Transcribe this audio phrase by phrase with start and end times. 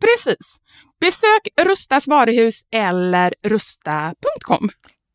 [0.00, 0.60] Precis.
[1.00, 4.68] Besök Rustas varuhus eller rusta.com.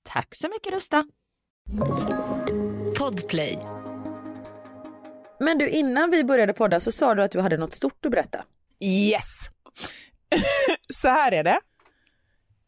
[0.04, 1.06] Tack så mycket Rusta.
[2.98, 3.60] Podplay.
[5.40, 8.12] Men du, innan vi började podda så sa du att du hade något stort att
[8.12, 8.44] berätta.
[8.84, 9.26] Yes!
[10.90, 11.60] så här är det.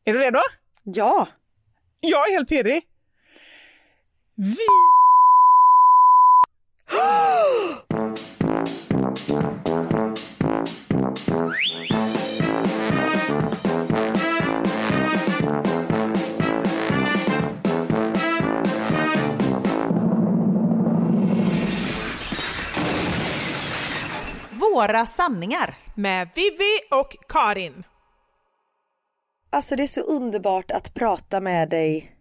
[0.06, 0.39] Är du redo?
[0.83, 1.27] Ja.
[2.00, 2.83] Jag är helt pirrig.
[4.35, 4.57] Vi...
[24.75, 25.77] Våra sanningar.
[25.95, 27.83] Med Vivi och Karin.
[29.50, 32.16] Alltså det är så underbart att prata med dig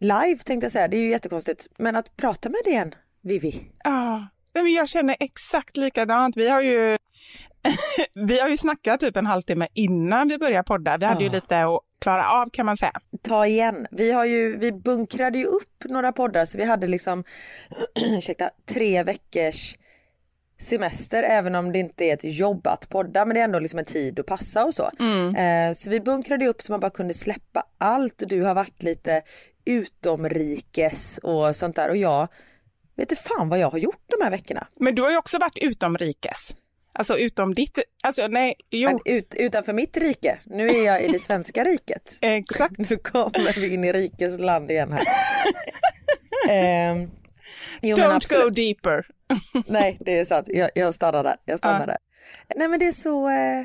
[0.00, 0.88] live tänkte jag säga.
[0.88, 1.66] Det är ju jättekonstigt.
[1.78, 3.70] Men att prata med dig igen, Vivi.
[3.84, 6.36] Ja, men jag känner exakt likadant.
[6.36, 6.98] Vi har ju,
[8.28, 10.96] vi har ju snackat typ en halvtimme innan vi började podda.
[10.98, 11.32] Vi hade ju Ja.
[11.32, 13.00] lite att klara av kan man säga.
[13.22, 13.86] Ta igen.
[13.90, 17.24] Vi har ju, vi bunkrade ju upp några poddar så vi hade liksom,
[17.94, 19.76] ursäkta, tre veckors
[20.62, 23.78] semester även om det inte är ett jobb att podda men det är ändå liksom
[23.78, 24.82] en tid att passa och så.
[25.38, 28.22] Eh, så vi bunkrade upp så man bara kunde släppa allt.
[28.26, 29.22] Du har varit lite
[29.64, 32.28] utomrikes och sånt där och jag
[32.96, 34.66] vet inte fan vad jag har gjort de här veckorna.
[34.80, 36.54] Men du har ju också varit utomrikes.
[36.94, 41.08] Alltså utom ditt, alltså nej, jo, Men ut, utanför mitt rike, nu är jag i
[41.08, 42.18] det svenska riket.
[42.20, 42.78] exakt.
[42.78, 45.02] Nu kommer vi in i rikes land igen här.
[46.50, 47.10] Ehm,
[47.80, 49.06] jo, Don't go deeper.
[49.66, 50.46] Nej, det är sant.
[50.50, 51.36] Jag, jag stannar där.
[51.44, 51.86] Jag stannar Ja.
[51.86, 51.96] där.
[52.56, 53.64] Nej, men det är så, eh,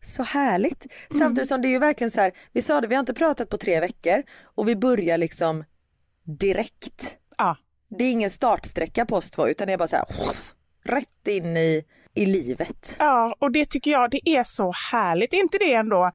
[0.00, 0.86] så härligt.
[1.18, 3.48] Samtidigt som det är ju verkligen så här, vi sa det, vi har inte pratat
[3.48, 5.64] på tre veckor och vi börjar liksom
[6.24, 7.16] direkt.
[7.38, 7.56] Ja.
[7.98, 10.06] Det är ingen startsträcka på oss två utan det är bara så här,
[10.84, 12.96] rätt in i, i livet.
[12.98, 15.32] Ja, och det tycker jag det är så härligt.
[15.32, 16.10] Är inte det ändå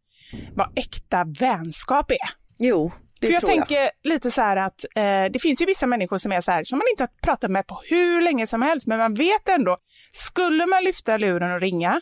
[0.53, 2.29] vad äkta vänskap är?
[2.57, 2.91] Jo,
[3.23, 3.49] det För jag jag.
[3.67, 6.63] tänker lite så här att eh, det finns ju vissa människor som är så här
[6.63, 9.77] som man inte har pratat med på hur länge som helst, men man vet ändå,
[10.11, 12.01] skulle man lyfta luren och ringa,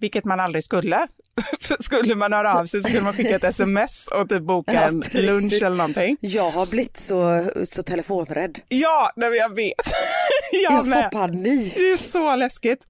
[0.00, 1.06] vilket man aldrig skulle,
[1.80, 4.80] skulle man höra av sig så skulle man skicka ett sms och typ boka Ja,
[4.80, 5.22] en precis.
[5.22, 6.16] lunch eller någonting.
[6.20, 8.58] Jag har blivit så, så telefonrädd.
[8.68, 9.74] Ja, nej, jag vet.
[10.52, 11.74] jag, Jag får panik.
[11.76, 12.86] Det är så läskigt.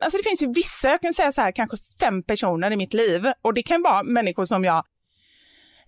[0.00, 2.92] Alltså det finns ju vissa, jag kan säga så här, kanske fem personer i mitt
[2.94, 4.84] liv och det kan vara människor som jag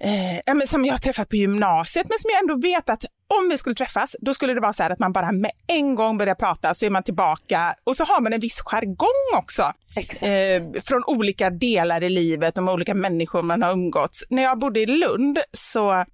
[0.00, 3.04] eh, som jag träffat på gymnasiet men som jag ändå vet att
[3.40, 5.95] om vi skulle träffas då skulle det vara så här att man bara med en
[5.95, 9.73] gång börjar prata så är man tillbaka och så har man en viss jargong också
[10.23, 14.25] eh, från olika delar i livet och med olika människor man har umgåtts.
[14.30, 16.04] När jag bodde i Lund så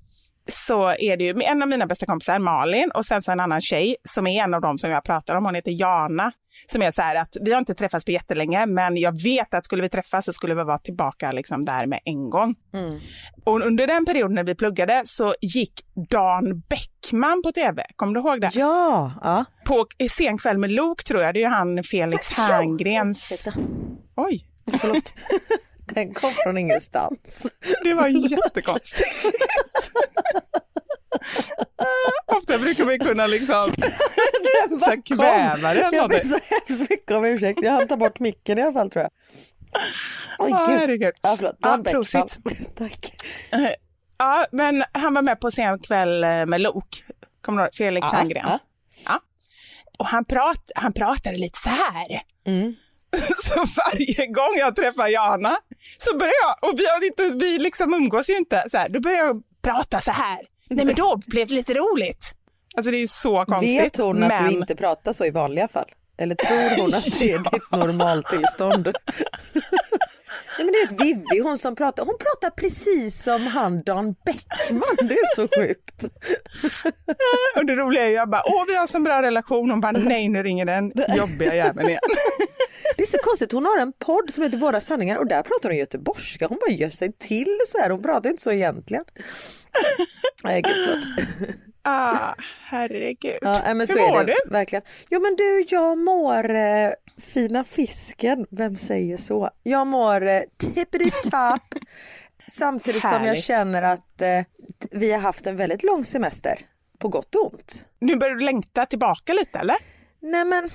[0.49, 3.61] så är det ju en av mina bästa kompisar, Malin, och sen så en annan
[3.61, 5.45] tjej som är en av dem som jag pratar om.
[5.45, 6.33] Hon heter Jana.
[6.67, 9.65] Som är så här att vi har inte träffats på jättelänge, men jag vet att
[9.65, 12.55] skulle vi träffas så skulle vi vara tillbaka liksom där med en gång.
[12.75, 13.00] Mm.
[13.45, 15.73] Och under den perioden när vi pluggade så gick
[16.11, 17.87] Dan Bäckman på tv.
[17.97, 18.50] Kommer du ihåg det?
[18.55, 19.45] Ja, ja.
[19.67, 23.49] På Sen kväll med Lok tror jag, det är ju han Felix Herngrens...
[24.17, 24.47] Oj,
[24.81, 25.12] Förlåt.
[25.87, 27.47] Den kom från ingenstans.
[27.85, 29.09] det var jättekonstigt.
[32.26, 33.73] Ofta brukar man kunna liksom
[34.81, 36.38] så här kväva eller Jag ber så
[36.69, 37.59] hemskt mycket om ursäkt.
[37.62, 39.11] Jag hann ta bort micken i alla fall tror jag.
[40.38, 40.78] Oj, Ja, gud.
[40.78, 41.12] herregud.
[41.23, 41.57] Ja, förlåt.
[41.61, 42.02] Ja, Dan Bäckman.
[42.02, 42.38] prosit.
[42.78, 43.12] Tack.
[44.19, 47.05] Ja, men han var med på Sen kväll eh, med Lok.
[47.40, 47.75] Kommer du ihåg?
[47.75, 48.45] Felix Ja, Herngren.
[48.49, 48.59] ja.
[49.05, 49.21] Ja.
[49.99, 52.23] Och han, prat, han pratade lite så här.
[52.47, 52.75] Mm.
[53.45, 55.57] Så varje gång jag träffar Jana
[55.99, 59.01] så börjar jag, och vi, har inte, vi liksom umgås ju inte, så här, då
[59.01, 60.39] börjar jag prata så här.
[60.69, 62.35] Nej men då blev det lite roligt.
[62.77, 63.81] Alltså det är ju så konstigt.
[63.81, 64.45] Vet hon att men...
[64.45, 65.91] du inte pratar så i vanliga fall?
[66.19, 68.87] Eller tror hon att det är ditt normaltillstånd?
[70.59, 74.15] Nej men det är ett Vivi, hon som pratar, hon pratar precis som han Dan
[74.25, 76.05] Bäckman, det är så sjukt.
[77.57, 79.71] Och det roliga är ju jag bara, åh vi har så bra relation.
[79.71, 82.01] Hon bara, nej nu ringer den jobbiga jäveln igen.
[83.07, 85.77] Är så konstigt, hon har en podd som heter Våra sanningar och där pratar hon
[85.79, 89.05] göteborgska, hon bara gör sig till så här, hon pratar inte så egentligen.
[90.45, 91.57] Nej gud förlåt.
[91.83, 92.35] Ah,
[92.65, 93.39] herregud.
[93.41, 94.51] Ja, men så Hur är mår det du?
[94.51, 94.83] verkligen.
[95.11, 99.51] Jo men du, jag mår eh, fina fisken, vem säger så?
[99.63, 101.63] Jag mår eh, tippity-top
[102.53, 103.45] samtidigt som jag Härligt.
[103.45, 104.43] känner att eh,
[104.91, 106.61] vi har haft en väldigt lång semester,
[106.99, 107.89] på gott och ont.
[107.99, 109.77] Nu börjar du längta tillbaka lite eller?
[110.23, 110.71] Nej men,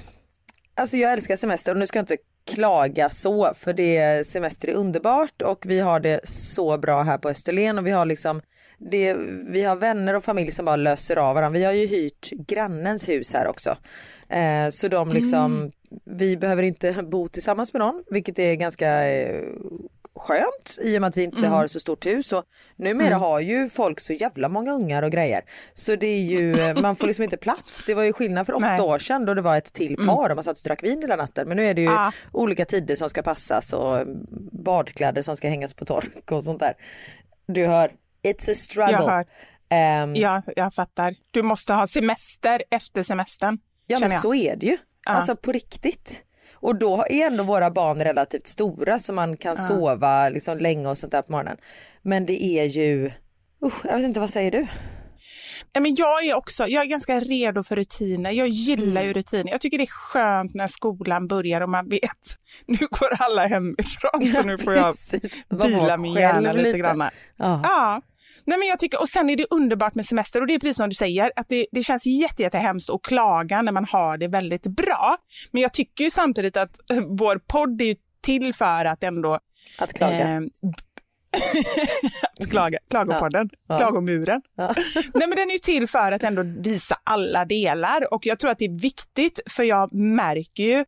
[0.75, 4.74] alltså jag älskar semester och nu ska jag inte klaga så för det semester är
[4.74, 8.42] underbart och vi har det så bra här på Österlen och vi har liksom
[8.90, 9.13] det,
[9.48, 11.60] vi har vänner och familj som bara löser av varandra.
[11.60, 13.78] Vi har ju hyrt grannens hus här också.
[14.30, 15.72] Eh, så de liksom,
[16.06, 19.44] vi behöver inte bo tillsammans med någon vilket är ganska eh,
[20.15, 22.44] skönt i och med att vi inte har så stort hus och
[22.75, 25.41] numera har ju folk så jävla många ungar och grejer.
[25.74, 27.84] Så det är ju, eh, man får liksom inte plats.
[27.86, 28.82] Det var ju skillnad för åtta Nej.
[28.82, 31.15] år sedan då det var ett till par och man satt och drack vin hela
[31.15, 31.48] natten.
[31.48, 32.12] Men nu är det ju Ja.
[32.32, 34.08] olika tider som ska passas och
[34.51, 36.74] badkläder som ska hängas på tork och sånt där.
[37.48, 37.91] Du hör,
[38.24, 38.91] it's a struggle.
[38.91, 39.25] Jag hör.
[39.70, 41.15] Ehm, Ja, jag fattar.
[41.32, 43.58] Du måste ha semester efter semestern.
[43.88, 44.22] Ja men jag.
[44.22, 44.77] så är det ju.
[45.06, 45.12] Ja.
[45.12, 46.24] Alltså på riktigt.
[46.62, 50.98] Och då är ändå våra barn relativt stora så man kan sova liksom länge och
[50.98, 51.58] sånt där på morgonen.
[52.01, 53.12] Men det är ju,
[53.65, 54.68] usch, jag vet inte vad säger du?
[55.80, 58.32] Men jag är också jag är ganska redo för rutiner.
[58.32, 59.08] Jag gillar Mm.
[59.08, 59.51] ju rutiner.
[59.51, 64.32] Jag tycker det är skönt när skolan börjar och man vet nu går alla hemifrån
[64.36, 64.96] så nu får jag
[65.50, 66.77] vila min hjärna lite lite.
[66.80, 67.00] grann.
[67.38, 67.60] Ja.
[67.63, 68.01] Ja.
[68.51, 70.77] Nej, men jag tycker, och sen är det underbart med semester och det är precis
[70.77, 74.27] som du säger att det, det känns jätte, jättehemskt att klaga när man har det
[74.27, 75.17] väldigt bra.
[75.51, 79.39] Men jag tycker ju samtidigt att eh, vår podd är ju till för att ändå
[79.77, 80.20] Att klaga.
[80.20, 80.39] Eh,
[82.39, 83.77] att klaga, klagopodden, Ja.
[83.77, 84.41] klagomuren.
[84.55, 84.75] Ja.
[85.13, 88.51] Nej, men den är ju till för att ändå visa alla delar och jag tror
[88.51, 90.86] att det är viktigt för jag märker ju,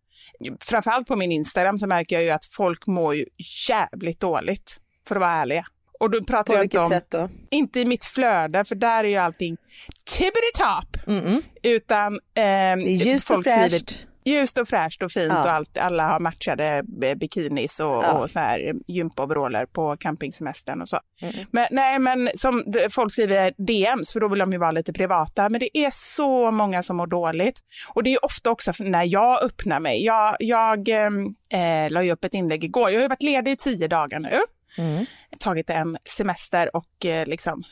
[0.60, 3.26] framförallt på min Instagram så märker jag ju att folk mår ju
[3.70, 5.66] jävligt dåligt, för att vara ärliga.
[6.04, 7.30] Och då pratar På jag inte om, sätt då?
[7.52, 9.58] inte i mitt flöde, för där är ju allting
[10.06, 11.42] tippity-top, Mm-mm.
[11.64, 14.08] utan eh, ljust och fräscht.
[14.26, 15.44] Ljust och fräscht och fint Ja.
[15.44, 15.78] och allt.
[15.78, 18.12] Alla har matchade eh, bikinis och, Ja.
[18.12, 21.00] och så här gympaoveraller på campingsemestern och så.
[21.22, 21.34] Mm.
[21.52, 25.50] Men, nej, men som folk skriver DMs, för då vill de ju vara lite privata.
[25.50, 27.60] Men det är så många som mår dåligt.
[27.94, 30.06] Och det är ofta också när jag öppnar mig.
[30.06, 32.90] Jag, jag eh, la ju upp ett inlägg igår.
[32.92, 34.40] Jag har ju varit ledig i tio dagar nu.
[34.78, 35.06] Mm.
[35.40, 37.64] Tagit en semester och eh, liksom,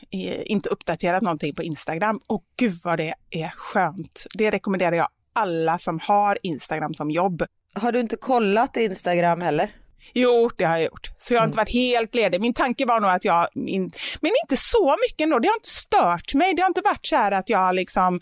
[0.44, 2.20] inte uppdaterat någonting på Instagram.
[2.26, 4.26] Och gud vad det är skönt.
[4.34, 7.44] Det rekommenderar jag alla som har Instagram som jobb.
[7.74, 9.70] Har du inte kollat Instagram heller?
[10.14, 11.10] Jo, det har jag gjort.
[11.18, 12.40] Så jag har inte varit helt ledig.
[12.40, 13.90] Min tanke var nog att jag, in,
[14.20, 15.38] men inte så mycket ändå.
[15.38, 16.54] Det har inte stört mig.
[16.54, 18.20] Det har inte varit så här att jag liksom,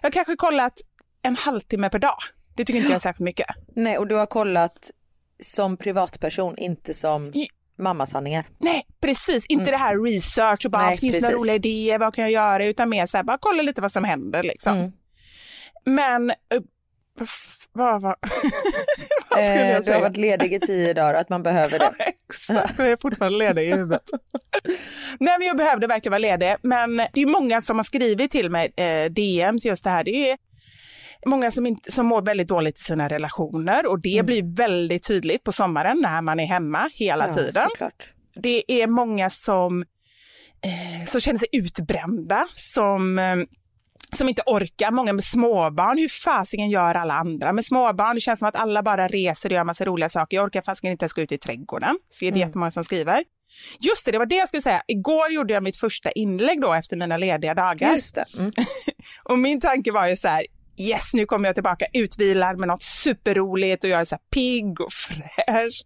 [0.00, 0.72] jag har kanske kollat
[1.22, 2.18] en halvtimme per dag.
[2.54, 3.46] Det tycker inte jag är särskilt mycket.
[3.76, 4.90] Nej och du har kollat
[5.42, 7.32] som privatperson, inte som
[7.78, 8.44] mammasanningar.
[8.58, 9.46] Nej, precis.
[9.48, 12.30] Inte det här research och bara, Nej, finns det några roliga idéer, vad kan jag
[12.32, 12.64] göra?
[12.64, 14.76] Utan mer så här, bara kolla lite vad som händer liksom.
[14.78, 14.92] Mm.
[15.84, 16.60] Men, uh,
[17.72, 18.16] vad var...
[19.30, 20.00] vad skulle Eh, jag du har säga?
[20.00, 21.92] varit ledig i tio dagar, att man behöver det.
[21.98, 24.02] Exakt, jag är fortfarande ledig i huvudet.
[25.20, 26.54] Nej, men jag behövde verkligen vara ledig.
[26.62, 30.04] Men det är många som har skrivit till mig, eh, DMs, just det här.
[30.04, 30.38] Det är
[31.26, 35.44] många som, inte, som mår väldigt dåligt i sina relationer och det blir väldigt tydligt
[35.44, 37.36] på sommaren när man är hemma hela Mm.
[37.36, 37.68] Ja, tiden.
[37.70, 38.12] såklart.
[38.34, 39.82] Det är många som
[40.62, 43.36] eh, som känner sig utbrända, som eh,
[44.12, 45.98] som inte orkar, många med småbarn.
[45.98, 48.14] Hur fasiken gör alla andra med småbarn?
[48.14, 50.36] Det känns som att alla bara reser och gör massa roliga saker.
[50.36, 51.98] Jag orkar fasiken inte ens gå ut i trädgården.
[52.08, 52.40] Så det mm.
[52.40, 53.24] jättemånga som skriver.
[53.80, 54.82] Just det, det var det jag skulle säga.
[54.88, 57.92] Igår gjorde jag mitt första inlägg då efter mina lediga dagar.
[57.92, 58.18] Just.
[58.38, 58.52] Mm.
[59.22, 60.46] och min tanke var ju så här,
[60.80, 64.80] yes, nu kommer jag tillbaka utvilad med något superroligt och jag är så här pigg
[64.80, 65.84] och fräsch.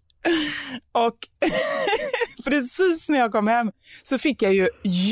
[0.92, 1.16] Och
[2.44, 4.68] precis när jag kom hem så fick jag ju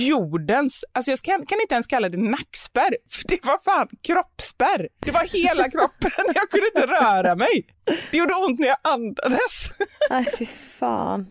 [0.07, 4.89] jordens, alltså jag kan, kan inte ens kalla det nackspärr, för det var fan kroppsspärr.
[5.01, 7.67] Det var hela kroppen, jag kunde inte röra mig.
[8.11, 9.73] Det gjorde ont när jag andades.
[10.11, 11.27] Nej fy fan.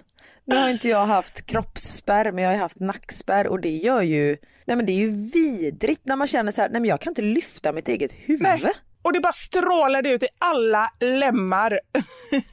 [0.45, 4.37] Nu har inte jag haft kroppsspärr men jag har haft nackspärr och det gör ju,
[4.65, 7.11] nej men det är ju vidrigt när man känner så här, nej men jag kan
[7.11, 8.41] inte lyfta mitt eget huvud.
[8.41, 8.73] Nej.
[9.01, 11.71] Och det bara strålade ut i alla lemmar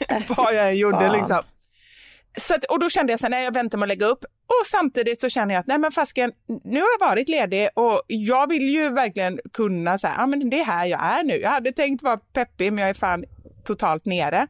[0.08, 1.12] äh, vad jag än gjorde.
[1.12, 1.42] Liksom.
[2.38, 4.24] Så att, och då kände jag så här, nej jag väntar med att lägga upp.
[4.46, 6.32] Och samtidigt så känner jag att nej men fasken,
[6.64, 10.60] nu har jag varit ledig och jag vill ju verkligen kunna säga, ja men det
[10.60, 11.36] är här jag är nu.
[11.36, 13.24] Jag hade tänkt vara peppig men jag är fan
[13.64, 14.46] totalt nere.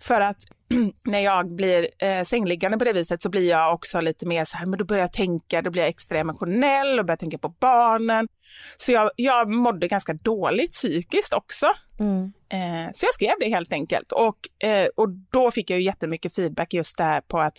[0.00, 0.38] För att
[1.04, 4.56] när jag blir eh, sängliggande på det viset så blir jag också lite mer så
[4.56, 7.48] här, men då börjar jag tänka, då blir jag extra emotionell och börjar tänka på
[7.48, 8.28] barnen.
[8.76, 11.66] Så jag, jag mådde ganska dåligt psykiskt också.
[12.00, 12.32] Mm.
[12.48, 16.34] Eh, så jag skrev det helt enkelt och, eh, och då fick jag ju jättemycket
[16.34, 17.58] feedback just där på att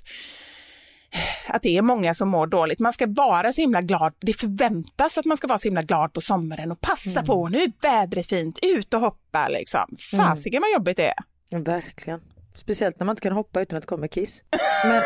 [1.48, 2.80] att det är många som mår dåligt.
[2.80, 4.14] Man ska vara så himla glad.
[4.20, 7.26] Det förväntas att man ska vara så himla glad på sommaren och passa mm.
[7.26, 7.50] på.
[7.50, 9.98] Nu är vädret fint, ut och hoppa liksom.
[10.12, 11.60] Fasiken vad jobbigt det är.
[11.60, 12.22] Verkligen.
[12.56, 14.44] Speciellt när man inte kan hoppa utan att det kommer kiss.
[14.84, 15.02] Men...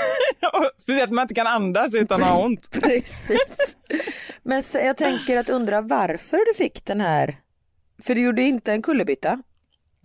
[0.77, 2.71] Speciellt när man inte kan andas utan att ha ont.
[2.83, 3.75] Precis.
[4.43, 7.39] Men jag tänker att undra varför du fick den här,
[8.03, 9.41] för du gjorde inte en kullerbytta.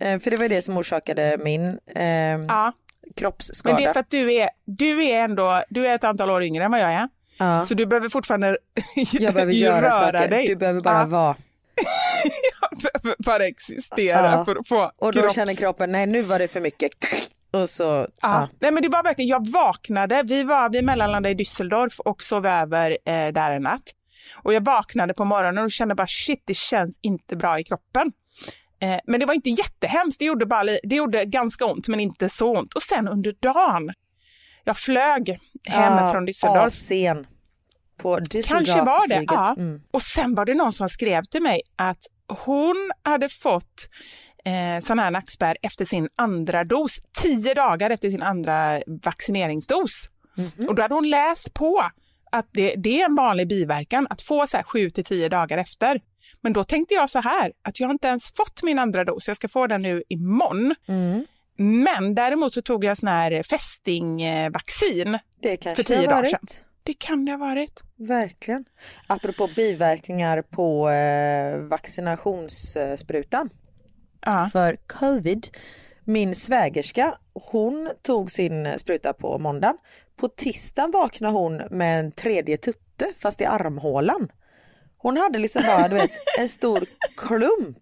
[0.01, 2.05] Eh, för det var det som orsakade min eh,
[2.47, 2.73] ja.
[3.15, 3.73] kroppsskada.
[3.73, 6.43] Men det är för att du är, du är ändå, du är ett antal år
[6.43, 7.09] yngre än vad jag är.
[7.37, 7.63] Ja.
[7.63, 8.57] Så du behöver fortfarande
[9.11, 10.29] jag behöver göra röra saker.
[10.29, 10.47] dig.
[10.47, 11.05] Du behöver bara ja.
[11.05, 11.35] vara.
[13.17, 15.35] bara existera för att få Och då kropps...
[15.35, 16.91] känner kroppen, nej nu var det för mycket.
[17.61, 18.07] Och så, ja.
[18.21, 18.49] ja.
[18.59, 22.45] Nej, men det var verkligen, jag vaknade, vi, var, vi mellanlandade i Düsseldorf och sov
[22.45, 23.93] över eh, där en natt.
[24.43, 28.11] Och jag vaknade på morgonen och kände bara shit, det känns inte bra i kroppen.
[28.81, 32.29] Eh, men det var inte jättehemskt, det gjorde, bara, det gjorde ganska ont men inte
[32.29, 32.73] så ont.
[32.73, 33.93] Och sen under dagen,
[34.63, 35.29] jag flög
[35.65, 36.69] hem ja, från Düsseldorf.
[36.69, 37.27] Sen
[37.97, 38.47] på Düsseldorf.
[38.47, 39.55] Kanske var det, ja.
[39.57, 39.81] Mm.
[39.91, 43.89] Och sen var det någon som skrev till mig att hon hade fått
[44.45, 50.09] eh, sån här nackspärr efter sin andra dos, tio dagar efter sin andra vaccineringsdos.
[50.37, 50.67] Mm -hmm.
[50.67, 51.83] Och då hade hon läst på
[52.31, 55.57] att det, det är en vanlig biverkan att få så här sju till tio dagar
[55.57, 56.01] efter.
[56.41, 59.37] Men då tänkte jag så här, att jag inte ens fått min andra dos, jag
[59.37, 60.75] ska få den nu imorgon.
[60.87, 61.25] Mm.
[61.57, 65.19] Men däremot så tog jag sån här fästingvaccin
[65.75, 66.39] för tio dagar sedan.
[66.83, 67.83] Det kan det ha varit.
[67.95, 68.65] Verkligen.
[69.07, 73.49] Apropå biverkningar på eh, vaccinationssprutan
[74.25, 74.49] ja.
[74.53, 75.47] för covid.
[76.03, 79.77] Min svägerska, hon tog sin spruta på måndagen.
[80.17, 84.31] På tisdagen vaknade hon med en tredje tutte fast i armhålan.
[84.97, 86.83] Hon hade liksom bara du vet, en stor
[87.17, 87.77] klump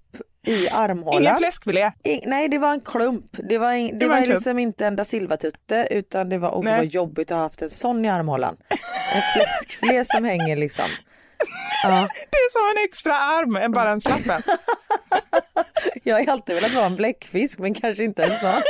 [0.48, 1.22] i armhålan.
[1.22, 1.92] Ingen fläskfilé?
[2.26, 3.38] nej, det var en klump.
[3.50, 6.50] Det var, en, det, det var, var liksom inte en da Silva-tutte utan det var,
[6.50, 8.58] oh, det var jobbigt att ha haft en sån i armhålan.
[9.14, 10.86] En fläskfilé som hänger liksom.
[11.84, 12.08] Ja.
[12.32, 14.42] Det är som en extra arm än bara en slappen.
[16.04, 18.62] Jag har alltid velat vara en bläckfisk men kanske inte en sån.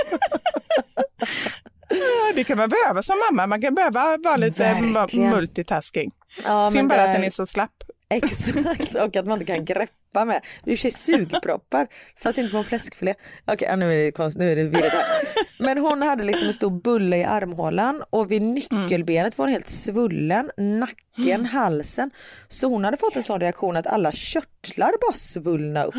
[2.36, 5.30] Det kan man behöva som mamma, man kan behöva vara lite Verkligen.
[5.30, 6.12] multitasking.
[6.44, 7.83] Ja, Synd bara att den är så slapp.
[8.16, 10.42] Exakt, och att man inte kan greppa med.
[10.64, 13.14] Du kör sugproppar, fast inte på en fläskfilé.
[13.46, 15.04] Okej, okay, nu är det konst, nu är det virrigt här.
[15.60, 19.68] Men hon hade liksom en stor bulle i armhålan och vid nyckelbenet var hon helt
[19.68, 21.46] svullen, nacken, mm.
[21.46, 22.12] halsen.
[22.48, 25.96] Så hon hade fått en sån reaktion att alla körtlar bara svullna upp.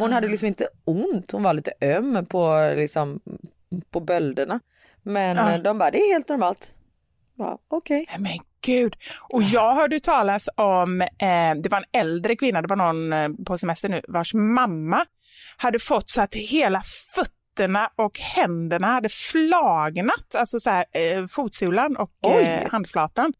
[0.00, 3.20] Hon hade liksom inte ont, hon var lite öm på, liksom,
[3.90, 4.60] på bölderna.
[5.02, 5.58] Men ja.
[5.58, 6.74] de bara, det är helt normalt.
[7.68, 8.06] Okej.
[8.08, 8.18] Okay.
[8.18, 8.96] Men gud.
[9.32, 13.28] Och jag hörde talas om, eh, det var en äldre kvinna, det var någon eh,
[13.46, 15.06] på semester nu, vars mamma
[15.56, 16.82] hade fått så att hela
[17.14, 23.32] fötterna och händerna hade flagnat, alltså så här, eh, fotsulan och eh, handflatan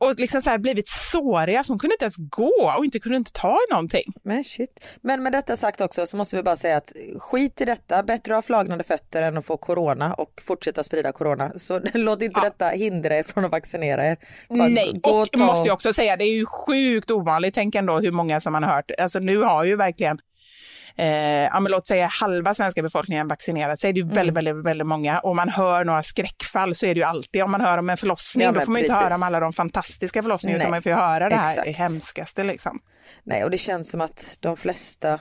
[0.00, 3.16] och liksom så här blivit såriga så hon kunde inte ens gå och inte kunde
[3.16, 4.12] inte ta i någonting.
[4.22, 4.84] Men shit.
[5.00, 8.32] Men med detta sagt också så måste vi bara säga att skit i detta, bättre
[8.32, 11.52] att ha flagnade fötter än att få corona och fortsätta sprida corona.
[11.56, 12.44] Så låt inte ja.
[12.44, 14.16] detta hindra er från att vaccinera er.
[14.48, 15.46] Bara Nej, och, och ta...
[15.46, 18.62] måste jag också säga, det är ju sjukt ovanligt, tänk ändå hur många som man
[18.62, 18.90] har hört.
[18.98, 20.18] Alltså nu har ju verkligen
[21.00, 23.92] eh, låt säga halva svenska befolkningen vaccinerat sig.
[23.92, 24.14] Det är Mm.
[24.14, 25.18] väldigt, väldigt, väldigt många.
[25.20, 27.42] Och man hör några skräckfall så är det ju alltid.
[27.42, 29.02] Om man hör om en förlossning, Ja, då får man inte precis.
[29.04, 31.78] höra om alla de fantastiska förlossningarna, utan man får ju höra det här exakt.
[31.78, 32.80] hemskaste liksom.
[33.24, 35.20] Nej, och det känns som att de flesta,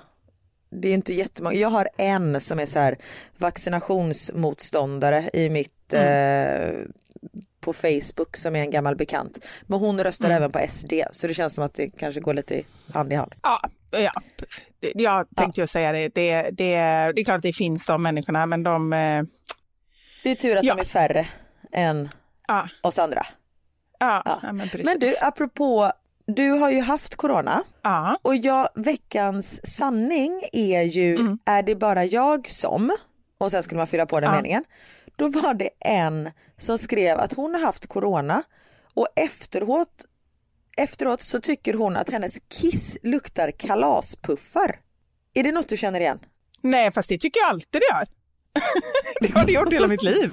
[0.72, 1.56] det är inte jättemånga.
[1.56, 2.98] Jag har en som är så här
[3.38, 6.70] vaccinationsmotståndare i mitt eh,
[7.62, 9.46] på Facebook som är en gammal bekant.
[9.68, 12.62] Men hon röstar även på SD så det känns som att det kanske går lite
[12.94, 13.34] hand i hand.
[13.44, 13.60] Ja,
[13.92, 14.12] ja.
[14.80, 16.10] Jag tänkte ju säga det.
[16.16, 16.52] Det, det.
[16.52, 18.94] det är klart att det finns de människorna, men de...
[18.94, 19.24] eh,
[20.24, 20.76] Det är tur att Ja.
[20.76, 21.28] de är färre
[21.72, 22.10] än
[22.48, 23.26] Ja, oss andra.
[24.00, 24.40] ja, Ja.
[24.44, 24.54] ja.
[24.54, 24.86] men precis.
[24.86, 25.92] Men du, apropå,
[26.28, 32.06] du har ju haft corona Ja, och jag, veckans sanning är ju, är det bara
[32.06, 32.92] jag som,
[33.38, 34.36] och sen skulle man fylla på den Ja.
[34.36, 34.64] meningen,
[35.16, 38.44] då var det en som skrev att hon har haft corona
[38.94, 40.06] och efteråt,
[40.80, 44.80] efteråt så tycker hon att hennes kiss luktar kalaspuffar.
[45.34, 46.20] Är det något du känner igen?
[46.62, 48.08] nej, fast det tycker jag alltid det gör.
[49.22, 50.32] det har det gjort hela mitt liv.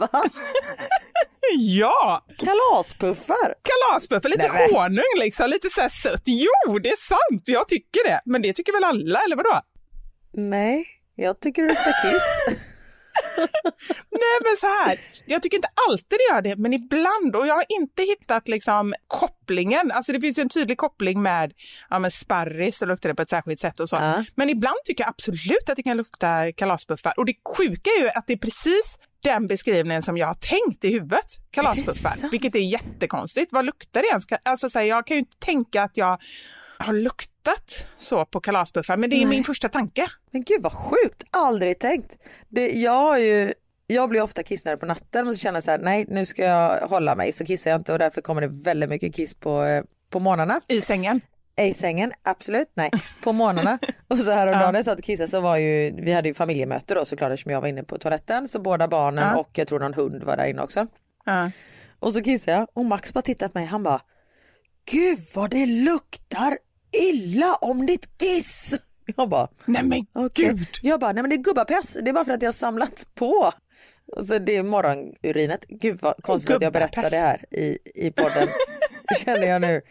[1.59, 3.55] Ja, Kalaspuffar?
[3.63, 6.23] kalaspuffar, lite Nej, honung liksom, lite så här sött.
[6.25, 8.21] Jo, det är sant, jag tycker det.
[8.25, 9.61] Men det tycker väl alla, eller vadå?
[10.33, 12.57] Nej, jag tycker det luktar kiss.
[14.11, 17.37] Nej men så här, jag tycker inte alltid det gör det, men ibland.
[17.37, 19.93] Och jag har inte hittat liksom kopplingen.
[19.93, 21.53] Alltså det finns ju en tydlig koppling med
[21.91, 23.97] ja, men sparris, så luktar det på ett särskilt sätt och så.
[23.97, 24.25] Ja.
[24.35, 27.13] Men ibland tycker jag absolut att det kan lukta kalaspuffar.
[27.17, 30.85] Och det sjuka är ju att det är precis den beskrivningen som jag har tänkt
[30.85, 32.11] i huvudet, kalaspuffar.
[32.11, 32.33] sant?
[32.33, 33.53] Vilket är jättekonstigt.
[33.53, 34.25] Vad luktar det ens?
[34.43, 36.19] Alltså så här, jag kan ju inte tänka att jag
[36.79, 39.27] har luktat så på kalaspuffar, men det är Nej.
[39.27, 40.07] min första tanke.
[40.31, 42.17] Men gud vad sjukt, aldrig tänkt.
[42.49, 43.53] Det, jag ju,
[43.87, 46.45] jag blir ofta kissnödig på natten och så känner jag så här, nej nu ska
[46.45, 49.63] jag hålla mig så kissar jag inte och därför kommer det väldigt mycket kiss på,
[49.63, 50.61] eh, på morgnarna.
[50.69, 51.21] I sängen.
[51.61, 52.91] I sängen, absolut, nej,
[53.25, 53.79] på morgnarna.
[54.09, 56.29] och så här om dagen när jag satt och kissade så var ju, vi hade
[56.29, 59.37] ju familjemöte då såklart eftersom jag var inne på toaletten så båda barnen Ja.
[59.37, 60.87] och jag tror någon hund var där inne också.
[61.25, 61.51] Ja.
[61.99, 64.01] Och så kissade jag och Max bara tittade på mig, han bara,
[64.91, 66.59] gud vad det luktar
[66.97, 68.75] illa om ditt kiss.
[69.17, 70.49] Jag bara, Nej men Okej.
[70.49, 70.67] gud!
[70.83, 73.07] Jag bara, nej men det är gubbapess, det är bara för att jag har samlat
[73.15, 73.53] på.
[74.17, 75.65] Och så det är morgonurinet.
[75.69, 78.49] Gud vad konstigt att jag berättar det här i, i podden,
[79.25, 79.83] känner jag nu.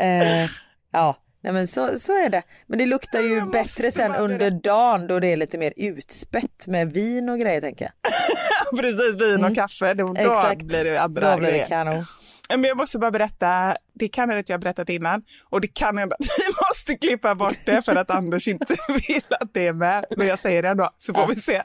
[0.00, 0.50] Eh,
[0.92, 2.42] ja, nej men så, så är det.
[2.66, 6.92] Men det luktar ju bättre sen under dagen då det är lite mer utspätt med
[6.92, 8.12] vin och grejer tänker jag.
[8.78, 9.94] Precis, vin och kaffe.
[9.94, 10.62] Då, Exakt.
[10.62, 12.04] blir det andra Då blir det kanon.
[12.48, 15.68] Men jag måste bara berätta, det kan hända att jag har berättat innan och det
[15.68, 18.66] kan hända att vi måste klippa bort det för att Anders inte
[19.08, 20.04] vill att det är med.
[20.16, 21.62] Men jag säger det ändå, så får vi se.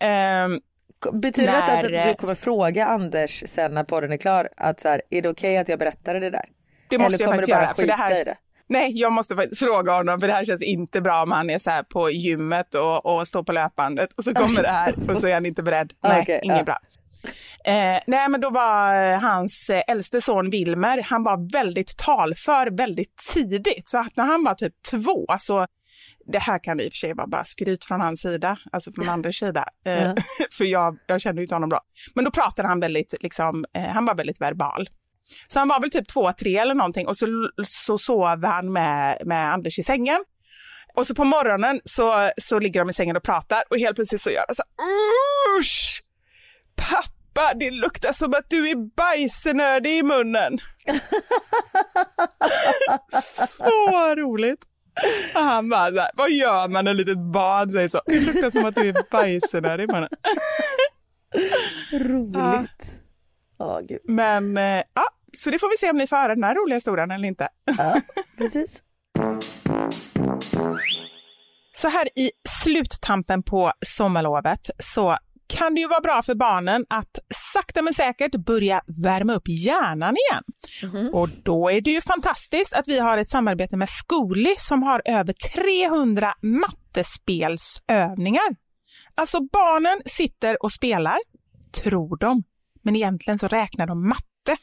[0.00, 0.60] Ehm,
[1.12, 4.88] Betyder det att När- du kommer fråga Anders sen när podden är klar att så
[4.88, 6.44] här, är det okej att jag berättade det där?
[6.90, 7.74] det måste Eller jag faktiskt göra.
[7.74, 8.36] För det här, det?
[8.68, 11.58] Nej, jag måste faktiskt fråga honom för det här känns inte bra om han är
[11.58, 15.16] så här på gymmet och, och står på löpbandet och så kommer det här och
[15.20, 15.92] så är han inte beredd.
[16.02, 16.64] Nej, Okej, inget ja.
[16.64, 16.78] bra.
[17.64, 22.76] Eh, nej, men då var eh, hans eh, äldste son Wilmer, han var väldigt talför
[22.76, 23.88] väldigt tidigt.
[23.88, 25.66] Så att när han var typ två, så
[26.32, 29.08] det här kan i och för sig vara bara skryt från hans sida, alltså från
[29.08, 30.14] Anders sida, eh, Ja.
[30.58, 31.80] för jag, jag kände ju inte honom bra.
[32.14, 34.88] Men då pratade han väldigt, liksom, eh, han var väldigt verbal.
[35.46, 37.26] Så han var väl typ två, tre eller någonting och så,
[37.64, 40.24] så sov han med, med Anders i sängen.
[40.94, 44.20] Och så på morgonen så, så ligger de i sängen och pratar och helt plötsligt
[44.20, 46.02] så gör han så här, usch!
[46.76, 47.15] Pappa,
[47.54, 50.58] det luktar som att du är bajsnödig i munnen.
[53.58, 54.60] så roligt.
[55.34, 58.00] Och han bara så här, vad gör man när ett litet barn säger så?
[58.06, 60.08] Det luktar som att du är bajsnödig i munnen.
[61.92, 62.92] Roligt.
[63.58, 64.00] Ja, gud.
[64.04, 66.76] Men eh, ja, så det får vi se om ni får höra den här roliga
[66.76, 67.48] historien eller inte.
[67.78, 68.00] Ja,
[68.38, 68.82] precis.
[71.72, 75.16] Så här i sluttampen på sommarlovet så
[75.46, 77.18] kan det ju vara bra för barnen att
[77.52, 80.42] sakta men säkert börja värma upp hjärnan igen.
[81.12, 85.02] Och då är det ju fantastiskt att vi har ett samarbete med Zcooly som har
[85.04, 88.56] över 300 mattespelsövningar.
[89.14, 91.18] Alltså barnen sitter och spelar,
[91.72, 92.42] tror de,
[92.82, 94.56] men egentligen så räknar de matte.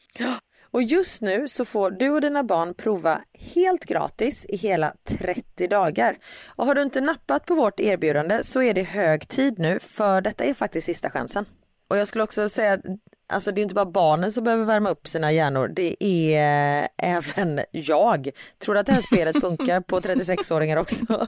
[0.73, 5.67] Och just nu så får du och dina barn prova helt gratis i hela 30
[5.67, 6.17] dagar.
[6.45, 10.21] Och har du inte nappat på vårt erbjudande så är det hög tid nu för
[10.21, 11.45] detta är faktiskt sista chansen.
[11.89, 12.81] Och jag skulle också säga att
[13.29, 16.87] alltså det är inte bara barnen som behöver värma upp sina hjärnor, det är eh,
[16.97, 18.29] även jag.
[18.59, 21.27] Tror du att det här spelet funkar på 36-åringar också?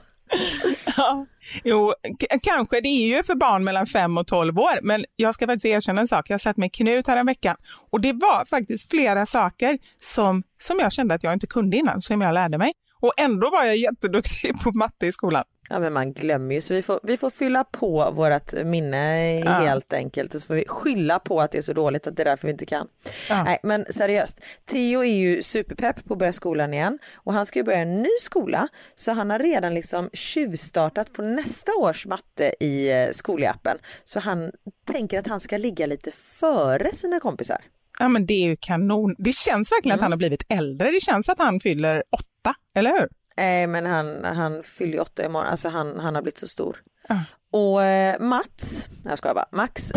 [0.96, 1.26] Ja,
[1.64, 1.94] jo,
[2.42, 2.80] kanske.
[2.80, 6.00] Det är ju för barn mellan 5 och 12 år, men jag ska faktiskt erkänna
[6.00, 6.30] en sak.
[6.30, 7.56] Jag satt med Knut här en vecka
[7.90, 12.00] och det var faktiskt flera saker som, som jag kände att jag inte kunde innan,
[12.00, 15.44] som jag lärde mig och ändå var jag jätteduktig på matte i skolan.
[15.68, 19.50] Ja men man glömmer ju så vi får, vi får fylla på vårt minne Ja.
[19.50, 22.22] helt enkelt och så får vi skylla på att det är så dåligt att det
[22.22, 22.86] är därför vi inte kan.
[23.28, 23.42] Ja.
[23.44, 27.58] Nej men seriöst, Theo är ju superpepp på att börja skolan igen och han ska
[27.58, 32.52] ju börja en ny skola så han har redan liksom tjuvstartat på nästa års matte
[32.60, 34.50] i eh, skolappen så han
[34.86, 37.58] tänker att han ska ligga lite före sina kompisar.
[37.98, 39.14] Ja men det är ju kanon.
[39.18, 39.98] Det känns verkligen Mm.
[39.98, 40.90] att han har blivit äldre.
[40.90, 42.04] Det känns att han fyller
[42.46, 43.08] åtta, eller hur?
[43.36, 46.82] Nej men han, han fyller ju åtta imorgon, alltså han, han har blivit så stor.
[47.08, 47.24] Ja.
[47.52, 49.92] Och eh, Mats, jag skojar bara, Max,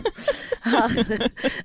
[0.60, 0.90] han,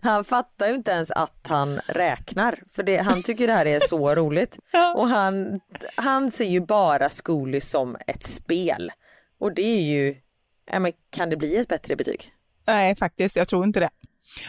[0.01, 2.59] han fattar ju inte ens att han räknar.
[2.71, 4.57] För det, han tycker det här är så roligt.
[4.95, 5.59] Och han,
[5.95, 8.91] han ser ju bara Zcooly som ett spel.
[9.39, 10.15] Och det är ju,
[10.71, 12.31] ja, men kan det bli ett bättre betyg?
[12.67, 13.89] Nej, faktiskt, jag tror inte det.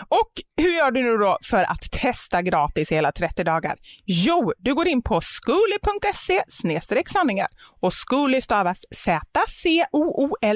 [0.09, 3.77] Och hur gör du nu då för att testa gratis i hela 30 dagar?
[4.05, 6.43] Jo, du går in på skooly.se
[7.07, 7.49] sanningar
[7.81, 10.51] och Skooly stavas Z-C-O-O-L-Y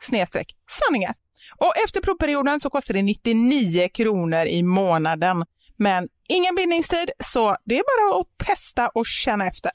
[0.00, 1.14] snedstreck sanningar.
[1.56, 5.44] Och efter provperioden så kostar det 99 kronor i månaden.
[5.76, 9.72] Men ingen bindningstid, så det är bara att testa och känna efter.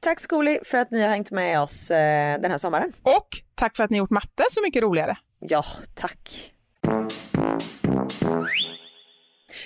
[0.00, 2.92] Tack Zcooly för att ni har hängt med oss eh, den här sommaren.
[3.02, 5.16] Och tack för att ni gjort matte så mycket roligare.
[5.40, 6.53] Ja, tack.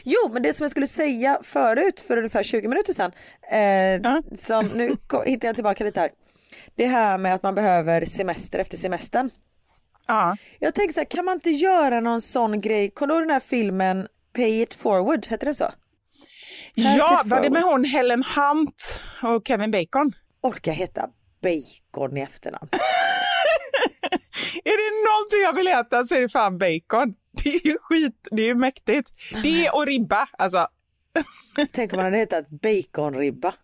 [0.04, 3.12] Jo, men det som jag skulle säga förut för ungefär 20 minuter sedan,
[3.52, 3.58] eh,
[4.02, 4.22] Ja.
[4.38, 6.10] som nu hittar jag tillbaka lite här.
[6.76, 9.30] Det här med att man behöver semester efter semestern.
[10.06, 12.90] Ja, Jag tänker så här, kan man inte göra någon sån grej?
[12.90, 15.64] Kommer du ihåg den här filmen Pay it forward, heter det så?
[15.64, 15.74] Pass
[16.96, 20.12] ja var det med hon Helen Hunt och Kevin Bacon?
[20.42, 21.08] Orkar heta
[21.42, 22.68] Bacon i efternamn.
[24.64, 27.14] Är det någonting jag vill äta så är det fan bacon.
[27.44, 29.12] Det är ju skit, det är ju mäktigt.
[29.42, 30.66] Det och ribba, alltså.
[31.72, 33.54] Tänk om man hade hetat baconribba.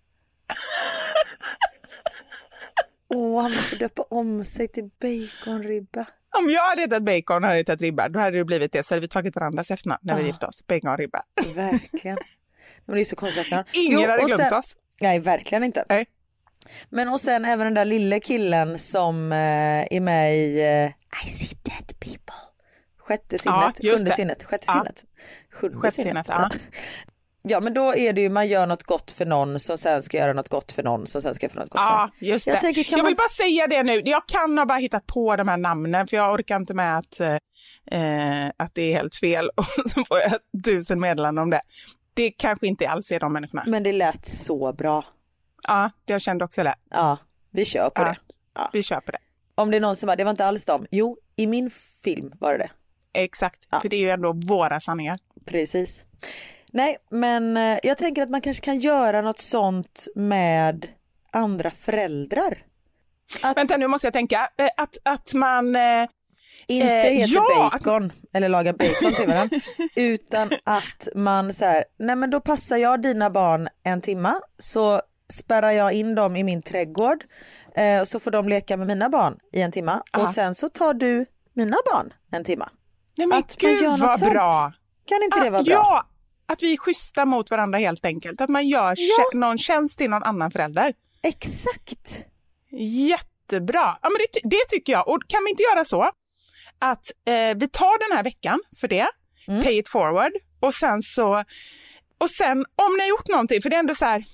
[3.09, 6.07] Åh, han måste döpa om sig till baconribba.
[6.39, 8.83] Om jag hade hetat bacon och hade hetat ribba, då hade det blivit det.
[8.83, 10.67] Så hade vi tagit varandras efternamn när vi gifte oss.
[10.67, 11.23] Bacon och ribba.
[11.55, 12.19] Verkligen.
[12.85, 13.47] Men det är så konstigt.
[13.73, 14.77] Ingen Jo, hade glömt sen, oss.
[15.01, 15.85] Nej, verkligen inte.
[15.89, 16.07] Nej.
[16.91, 19.39] Men och sen även den där lille killen som eh,
[19.97, 22.35] är med i eh, I see dead people.
[22.99, 24.15] Sjätte Ja, sinnet, just sjunde det.
[24.17, 24.73] sinnet, sjätte Ja.
[24.73, 25.05] sinnet.
[25.53, 26.51] Sjunde Sjätte sinnet, ja.
[27.47, 30.17] Ja men då är det ju man gör något gott för någon som sen ska
[30.17, 32.29] göra något gott för någon som sen ska göra något gott för Ja, någon.
[32.29, 32.61] just Jag det.
[32.61, 34.03] tänker, jag vill man- bara säga det nu.
[34.05, 37.21] Jag kan ha bara hittat på de här namnen för jag orkar inte med att,
[37.21, 40.33] eh, att det är helt fel och så får jag
[40.65, 41.61] tusen meddelanden om det.
[42.15, 43.65] Det kanske inte alls är de människorna.
[43.67, 45.05] Men det lät så bra.
[45.69, 46.75] Ja, jag kände också det.
[46.91, 47.19] Ja,
[47.51, 48.17] vi kör på Ja, det.
[48.55, 48.71] Ja.
[48.73, 49.19] Vi köper det.
[49.55, 50.87] Om det är någon som bara, det var inte alls dem.
[50.91, 51.71] Jo, i min
[52.05, 52.71] film var det det.
[53.21, 53.81] Exakt, Ja.
[53.81, 55.17] för det är ju ändå våra sanningar.
[55.47, 56.05] Precis.
[56.71, 60.87] Nej, men eh, jag tänker att man kanske kan göra något sånt med
[61.33, 62.59] andra föräldrar.
[63.43, 64.51] Att Vänta, nu måste jag tänka.
[64.57, 65.77] Eh, Att, att man...
[65.77, 66.07] Eh,
[66.67, 69.57] inte Eh, heter ja, bacon eller laga bacon till varandra.
[69.97, 75.01] utan att man så här, nej men då passar jag dina barn en timma så
[75.33, 77.25] spärrar jag in dem i min trädgård
[77.77, 80.23] eh, så får de leka med mina barn i en timma Aha.
[80.23, 82.69] och sen så tar du mina barn en timma.
[83.17, 84.33] nej men Att man gud något vad sånt.
[84.33, 84.73] bra!
[85.07, 85.73] Kan inte det Ah, vara bra?
[85.73, 86.07] Ja,
[86.47, 88.41] att vi är schyssta mot varandra helt enkelt.
[88.41, 89.39] Att man gör Ja.
[89.39, 90.95] någon tjänst till någon annan förälder.
[91.23, 92.25] Exakt.
[92.99, 93.99] Jättebra.
[94.03, 95.09] Ja, men det, det tycker jag.
[95.09, 96.03] Och kan vi inte göra så
[96.79, 99.07] att eh, vi tar den här veckan för det,
[99.49, 99.63] Mm.
[99.63, 101.45] pay it forward, och sen så
[102.19, 104.25] och sen om ni har gjort någonting, för det är ändå så här,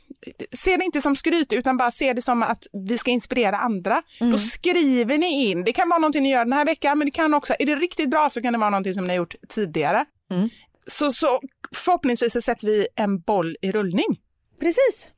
[0.53, 4.03] se det inte som skryt utan bara se det som att vi ska inspirera andra.
[4.21, 4.31] Mm.
[4.33, 7.11] Då skriver ni in, det kan vara någonting ni gör den här veckan, men det
[7.11, 9.35] kan också, är det riktigt bra så kan det vara någonting som ni har gjort
[9.49, 10.05] tidigare.
[10.31, 10.49] Mm.
[10.87, 11.41] Så, så
[11.77, 14.21] förhoppningsvis så sätter vi en boll i rullning.
[14.61, 15.13] Precis.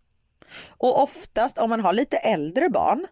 [0.68, 3.06] Och oftast om man har lite äldre barn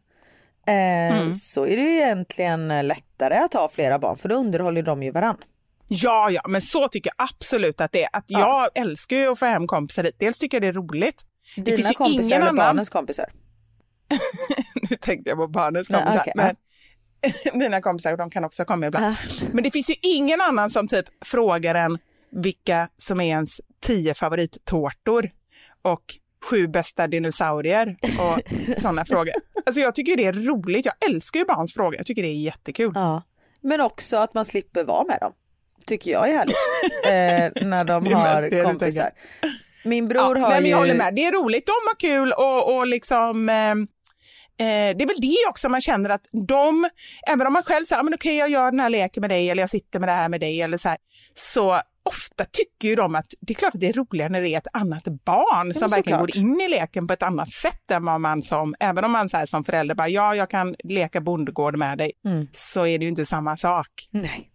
[0.66, 1.34] eh, Mm.
[1.34, 5.10] så är det ju egentligen lättare att ha flera barn för då underhåller de ju
[5.10, 5.36] varann.
[5.88, 8.08] Ja, ja, men så tycker jag absolut att det är.
[8.12, 10.16] Att jag älskar ju att få hem kompisar hit.
[10.18, 11.22] Dels tycker jag det är roligt.
[11.56, 12.56] Det Dina finns ju kompisar ingen eller annan...
[12.56, 13.26] barnens kompisar?
[14.90, 16.20] nu tänkte jag på barnens Nej, kompisar.
[16.20, 16.56] okej, men
[17.58, 19.04] mina kompisar, de kan också komma ibland.
[19.06, 19.16] Ah.
[19.52, 21.98] Men det finns ju ingen annan som typ frågar en
[22.32, 25.30] vilka som är ens tio favorittårtor
[25.82, 26.04] och
[26.44, 28.40] sju bästa dinosaurier och
[28.80, 29.32] sådana frågor.
[29.66, 30.84] Alltså jag tycker det är roligt.
[30.84, 31.96] Jag älskar ju barns frågor.
[31.96, 32.92] Jag tycker det är jättekul.
[32.94, 33.22] Ja.
[33.60, 35.32] Men också att man slipper vara med dem.
[35.86, 36.56] Tycker jag är härligt.
[37.06, 39.10] eh, när de har kompisar.
[39.84, 40.68] Min bror har nej, ju...
[40.68, 41.14] jag håller med.
[41.14, 43.48] Det är roligt, de har kul och, och liksom...
[43.48, 43.70] Eh,
[44.66, 46.88] eh, det är väl det också man känner att de,
[47.28, 49.50] även om man själv säger, ah, men okej jag gör den här leken med dig
[49.50, 50.98] eller jag sitter med det här med dig eller så här,
[51.34, 54.48] så ofta tycker ju de att det är klart att det är roligare när det
[54.48, 56.34] är ett annat barn som verkligen såklart.
[56.34, 59.28] går in i leken på ett annat sätt än vad man som, även om man
[59.28, 62.46] så här som förälder bara, ja, jag kan leka bondgård med dig, Mm.
[62.52, 63.88] så är det ju inte samma sak.
[64.10, 64.49] Nej.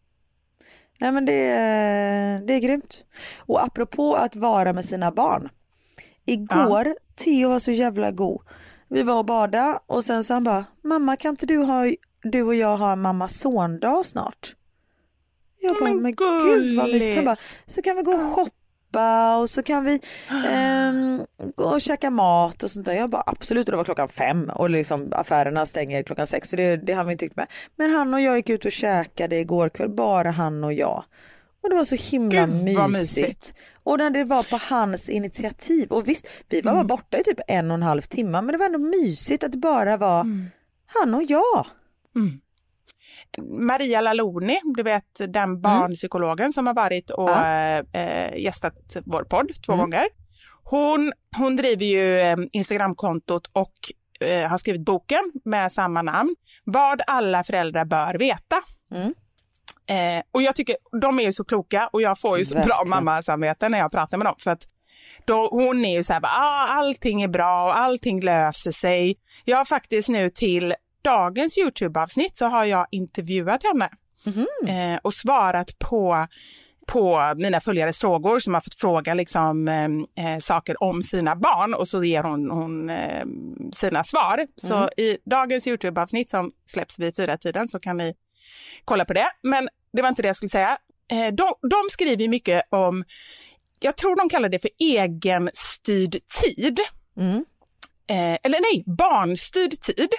[0.99, 3.03] Nej men det, är- det är grymt.
[3.38, 5.49] Och apropå att vara med sina barn.
[6.25, 8.41] Igår, Theo var så jävla god.
[8.89, 11.84] Vi var och bada och sen så han bara, mamma kan inte du, ha,
[12.23, 14.55] du och jag ha mamma sondag snart?
[15.62, 17.15] Jag bara, Men men, gud vad mysigt.
[17.15, 19.99] Han bara, så kan vi gå och shoppa och så kan vi
[20.47, 21.14] ehm,
[21.55, 22.93] gå och käka mat och sånt där.
[22.93, 26.55] Jag bara absolut och det var klockan fem och liksom affärerna stänger klockan sex så
[26.55, 27.47] det, det har vi inte tyckt med.
[27.75, 31.03] Men han och jag gick ut och käkade igår kväll, bara han och jag.
[31.63, 32.87] Och det var så himla mysigt.
[32.91, 33.53] mysigt.
[33.83, 37.39] Och när det var på hans initiativ och visst vi var bara borta i typ
[37.47, 40.25] en och en halv timme men det var ändå mysigt att det bara var
[40.85, 41.65] han och jag.
[43.59, 47.77] Maria Laloni, du vet den barnpsykologen som har varit och Ja.
[47.93, 50.05] eh, gästat vår podd två gånger.
[50.69, 53.73] Hon, hon driver ju eh, Instagramkontot och
[54.19, 58.56] eh, har skrivit boken med samma namn, Vad alla föräldrar bör veta.
[58.91, 59.13] Mm.
[59.88, 62.63] Eh, och jag tycker de är ju så kloka och jag får ju så bra
[62.63, 62.89] Verkligen.
[62.89, 64.36] mammasamvete när jag pratar med dem.
[64.39, 64.63] För att
[65.25, 69.15] då, hon är ju så här, ah, allting är bra och allting löser sig.
[69.45, 70.73] Jag har faktiskt nu till
[71.04, 73.89] dagens Youtube-avsnitt så har jag intervjuat henne
[74.67, 76.28] eh, och svarat på
[76.86, 81.74] på mina följares frågor som har fått fråga liksom, eh, eh, saker om sina barn
[81.74, 83.26] och så ger hon, hon eh,
[83.74, 84.48] sina svar.
[84.56, 88.13] Så i dagens Youtube-avsnitt som släpps vid fyra tiden så kan ni
[88.86, 89.28] kolla på det.
[89.41, 90.78] Men det var inte det jag skulle säga.
[91.12, 93.04] Eh, de, de skriver mycket om,
[93.80, 96.80] jag tror de kallar det för egenstyrd tid.
[97.17, 97.45] Mm.
[98.08, 100.10] Eh, eller nej, barnstyrd tid.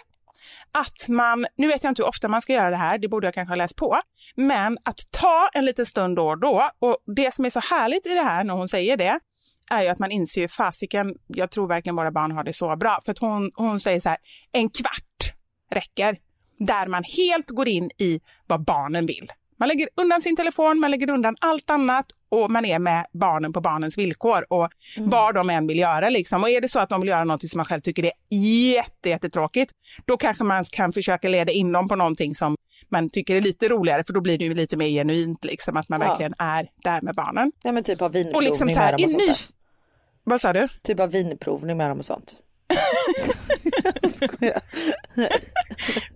[0.78, 3.26] Att man, nu vet jag inte hur ofta man ska göra det här, det borde
[3.26, 4.00] jag kanske ha läst på,
[4.34, 6.70] men att ta en liten stund då och då.
[6.78, 9.18] Och det som är så härligt i det här när hon säger det,
[9.70, 12.76] är ju att man inser ju fasiken, jag tror verkligen våra barn har det så
[12.76, 13.00] bra.
[13.04, 14.18] För att hon, hon säger så här,
[14.52, 15.34] en kvart
[15.72, 16.18] räcker.
[16.58, 19.28] Där man helt går in i vad barnen vill.
[19.58, 23.52] Man lägger undan sin telefon, man lägger undan allt annat och man är med barnen
[23.52, 26.10] på barnens villkor och vad de än vill göra.
[26.10, 26.42] Liksom.
[26.42, 28.12] Och är det så att de vill göra något som man själv tycker är
[28.74, 29.72] jätte, jättetråkigt,
[30.06, 32.56] då kanske man kan försöka leda in dem på någonting som
[32.88, 35.88] man tycker är lite roligare, för då blir det ju lite mer genuint, liksom, att
[35.88, 36.08] man Ja.
[36.08, 37.52] verkligen är där med barnen.
[37.62, 39.34] Ja men typ av Och vinprovning liksom så med dem och sånt ny...
[40.24, 40.68] Vad sa du?
[40.82, 42.34] Typ av vinprovning med dem och sånt.
[44.18, 44.60] Jag skojar.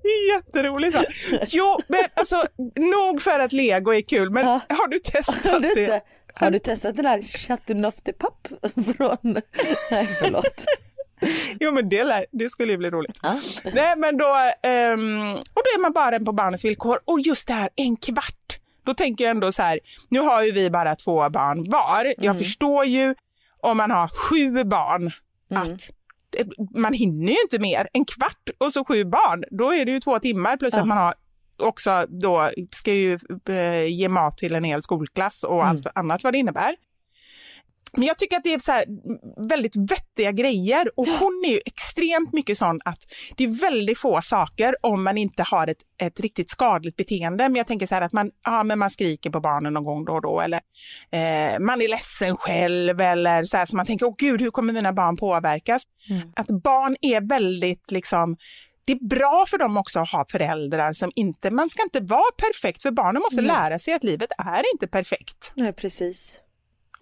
[0.03, 0.95] Det är jätteroligt.
[0.97, 1.05] Va?
[1.49, 2.45] Jo, men alltså,
[2.77, 4.61] nog för att lego är kul, men Ja.
[4.69, 6.01] har du testat Har du, det?
[6.35, 8.49] har du testat den där Chateauneuf de Pape
[8.97, 9.19] från...
[9.91, 10.65] Nej förlåt.
[11.61, 13.19] Jo, men det, lär, det skulle ju bli roligt.
[13.23, 13.41] Ja.
[13.75, 16.99] Nej, men då, ehm, och då är man bara på barnens villkor.
[17.05, 18.59] Och just det här, en kvart.
[18.87, 22.15] Då tänker jag ändå så här, nu har ju vi bara två barn var.
[22.19, 23.15] Jag förstår ju
[23.61, 25.07] om man har sju barn
[25.55, 25.77] att eh,
[26.77, 27.89] man hinner ju inte mer.
[27.93, 30.99] En kvart och så sju barn, då är det ju två timmar plus att man
[30.99, 31.15] har
[31.63, 36.33] också då ska ju eh, ge mat till en hel skolklass och allt annat vad
[36.33, 36.77] det innebär.
[37.93, 38.83] Men jag tycker att det är så
[39.49, 42.99] väldigt vettiga grejer och hon är ju extremt mycket sån att
[43.37, 47.49] det är väldigt få saker om man inte har ett, ett riktigt skadligt beteende.
[47.49, 50.05] Men jag tänker så här att man, ja, men man skriker på barnen någon gång
[50.05, 50.61] då och då eller
[51.11, 54.73] eh, man är ledsen själv eller så här så man tänker, åh gud, hur kommer
[54.73, 55.83] mina barn påverkas?
[56.37, 58.37] Att barn är väldigt liksom
[58.85, 62.33] det är bra för dem också att ha föräldrar som inte, man ska inte vara
[62.37, 65.53] perfekt för barnen måste lära sig att livet är inte perfekt.
[65.55, 66.41] Nej precis.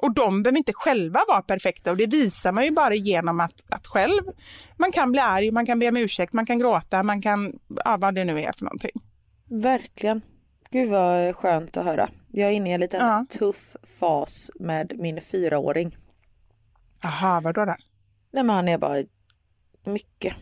[0.03, 3.65] Och de behöver inte själva vara perfekta och det visar man ju bara genom att,
[3.69, 4.23] att själv,
[4.77, 7.97] man kan bli arg, man kan be om ursäkt, man kan gråta, man kan, ja
[8.01, 8.91] vad det nu är för någonting.
[9.51, 10.23] Verkligen.
[10.71, 12.09] Gud vad skönt att höra.
[12.29, 13.27] Jag är inne i en liten Ja.
[13.31, 15.97] tuff fas med min fyraåring.
[17.03, 17.75] Jaha, vadå då?
[18.33, 19.05] Nej men han är bara
[19.87, 20.35] mycket.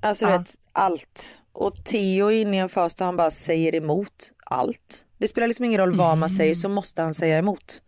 [0.00, 0.38] Alltså du Ja.
[0.38, 1.40] vet allt.
[1.52, 5.06] Och Theo är inne i en fas där han bara säger emot allt.
[5.18, 7.82] Det spelar liksom ingen roll vad man säger så måste han säga emot.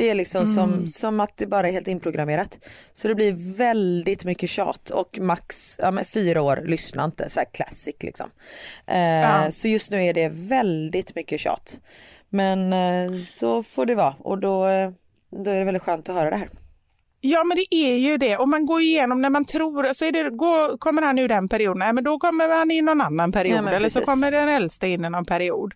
[0.00, 2.58] Det är liksom som, som att det bara är helt inprogrammerat.
[2.92, 7.40] Så det blir väldigt mycket tjat och max ja, men fyra år lyssnar inte, så
[7.40, 8.30] här classic liksom.
[8.86, 9.50] Eh, Ja.
[9.50, 11.80] Så just nu är det väldigt mycket tjat.
[12.28, 14.90] Men eh, så får det vara och då, eh,
[15.44, 16.48] då är det väldigt skönt att höra det här.
[17.20, 18.36] Ja, men det är ju det.
[18.36, 21.48] Och man går igenom när man tror, så är det, går, kommer han ur den
[21.48, 24.48] perioden, nej, men då kommer han in någon annan period men eller så kommer den
[24.48, 25.74] äldsta in i någon period.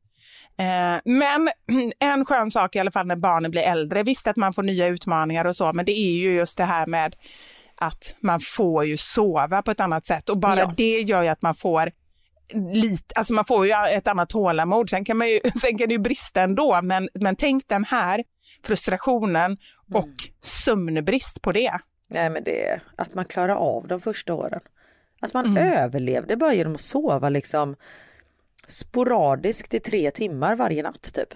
[0.59, 1.49] Eh, men
[1.99, 4.87] en skön sak i alla fall när barnen blir äldre, visst att man får nya
[4.87, 7.17] utmaningar och så, men det är ju just det här med
[7.77, 10.75] att man får ju sova på ett annat sätt och bara Ja.
[10.77, 11.91] det gör ju att man får
[12.73, 15.95] lite, alltså man får ju ett annat tålamod, sen kan, man ju, sen kan det
[15.95, 18.25] ju brista ändå, men, men tänk den här
[18.63, 19.59] frustrationen
[19.95, 20.17] och mm.
[20.41, 21.79] sömnbrist på det.
[22.09, 24.61] Nej men det är att man klarar av de första åren.
[25.21, 25.73] Att man mm.
[25.73, 27.77] överlevde bara genom att sova liksom
[28.69, 31.29] sporadiskt i tre timmar varje natt typ.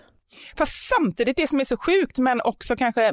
[0.56, 3.12] Fast samtidigt, det som är så sjukt, men också kanske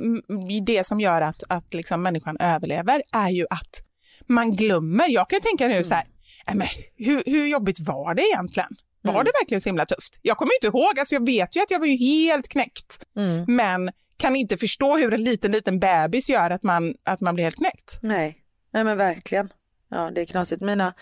[0.66, 3.82] det som gör att, att liksom människan överlever, är ju att
[4.28, 5.10] man glömmer.
[5.10, 5.84] Jag kan tänka nu mm.
[5.84, 6.06] så här,
[6.54, 8.70] men hur, hur jobbigt var det egentligen?
[9.02, 9.26] Var mm.
[9.26, 10.20] det verkligen så himla tufft?
[10.22, 13.46] Jag kommer inte ihåg, alltså jag vet ju att jag var ju helt knäckt, mm.
[13.48, 17.44] men kan inte förstå hur en liten, liten bebis gör att man, att man blir
[17.44, 18.00] helt knäckt.
[18.02, 18.38] Nej,
[18.74, 19.50] nej men verkligen.
[19.90, 20.62] Ja, det är knasigt.
[20.62, 20.94] Mina,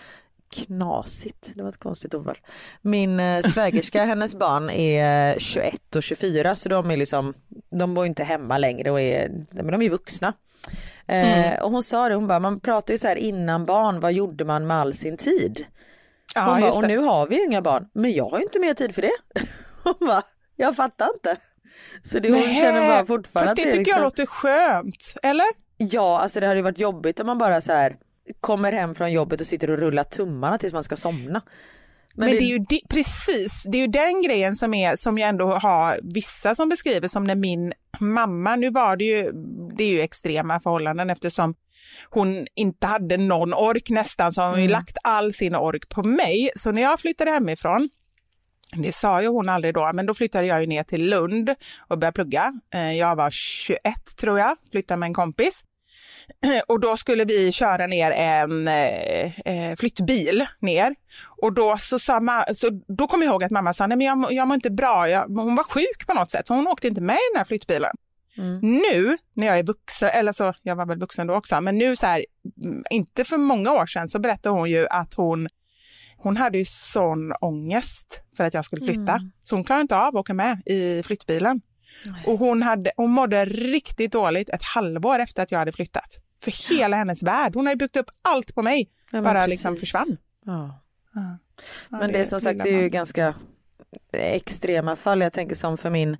[0.53, 2.37] knasigt, det var ett konstigt ordval.
[2.81, 7.33] Min eh, svägerska, hennes barn är 21 och 24 så de är liksom,
[7.79, 10.33] de bor inte hemma längre och är, men de är vuxna.
[11.07, 11.63] Eh, mm.
[11.63, 14.45] och hon sa det, hon bara, man pratar ju så här innan barn, vad gjorde
[14.45, 15.65] man med all sin tid?
[16.35, 18.95] Hon ja, bara, och nu har vi inga barn, men jag har inte mer tid
[18.95, 19.11] för det.
[19.83, 20.23] hon bara,
[20.55, 21.37] jag fattar inte.
[22.03, 23.97] Så det, hon känner bara fortfarande Fast det, det tycker liksom...
[23.97, 25.45] jag låter skönt, eller?
[25.77, 27.97] Ja, alltså det hade ju varit jobbigt om man bara så här
[28.41, 31.41] kommer hem från jobbet och sitter och rullar tummarna tills man ska somna.
[32.15, 32.39] Men, Men det...
[32.39, 35.51] det, är ju det, precis, det är ju den grejen som, är, som jag ändå
[35.51, 39.31] har vissa som beskriver som när min mamma, nu var det ju,
[39.77, 41.55] det är ju extrema förhållanden eftersom
[42.09, 44.71] hon inte hade någon ork nästan så hon mm.
[44.71, 46.51] lagt all sin ork på mig.
[46.55, 47.89] Så när jag flyttade hemifrån
[48.75, 51.55] det sa ju hon aldrig då, men då flyttade jag ju ner till Lund
[51.87, 52.53] och började plugga.
[52.73, 53.79] Eh, jag var 21
[54.17, 55.63] tror jag, flyttade med en kompis.
[56.67, 60.95] Och då skulle vi köra ner en eh, eh, flyttbil ner.
[61.41, 64.07] Och då så sa ma- så då kom jag ihåg att mamma sa, nej men
[64.07, 66.87] jag, jag mår inte bra, jag, hon var sjuk på något sätt, så hon åkte
[66.87, 67.95] inte med i den här flyttbilen.
[68.37, 68.59] Mm.
[68.59, 71.95] Nu när jag är vuxen, eller så, jag var väl vuxen då också, men nu
[71.95, 72.25] så här,
[72.63, 75.47] mm, inte för många år sedan så berättade hon ju att hon
[76.17, 79.31] hon hade ju sån ångest för att jag skulle flytta, mm.
[79.43, 81.61] så hon klarade inte av att åka med i flyttbilen.
[82.25, 86.17] Och hon, hade, hon mådde riktigt dåligt ett halvår efter att jag hade flyttat.
[86.43, 87.55] För hela hennes värld.
[87.55, 90.17] Hon hade byggt upp allt på mig, ja, bara liksom försvann.
[90.45, 90.79] Ja.
[91.13, 91.37] Ja.
[91.89, 93.35] men det, det är som sagt det är ju ganska
[94.13, 95.21] extrema fall.
[95.21, 96.17] Jag tänker som för min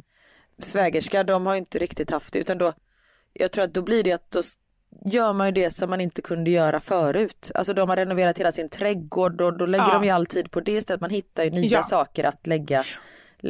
[0.58, 2.74] svägerska, de har inte riktigt haft det utan då,
[3.34, 4.42] jag tror att då blir det att då
[5.06, 7.52] gör man ju det som man inte kunde göra förut.
[7.56, 9.94] Alltså de har renoverat hela sin trädgård och då lägger ja.
[9.94, 11.02] de ju all tid på det istället.
[11.02, 11.84] Man hittar ju nya ja.
[11.84, 12.84] saker att lägga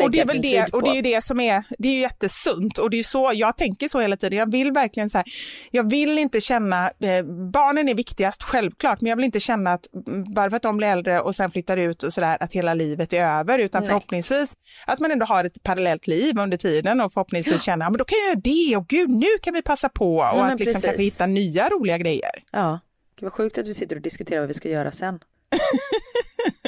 [0.01, 1.99] och det är väl det, och det är ju det som är, det är ju
[1.99, 4.39] jättesunt och det är så, jag tänker så hela tiden.
[4.39, 5.27] Jag vill verkligen så här,
[5.71, 9.93] jag vill inte känna, eh, barnen är viktigast självklart, men jag vill inte känna att
[10.07, 12.73] mm, bara för att de blir äldre och sen flyttar ut och sådär, att hela
[12.73, 13.87] livet är över, utan Nej.
[13.87, 14.53] förhoppningsvis
[14.87, 17.59] att man ändå har ett parallellt liv under tiden och förhoppningsvis ja.
[17.59, 20.23] känna, men då kan jag göra det och gud, nu kan vi passa på och
[20.23, 22.43] ja, att liksom kanske hitta nya roliga grejer.
[22.51, 22.79] Ja,
[23.19, 25.19] det var sjukt att vi sitter och diskuterar vad vi ska göra sen.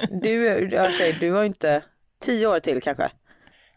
[0.22, 0.60] du,
[0.98, 1.84] säger, du har inte
[2.26, 3.10] tio år till kanske?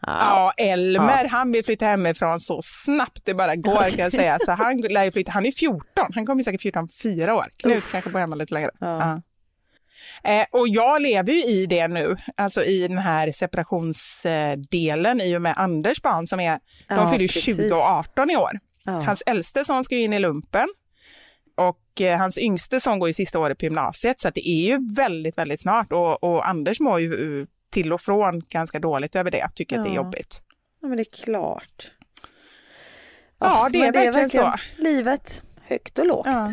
[0.01, 1.29] Ja, Elmer, ja.
[1.31, 4.37] han vill flytta hemifrån så snabbt det bara går kan jag säga.
[4.39, 5.83] Så han lär ju flytta, han är 14,
[6.15, 7.45] han kommer säkert flytta om fyra år.
[7.57, 7.91] Knut Uff.
[7.91, 8.69] kanske bor hemma lite längre.
[8.79, 9.21] Ja.
[10.23, 15.41] Eh, och jag lever ju i det nu, alltså i den här separationsdelen i och
[15.41, 18.59] med Anders barn som är, de ja, fyller 20 och 18 i år.
[18.85, 20.67] Hans äldste son ska ju in i lumpen
[21.57, 24.95] och eh, hans yngste son går i sista året på gymnasiet så det är ju
[24.95, 29.47] väldigt, väldigt snart och, och Anders mår ju till och från ganska dåligt över det,
[29.55, 29.81] tycker ja.
[29.81, 30.41] att det är jobbigt.
[30.81, 31.91] Ja, men det är klart.
[33.39, 34.53] Ja, oh, det, är det är verkligen så.
[34.77, 36.27] Livet, högt och lågt.
[36.27, 36.47] Ja.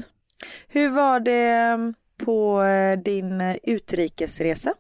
[0.69, 1.95] Hur var det mm,
[2.25, 4.75] på eh, din eh, utrikesresa?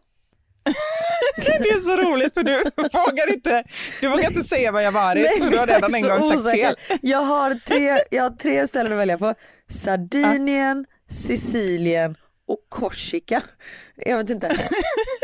[1.36, 3.64] det är så roligt för du vågar inte,
[4.00, 6.56] du vågar inte säga vad jag varit Nej, för du har redan en gång sagt
[6.56, 6.74] fel.
[7.02, 9.34] Jag har tre, jag har tre ställen att välja på.
[9.70, 12.16] Sardinien, Sicilien
[12.48, 13.42] och Korsika.
[13.96, 14.48] Jag vet inte.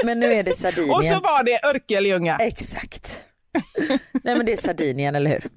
[0.05, 0.95] Men nu är det Sardinien.
[0.95, 2.37] och så var det Örkelljunga.
[2.41, 3.25] Exakt.
[4.25, 5.51] Nej men det är Sardinien, eller hur?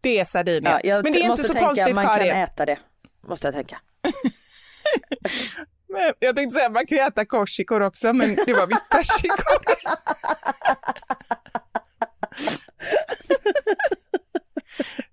[0.00, 0.80] Det är Sardinien.
[0.84, 2.78] Ja, men det är inte så tänka, konstigt Man kan äta det,
[3.26, 3.80] måste jag tänka.
[5.88, 9.58] men jag tänkte säga man kan ju äta korsikor också, men det var visst persikor.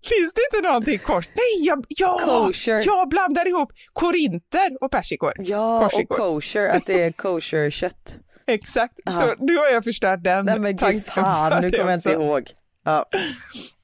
[0.07, 1.25] Finns det inte någonting kors?
[1.27, 2.83] Nej, jag, ja, kosher.
[2.85, 5.33] jag blandar ihop korinter och persikor.
[5.37, 6.03] Ja, korsikor.
[6.03, 8.19] och kosher, att det är kosher-kött.
[8.47, 9.21] Exakt, Aha.
[9.21, 12.51] så nu har jag förstört den Nej men gud fan, nu kommer jag inte ihåg.
[12.85, 13.05] Ja.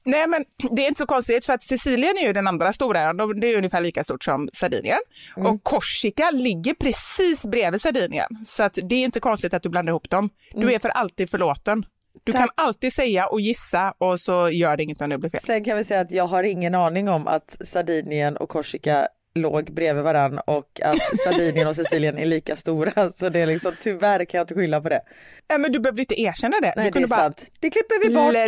[0.04, 3.00] Nej men det är inte så konstigt för att Sicilien är ju den andra stora
[3.00, 4.98] ön, det är ungefär lika stort som Sardinien.
[5.36, 5.52] Mm.
[5.52, 8.28] Och Korsika ligger precis bredvid Sardinien.
[8.46, 10.30] Så att det är inte konstigt att du blandar ihop dem.
[10.52, 10.74] Du mm.
[10.74, 11.86] är för alltid förlåten.
[12.24, 12.40] Du Tack.
[12.40, 15.40] kan alltid säga och gissa och så gör det inget om det blir fel.
[15.40, 19.72] Sen kan vi säga att jag har ingen aning om att Sardinien och Korsika låg
[19.74, 23.12] bredvid varann och att Sardinien och Sicilien är lika stora.
[23.16, 25.00] Så det är liksom, tyvärr kan jag inte skylla på det.
[25.48, 26.72] Nej, men du behöver inte erkänna det.
[26.76, 27.46] Nej det är bara, sant.
[27.60, 28.34] Det klipper vi bort.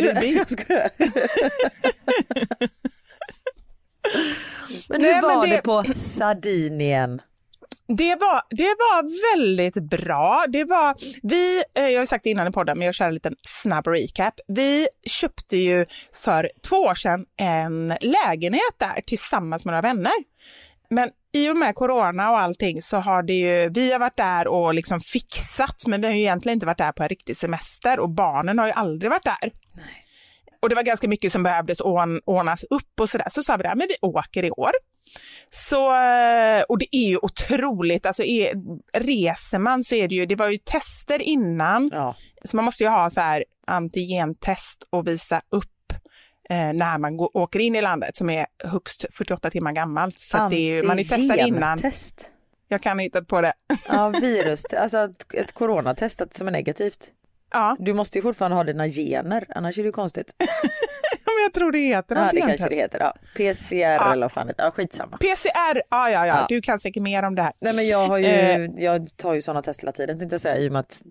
[4.89, 7.21] Men Nej, hur men var det- det på Sardinien?
[7.87, 10.45] Det var, det var väldigt bra.
[10.49, 13.13] Det var, vi, eh, jag har sagt det innan i podden, men jag kör en
[13.13, 14.33] liten snabb recap.
[14.47, 20.11] Vi köpte ju för två år sedan en lägenhet där tillsammans med några vänner.
[20.89, 24.47] Men i och med corona och allting så har det ju, vi har varit där
[24.47, 27.99] och liksom fixat, men vi har ju egentligen inte varit där på en riktig semester
[27.99, 29.51] och barnen har ju aldrig varit där.
[30.61, 33.27] Och det var ganska mycket som behövdes ordn- ordnas upp och sådär.
[33.29, 34.71] Så sa vi det, men vi åker i år.
[35.49, 38.53] Så, eh, och det är ju otroligt, alltså är,
[38.99, 42.15] reser man så är det ju, det var ju tester innan, Ja.
[42.45, 45.71] så man måste ju ha så här antigentest och visa upp
[46.49, 50.19] eh, när man går, åker in i landet som är högst 48 timmar gammalt.
[50.19, 51.63] Så det är ju, man är testad innan.
[51.63, 52.31] Antigentest.
[52.67, 53.53] Jag kan ha hittat på det.
[53.87, 57.11] Ja, virus, alltså ett, ett coronatest som är negativt.
[57.53, 60.33] Ja, Du måste ju fortfarande ha dina gener, annars är det ju konstigt.
[61.25, 62.99] men jag tror det heter Ja, det kanske det heter.
[62.99, 63.13] Ja.
[63.35, 64.11] PCR Ja.
[64.13, 64.53] eller vad fan det.
[64.57, 65.17] Ja, skitsamma.
[65.17, 67.53] PCR, ja, ja, ja, du kan säkert mer om det här.
[67.61, 68.69] Nej men jag har ju, Eh.
[68.77, 71.01] jag tar ju sådana test hela tiden tänkte jag säga i och med att,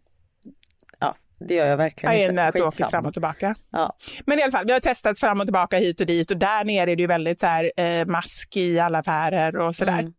[1.48, 2.32] det gör jag verkligen inte.
[2.32, 3.54] med att du åker fram och tillbaka.
[3.72, 3.96] Ja.
[4.26, 6.64] Men i alla fall, vi har testat fram och tillbaka hit och dit och där
[6.64, 9.98] nere är det ju väldigt så här, eh, mask i alla affärer och sådär.
[9.98, 10.12] Mm.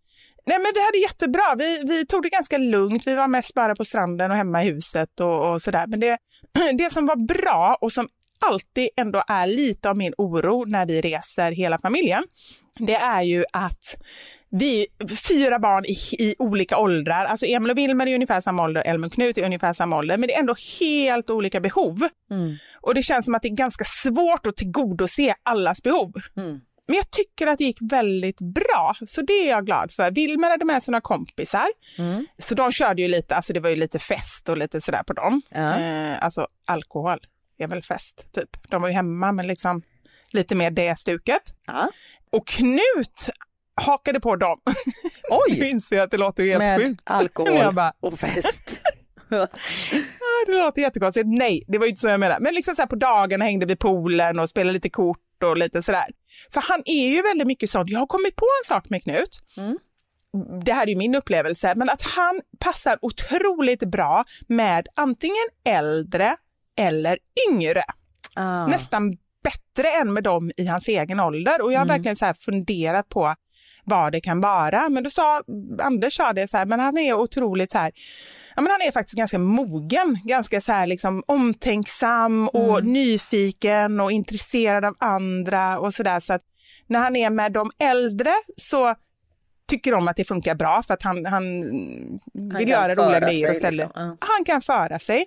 [0.47, 3.76] Nej men vi hade jättebra, vi, vi tog det ganska lugnt, vi var mest bara
[3.76, 5.88] på stranden och hemma i huset och, och sådär.
[5.88, 6.17] Men det,
[6.78, 8.07] det som var bra och som
[8.39, 12.23] alltid ändå är lite av min oro när vi reser hela familjen,
[12.80, 13.95] det är ju att
[14.60, 14.88] vi
[15.28, 19.08] fyra barn i, i olika åldrar, alltså Emil och Wilmer är ungefär samma ålder, Elmer
[19.08, 22.08] och Knut är ungefär samma ålder, men det är ändå helt olika behov.
[22.32, 22.56] Mm.
[22.82, 26.14] Och det känns som att det är ganska svårt att tillgodose allas behov.
[26.38, 26.60] Mm.
[26.88, 30.12] Men jag tycker att det gick väldigt bra, så det är jag glad för.
[30.12, 32.26] Wilmer hade med sina kompisar, Mm.
[32.38, 35.14] så de körde ju lite, alltså det var ju lite fest och lite sådär på
[35.14, 35.41] dem.
[35.49, 35.80] Ja.
[35.80, 37.20] Eh, alltså alkohol
[37.58, 38.70] är väl fest, typ.
[38.70, 39.82] De var ju hemma, men liksom
[40.30, 41.41] lite mer det stuket.
[41.68, 41.89] Ja.
[42.32, 43.30] Och Knut
[43.82, 44.57] hakade på dem.
[44.65, 47.01] nu Oj, inser jag att det låter helt med sjukt.
[47.11, 48.82] alkohol Jag bara, och fest.
[49.32, 49.47] "Ah,
[50.47, 51.26] det låter jättekonstigt.
[51.28, 52.39] Nej, det var ju inte så jag menade.
[52.43, 55.84] Men liksom så här på dagarna hängde vi poolen och spelade lite kort och lite
[55.84, 56.05] sådär.
[56.53, 57.89] För han är ju väldigt mycket sånt.
[57.89, 59.39] Jag har kommit på en sak med Knut.
[59.57, 59.78] Mm.
[60.65, 66.36] Det här är ju min upplevelse, men att han passar otroligt bra med antingen äldre
[66.78, 67.17] eller
[67.49, 67.84] yngre.
[68.36, 68.67] Ah.
[68.67, 71.61] Nästan bättre än med dem i hans egen ålder.
[71.61, 71.95] Och jag har Mm.
[71.95, 73.36] verkligen så funderat på
[73.86, 74.89] vad det kan vara.
[74.89, 75.41] Men då sa
[75.81, 77.91] Anders sa det så här, men han är otroligt så här,
[78.55, 82.93] ja men han är faktiskt ganska mogen, ganska så här liksom omtänksam och Mm.
[82.93, 86.19] nyfiken och intresserad av andra och så där.
[86.19, 86.41] Så att
[86.88, 88.95] när han är med de äldre så
[89.69, 91.43] tycker de att det funkar bra för att han, han
[92.57, 93.83] vill göra roliga grejer ställa.
[93.86, 94.17] liksom.
[94.19, 95.25] Han kan föra sig.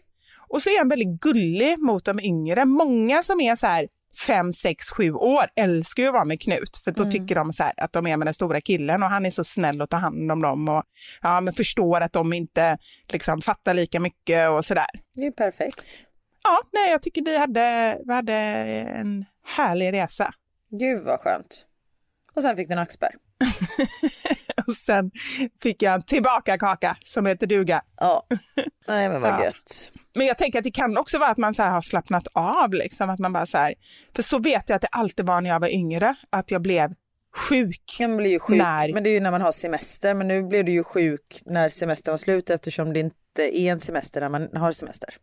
[0.50, 2.64] Och så är han väldigt gullig mot de yngre.
[2.64, 3.88] Många som är så här
[4.26, 7.12] fem, sex, sju år älskar ju att vara med Knut för då Mm.
[7.12, 9.44] tycker de så här att de är med den stora killen och han är så
[9.44, 10.82] snäll och tar hand om dem och
[11.22, 14.86] ja, men förstår att de inte liksom fattar lika mycket och sådär.
[15.14, 15.86] Det är perfekt.
[16.42, 19.24] Ja, nej, jag tycker vi hade, vi hade en
[19.56, 20.34] härlig resa.
[20.70, 21.66] Gud vad skönt.
[22.34, 23.14] Och sen fick du en axberg.
[24.66, 25.10] Och sen
[25.62, 27.82] fick jag en tillbaka kaka som heter duga.
[27.96, 28.26] Ja.
[28.88, 29.44] Nej men vad Ja.
[29.44, 29.92] gött.
[30.14, 32.72] Men jag tänker att det kan också vara att man så har slappnat av.
[32.74, 33.74] Liksom, att man bara så här,
[34.16, 36.90] för så vet jag att det alltid var när jag var yngre, att jag blev
[37.36, 37.96] sjuk.
[38.00, 38.92] Man blir ju sjuk, När?
[38.92, 40.14] men det är ju när man har semester.
[40.14, 43.80] Men nu blev du ju sjuk när semestern var slut eftersom det inte är en
[43.80, 45.14] semester när man har semester.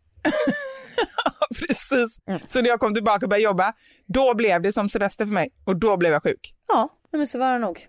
[1.68, 2.18] Precis.
[2.46, 3.72] Så när jag kom tillbaka och började jobba,
[4.06, 6.54] då blev det som semester för mig och då blev jag sjuk.
[6.68, 7.86] Ja, men så var det nog.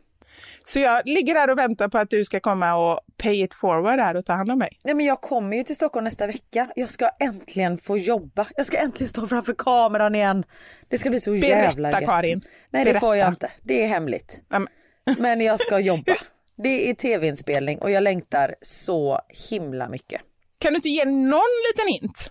[0.65, 3.99] Så jag ligger där och väntar på att du ska komma och pay it forward
[3.99, 4.69] här och ta hand om mig.
[4.83, 6.67] Nej, men jag kommer ju till Stockholm nästa vecka.
[6.75, 8.47] Jag ska äntligen få jobba.
[8.55, 10.43] Jag ska äntligen stå framför kameran igen.
[10.87, 12.09] Det ska bli så jävla Berätta gött.
[12.09, 12.41] Karin.
[12.69, 13.45] Nej det får jag Berätta.
[13.47, 13.51] inte.
[13.63, 14.41] Det är hemligt.
[14.49, 14.61] Ja,
[15.17, 16.15] men- jag ska jobba.
[16.63, 19.19] Det är tv-inspelning och jag längtar så
[19.49, 20.21] himla mycket.
[20.57, 22.29] Kan du inte ge någon liten hint?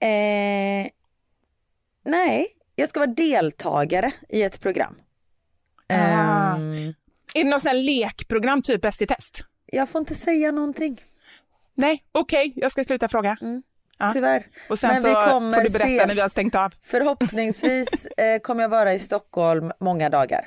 [0.00, 0.90] Eh,
[2.04, 4.94] nej, jag ska vara deltagare i ett program.
[5.88, 6.37] Ah.
[7.34, 9.40] Är det något sånt här lekprogram, typ Bäst i test?
[9.66, 11.00] jag får inte säga någonting,
[11.74, 13.36] Nej, okej, jag ska sluta fråga.
[13.98, 14.10] Ja.
[14.12, 14.46] tyvärr.
[14.68, 16.06] Och sen Men så vi kommer får du berätta ses.
[16.06, 16.72] när vi har stängt av.
[16.82, 20.46] Förhoppningsvis eh, kommer jag vara i Stockholm många dagar.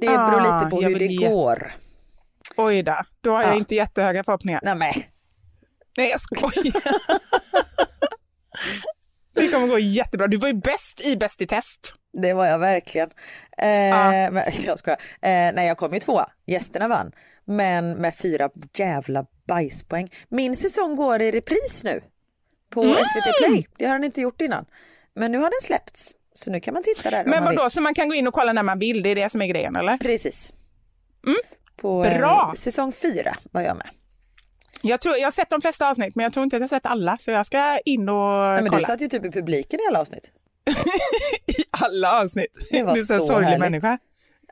[0.00, 1.72] Det Ah, beror lite på jag hur det ge- går.
[2.56, 3.56] Oj då, då har jag Ja.
[3.56, 4.60] inte jättehöga förhoppningar.
[4.64, 4.92] Nej, men.
[5.96, 6.82] Nej, jag skojar.
[9.34, 10.26] det kommer gå jättebra.
[10.26, 11.94] Du var ju bäst i Bäst i test.
[12.22, 13.10] Det var jag verkligen.
[13.58, 14.30] Eh, Ja.
[14.30, 14.98] men, jag skojar.
[15.22, 17.12] Eh, nej jag kom ju tvåa, gästerna vann.
[17.44, 20.08] Men med fyra jävla bajspoäng.
[20.28, 22.00] Min säsong går i repris nu.
[22.70, 22.94] På Mm.
[22.96, 23.66] SVT Play.
[23.78, 24.64] Det har den inte gjort innan.
[25.14, 26.12] Men nu har den släppts.
[26.34, 28.52] Så nu kan man titta där Men vadå, så man kan gå in och kolla
[28.52, 29.96] när man vill, det är det som är grejen eller?
[29.96, 30.52] Precis.
[31.76, 32.54] På eh, Bra.
[32.56, 33.88] säsong fyra var jag med.
[34.82, 36.68] Jag, tror, jag har sett de flesta avsnitt men jag tror inte att jag har
[36.68, 38.82] sett alla så jag ska in och Nej, men du kolla.
[38.82, 40.30] satt ju typ i publiken i alla avsnitt.
[41.46, 42.68] I alla avsnitt.
[42.70, 43.60] Det var du är så, så sorglig härligt.
[43.60, 43.98] människa.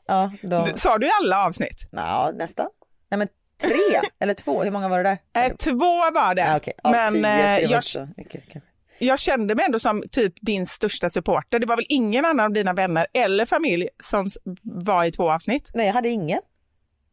[0.07, 0.67] Ja, då...
[0.75, 1.89] Sa du i alla avsnitt?
[1.91, 2.67] ja nästan.
[3.11, 3.29] Nej men
[3.61, 5.43] tre eller två, hur många var det där?
[5.43, 6.43] Eh, två var det.
[6.43, 6.73] Ja, okej.
[6.83, 7.83] Av men tio, eh, jag,
[8.17, 8.69] mycket kanske.
[8.99, 11.59] jag kände mig ändå som typ din största supporter.
[11.59, 14.29] Det var väl ingen annan av dina vänner eller familj som
[14.63, 15.71] var i två avsnitt?
[15.75, 16.41] Nej, jag hade ingen.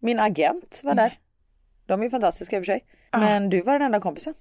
[0.02, 1.18] Min agent var där.
[1.86, 2.86] De är ju fantastiska i och för sig.
[3.12, 3.20] Ja.
[3.20, 4.34] Men du var den enda kompisen.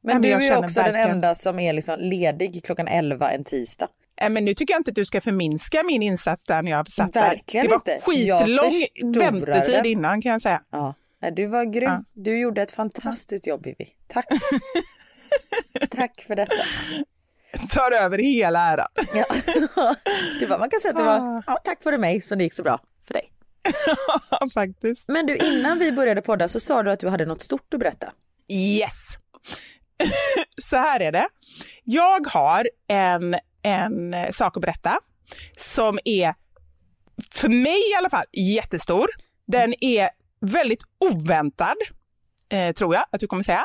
[0.00, 3.44] Men men du är också den verkligen- enda som är liksom ledig klockan 11 en
[3.44, 3.88] tisdag.
[4.20, 6.90] Eh, Men nu tycker jag inte att du ska förminska min insats där när jag
[6.92, 7.78] satt Verkligen där.
[7.78, 8.04] Det var inte.
[8.04, 9.86] Skitlång väntetid den.
[9.86, 10.62] innan kan jag säga.
[10.70, 10.94] Ja.
[11.32, 11.90] Du var grym.
[11.90, 12.04] Ja.
[12.12, 13.88] Du gjorde ett fantastiskt jobb Vivi.
[14.08, 14.26] Tack.
[15.90, 16.54] Tack för detta.
[17.70, 18.86] Tar över hela äran.
[19.14, 19.24] Ja.
[20.40, 22.52] Det var, man kan säga att det var ja, tack vare mig som det gick
[22.54, 23.32] så bra för dig.
[24.54, 25.08] Faktiskt.
[25.08, 27.80] Men du innan vi började podda så sa du att du hade något stort att
[27.80, 28.12] berätta.
[28.52, 28.92] Yes.
[30.62, 31.28] Så här är det.
[31.84, 34.98] Jag har en, en sak att berätta
[35.56, 36.34] som är,
[37.32, 39.08] för mig i alla fall, jättestor.
[39.46, 40.08] Den är
[40.40, 41.76] väldigt oväntad,
[42.48, 43.64] eh, tror jag att du kommer säga.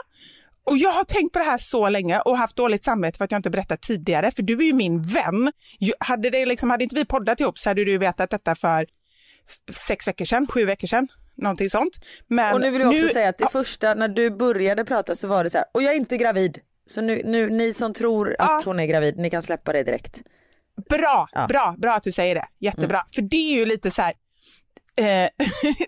[0.64, 3.32] Och jag har tänkt på det här så länge och haft dåligt samvete för att
[3.32, 5.52] jag inte berättat tidigare, för du är ju min vän.
[6.00, 8.88] Hade, det liksom, hade inte vi poddat ihop så hade du vetat detta för
[9.88, 11.08] sex veckor sedan, sju veckor sedan,
[11.42, 12.00] någonting sånt.
[12.28, 15.16] Men Och nu vill jag också nu- säga att det första när du började prata
[15.16, 16.60] så var det så här, och jag är inte gravid.
[16.86, 18.58] Så nu, nu ni som tror Ja.
[18.58, 20.22] att hon är gravid, ni kan släppa det direkt.
[20.90, 21.48] Bra, Ja.
[21.48, 22.46] bra, bra att du säger det.
[22.60, 23.06] Jättebra.
[23.16, 24.14] För det är ju lite så här,
[24.96, 25.06] eh,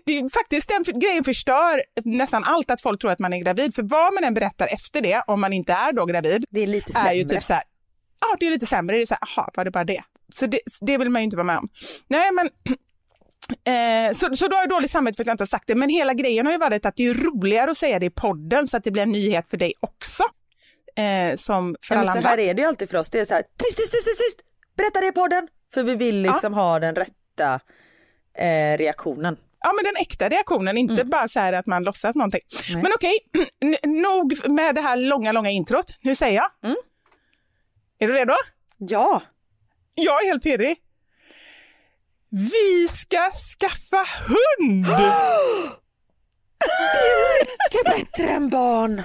[0.06, 3.74] det är faktiskt den grejen förstör nästan allt att folk tror att man är gravid.
[3.74, 6.66] För vad man än berättar efter det, om man inte är då gravid, Det är
[6.66, 7.14] lite är sämre.
[7.14, 7.62] ju typ så här,
[8.20, 8.96] ja det är lite sämre.
[8.96, 10.02] Det är så här, aha, var det bara det?
[10.32, 11.68] Så det, det vill man ju inte vara med om.
[12.08, 12.48] Nej men
[13.64, 15.74] Eh, så, så då har jag dåligt samvete för att jag inte har sagt det.
[15.74, 18.68] Men hela grejen har ju varit att det är roligare att säga det i podden
[18.68, 20.22] så att det blir en nyhet för dig också.
[20.96, 22.28] Eh, som för Ja, alla så andra.
[22.28, 23.10] här är det ju alltid för oss.
[23.10, 24.38] Det är så här, tyst, tyst, tyst, tyst,
[24.76, 25.48] berätta det i podden.
[25.74, 27.60] För vi vill liksom ha den rätta
[28.38, 29.36] eh, reaktionen.
[29.64, 32.40] Ja, men den äkta reaktionen, inte bara så här att man låtsas någonting.
[32.72, 32.82] Nej.
[32.82, 33.18] Men okej,
[34.02, 35.84] nog med det här långa, långa introt.
[36.00, 36.46] Nu säger jag.
[36.64, 36.76] Mm.
[37.98, 38.32] Är du redo?
[38.78, 39.22] Ja,
[39.94, 40.76] Jag är helt pirrig.
[42.32, 43.30] Vi ska
[43.60, 44.86] skaffa hund!
[47.72, 48.96] mycket bättre än barn.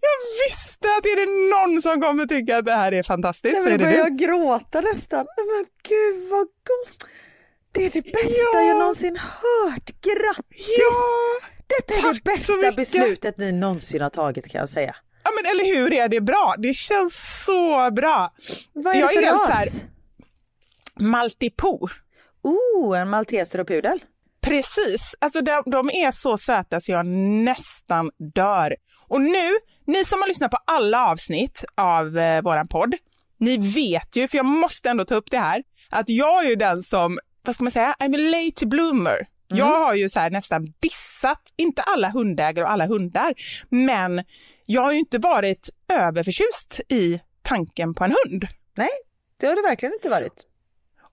[0.00, 0.18] Jag
[0.48, 3.68] visste att är det någon som kommer tycka att det här är fantastiskt Nej, så
[3.68, 3.96] men är då det du.
[3.98, 5.26] jag gråta nästan.
[5.36, 7.08] Nej, men gud vad gott.
[7.72, 8.60] Det är det bästa Ja.
[8.62, 9.86] jag någonsin hört.
[10.00, 10.66] Grattis!
[10.78, 10.92] Ja,
[11.66, 14.96] Detta är tack det så bästa beslutet ni någonsin har tagit kan jag säga.
[15.24, 16.54] ja, men eller hur är det bra?
[16.58, 18.32] Det känns så bra.
[18.72, 19.84] Vad är Jag det för är helt ras?
[20.98, 21.88] Maltipoo.
[22.42, 24.00] Oh, en malteser och pudel.
[24.40, 28.76] Precis, alltså de, de är så söta så jag nästan dör.
[29.08, 29.50] Och nu,
[29.86, 32.94] ni som har lyssnat på alla avsnitt av eh, våran podd,
[33.38, 36.56] ni vet ju, för jag måste ändå ta upp det här, att jag är ju
[36.56, 39.26] den som, vad ska man säga, I'm a late bloomer.
[39.48, 43.34] Jag har ju så här nästan dissat, inte alla hundägare och alla hundar,
[43.68, 44.24] men
[44.66, 48.46] jag har ju inte varit överförtjust i tanken på en hund.
[48.76, 48.90] Nej,
[49.40, 50.46] det har det verkligen inte varit.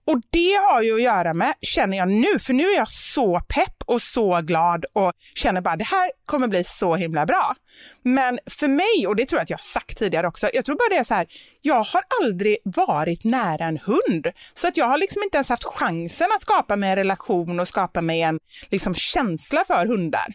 [0.06, 3.40] Och det har ju att göra med, känner jag nu, för nu är jag så
[3.54, 7.54] pepp och så glad och känner bara det här kommer bli så himla bra.
[8.02, 10.76] Men för mig, och det tror jag att jag har sagt tidigare också, jag tror
[10.76, 11.26] bara det är så här,
[11.62, 14.26] jag har aldrig varit nära en hund.
[14.54, 17.68] Så att jag har liksom inte ens haft chansen att skapa mig en relation och
[17.68, 18.38] skapa mig en
[18.70, 20.26] liksom, känsla för hundar.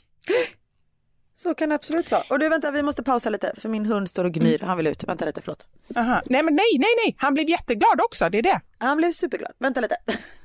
[1.38, 2.24] Så kan det absolut vara.
[2.30, 4.60] Och du vänta, vi måste pausa lite för min hund står och gnyr.
[4.60, 5.04] Han vill ut.
[5.04, 5.68] Vänta lite, förlåt.
[5.96, 6.22] Aha.
[6.26, 8.60] Nej, men nej, nej, nej, han blev jätteglad också, det är det.
[8.78, 9.52] Han blev superglad.
[9.60, 9.96] Vänta lite.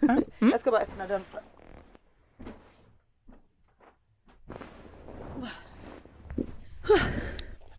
[0.39, 1.25] Jag ska bara öppna dörren.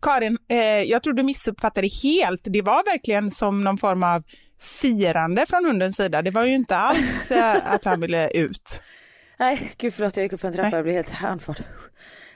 [0.02, 2.40] Karin, eh, jag tror du missuppfattade helt.
[2.44, 4.22] Det var verkligen som någon form av
[4.60, 6.22] firande från hundens sida.
[6.22, 8.80] Det var ju inte alls eh, att han ville ut.
[9.38, 11.64] Nej, gud förlåt jag gick upp för en trappa och blev helt andfådd.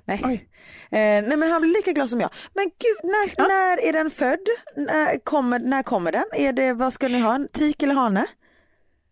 [0.07, 0.49] Nej.
[0.91, 2.31] Eh, nej men han blir lika glad som jag.
[2.55, 4.49] Men gud, när, när är den född?
[4.77, 6.25] När kommer, när kommer den?
[6.33, 8.27] Är det, vad ska ni ha, tik eller hane?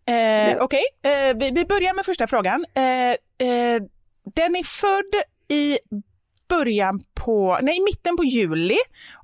[0.07, 2.65] Eh, Okej, eh, vi, vi börjar med första frågan.
[2.73, 3.11] Eh,
[3.49, 3.81] eh,
[4.35, 5.77] den är född i
[6.49, 8.77] början på, nej, mitten på juli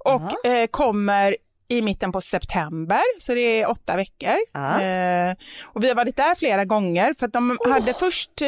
[0.04, 1.38] och eh, kommer
[1.72, 4.38] i mitten på september, så det är åtta veckor.
[4.54, 4.82] Ja.
[4.82, 8.48] Eh, och vi har varit där flera gånger för att de hade först, eh,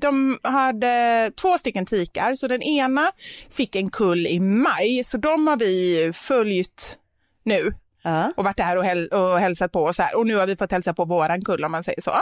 [0.00, 3.12] de hade två stycken tikar, så den ena
[3.50, 6.96] fick en kull i maj, så de har vi följt
[7.44, 7.74] nu
[8.06, 8.32] Ja.
[8.36, 10.16] och varit där och, häl och hälsat på och så här.
[10.16, 12.12] Och nu har vi fått hälsa på våran kull om man säger så.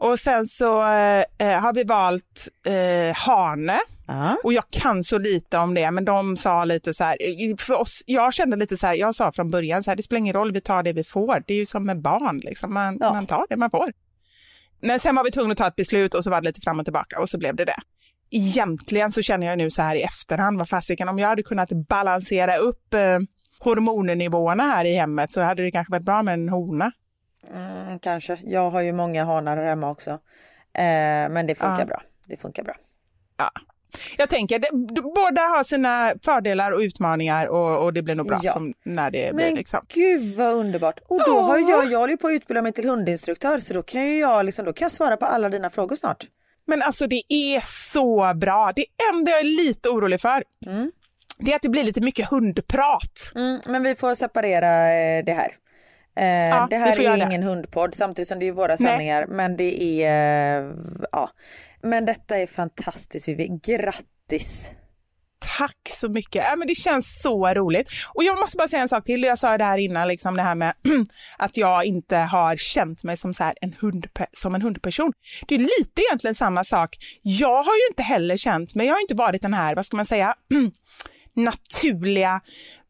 [0.00, 3.78] Och sen så eh, har vi valt eh, hane.
[4.06, 4.36] Ja.
[4.44, 7.16] Och jag kan så lite om det, men de sa lite så här,
[7.62, 10.18] för oss, jag kände lite så här, jag sa från början så här, det spelar
[10.18, 11.42] ingen roll, vi tar det vi får.
[11.46, 12.74] Det är ju som med barn, liksom.
[12.74, 13.12] man, Ja.
[13.12, 13.92] man tar det man får.
[14.82, 16.78] Men sen var vi tvungna att ta ett beslut och så var det lite fram
[16.78, 17.76] och tillbaka och så blev det det.
[18.30, 21.68] Egentligen så känner jag nu så här i efterhand, vad fasiken, om jag hade kunnat
[21.88, 23.18] balansera upp eh,
[23.58, 26.92] hormonnivåerna här i hemmet så hade det kanske varit bra med en hona.
[27.54, 28.38] Mm, kanske.
[28.44, 30.10] Jag har ju många hanar här hemma också.
[30.10, 31.84] Eh, men det funkar Ja.
[31.84, 32.02] bra.
[32.26, 32.74] Det funkar bra.
[34.18, 38.40] Jag tänker, det, båda har sina fördelar och utmaningar och, och det blir nog bra
[38.42, 38.52] Ja.
[38.52, 39.80] som när det blir Men liksom.
[39.88, 40.98] gud vad underbart.
[41.08, 41.40] Och då Ja.
[41.40, 44.46] har jag, jag håller på att utbilda mig till hundinstruktör så då kan ju jag
[44.46, 46.24] liksom, då kan jag svara på alla dina frågor snart.
[46.66, 47.60] Men alltså det är
[47.92, 48.72] så bra.
[48.76, 50.90] Det enda jag är lite orolig för, Mm.
[51.38, 53.32] det är att det blir lite mycket hundprat.
[53.34, 55.48] Mm, men vi får separera eh, det här.
[56.18, 57.24] Eh, Ja, det här är det.
[57.24, 58.78] ingen hundpodd samtidigt som det är våra Nej.
[58.78, 60.72] sanningar men det är, eh,
[61.12, 61.30] ja.
[61.82, 64.72] Men detta är fantastiskt Vivi, grattis!
[65.58, 66.42] Tack så mycket.
[66.50, 67.88] Ja, men det känns så roligt.
[68.14, 69.22] Och jag måste bara säga en sak till.
[69.22, 70.74] Jag sa det här innan, liksom det här med
[71.38, 75.12] att jag inte har känt mig som, så här en, hundpe- som en hundperson.
[75.48, 76.96] Det är lite egentligen samma sak.
[77.22, 79.96] Jag har ju inte heller känt mig, jag har inte varit den här, vad ska
[79.96, 80.34] man säga,
[81.36, 82.40] naturliga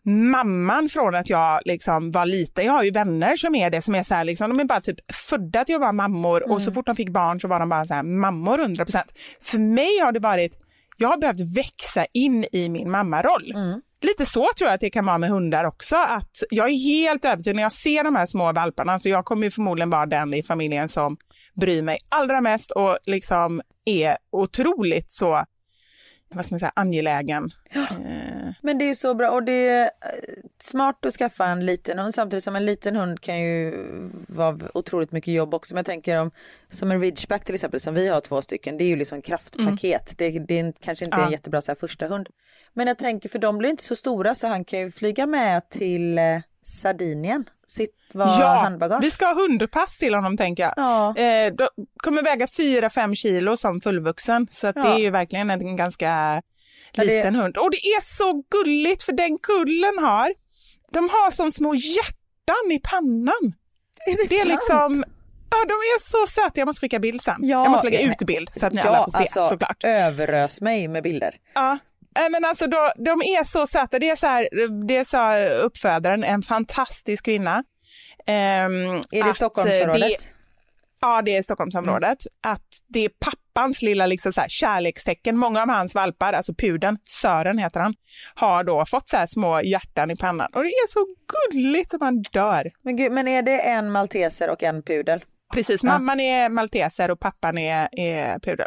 [0.09, 2.65] mamman från att jag liksom var liten.
[2.65, 4.81] Jag har ju vänner som är det, som är så här, liksom, de är bara
[4.81, 7.69] typ födda till att vara mammor och så fort de fick barn så var de
[7.69, 9.03] bara så här, mammor 100%.
[9.41, 10.59] För mig har det varit,
[10.97, 13.53] jag har behövt växa in i min mammaroll.
[14.01, 15.97] Lite så tror jag att det kan vara med hundar också.
[15.97, 19.45] Att jag är helt övertygad när jag ser de här små valparna, så jag kommer
[19.45, 21.17] ju förmodligen vara den i familjen som
[21.55, 25.45] bryr mig allra mest och liksom är otroligt så,
[26.35, 27.51] vad ska man säga, angelägen.
[27.75, 29.89] Eh, Men det är ju så bra och det är eh,
[30.61, 33.75] smart att skaffa en liten hund samtidigt som en liten hund kan ju
[34.29, 35.75] vara otroligt mycket jobb också.
[35.75, 36.31] Men jag tänker om
[36.71, 40.15] som en ridgeback till exempel som vi har två stycken, det är ju liksom kraftpaket.
[40.19, 41.33] Det, det är kanske inte är en Ja.
[41.33, 42.29] jättebra så här, första hund.
[42.75, 45.69] Men jag tänker för de blir inte så stora så han kan ju flyga med
[45.71, 46.25] till eh,
[46.63, 49.03] Sardinien, sitt var ja, handbagage.
[49.03, 50.73] vi ska ha hundpass till honom tänker jag.
[50.77, 51.17] Ja.
[51.17, 54.95] Eh, då kommer väga 4-5 kilo som fullvuxen, så att det Ja.
[54.95, 56.43] är ju verkligen en ganska
[56.99, 57.57] Ja, det- liten hund.
[57.57, 60.33] Och det är så gulligt för den kullen har,
[60.93, 63.53] de har som små hjärtan i pannan.
[64.07, 64.49] Är det, Det är sant?
[64.51, 65.05] liksom,
[65.51, 67.37] ja de är så söta, jag måste skicka bild sen.
[67.41, 69.85] Ja, jag måste lägga ut bild så att ni ja, alla får se alltså, såklart.
[69.85, 71.35] överös mig med bilder.
[71.55, 71.79] Ja.
[72.19, 73.99] Nej, Men alltså då, de är så söta.
[73.99, 74.49] Det är så här,
[74.87, 77.65] det sa uppfödaren, en fantastisk kvinna.
[78.27, 78.73] Ehm,
[79.11, 80.01] Är det att, Stockholmsområdet?
[80.01, 80.35] det-
[81.01, 82.19] Ja, det är Stockholmsområdet.
[82.43, 83.09] Att det är
[83.59, 85.37] pappans lilla liksom så här, kärlekstecken.
[85.37, 87.95] Många av hans valpar, alltså pudeln, Sören heter han,
[88.35, 90.49] har då fått så här små hjärtan i pannan.
[90.55, 91.07] Och det är så
[91.53, 92.71] gulligt som man dör.
[92.83, 95.25] Men, gud, men är det en malteser och en pudel?
[95.55, 95.89] Precis, Ja.
[95.93, 98.67] mamman är malteser och pappan är, är pudel.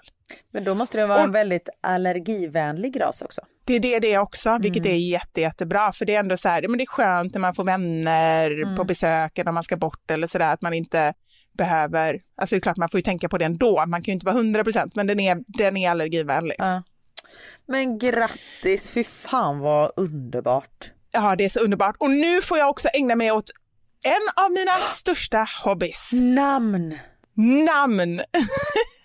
[0.53, 3.41] Men då måste det vara en Och- väldigt allergivänlig ras också.
[3.65, 4.91] Det är det det är också, vilket Mm.
[4.97, 5.91] är jätte, jättebra.
[5.91, 8.75] För det är ändå så här, men det är skönt när man får vänner Mm.
[8.75, 11.13] på besök eller när man ska bort eller sådär, att man inte
[11.57, 14.13] behöver, alltså det är klart man får ju tänka på det ändå, man kan ju
[14.13, 16.55] inte vara 100 procent, men den är, den är allergivänlig.
[16.57, 16.83] Ja.
[17.67, 20.91] Men grattis, fy fan vad underbart.
[21.11, 21.95] Ja, det är så underbart.
[21.99, 23.51] Och nu får jag också ägna mig åt
[24.03, 26.09] en av mina största hobbys.
[26.13, 26.97] Namn!
[27.65, 28.21] Namn!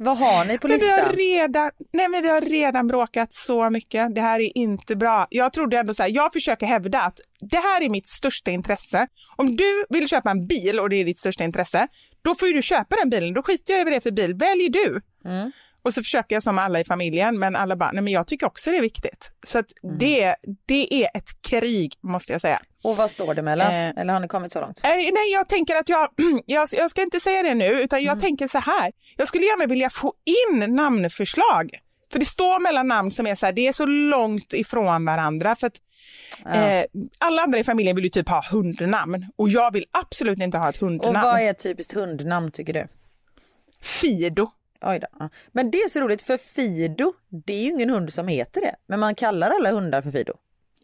[0.00, 1.16] Vad har ni på Men vi har, listan?
[1.18, 4.14] redan, nej men vi har redan bråkat så mycket.
[4.14, 5.26] Det här är inte bra.
[5.30, 9.06] Jag trodde ändå så här, jag försöker hävda att det här är mitt största intresse.
[9.36, 11.88] Om du vill köpa en bil och det är ditt största intresse,
[12.22, 13.34] då får du köpa den bilen.
[13.34, 14.34] Då skiter jag över det för bil.
[14.34, 15.00] Välj du.
[15.24, 15.52] Mm.
[15.82, 18.46] Och så försöker jag som alla i familjen, men alla bara, nej men jag tycker
[18.46, 19.30] också det är viktigt.
[19.46, 19.98] Så Mm.
[19.98, 20.34] det,
[20.66, 22.60] det är ett krig, måste jag säga.
[22.82, 23.66] Och vad står det mellan?
[23.66, 23.88] Eh.
[23.96, 24.80] Eller har ni kommit så långt?
[24.84, 26.08] Eh, Nej, jag tänker att jag,
[26.46, 28.92] jag, jag ska inte säga det nu, utan jag tänker så här.
[29.16, 31.70] Jag skulle gärna vilja få in namnförslag.
[32.12, 35.56] För det står mellan namn som är så här, det är så långt ifrån varandra.
[35.56, 35.76] För att
[36.54, 36.84] eh,
[37.18, 40.68] alla andra i familjen vill ju typ ha hundnamn och jag vill absolut inte ha
[40.68, 41.20] ett Och hundnamn.
[41.22, 42.86] vad är ett typiskt hundnamn tycker du?
[43.82, 44.46] Fido.
[44.84, 45.28] Oj då.
[45.52, 47.12] Men det är så roligt för Fido,
[47.46, 48.74] det är ju ingen hund som heter det.
[48.88, 50.32] Men man kallar alla hundar för Fido.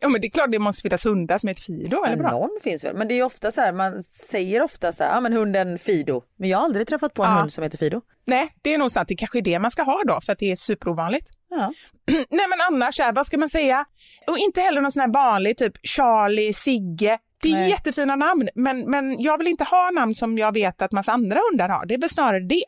[0.01, 2.31] Ja, men det är klart det måste finnas hundar som heter Fido, eller bra?
[2.31, 2.97] någon finns väl.
[2.97, 6.23] Men det är ofta så här, man säger ofta så här, ja men hunden Fido.
[6.37, 7.37] Men jag har aldrig träffat på en Ja.
[7.39, 8.01] hund som heter Fido.
[8.27, 9.09] Nej, det är nog sant.
[9.09, 11.31] Det kanske är det man ska ha då, för att det är superovanligt.
[11.51, 11.73] Ja.
[12.07, 13.85] Nej men annars, här, vad ska man säga?
[14.27, 17.19] Och inte heller någon sån här vanlig typ Charlie, Sigge.
[17.43, 17.71] Det är Nej.
[17.71, 21.39] jättefina namn, men, men jag vill inte ha namn som jag vet att massa andra
[21.51, 21.87] hundar har.
[21.87, 22.65] Det är väl snarare det.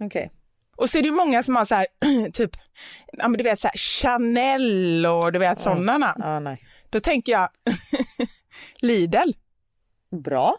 [0.00, 0.30] Okej.
[0.76, 1.86] Och så är det ju många som har så här,
[2.32, 2.50] typ,
[3.12, 6.20] ja men du vet så här, Chanel och du vet sådana namn.
[6.22, 6.62] Ja, nej.
[6.90, 7.48] Då tänker jag
[8.80, 9.32] Lidl.
[10.24, 10.56] Bra.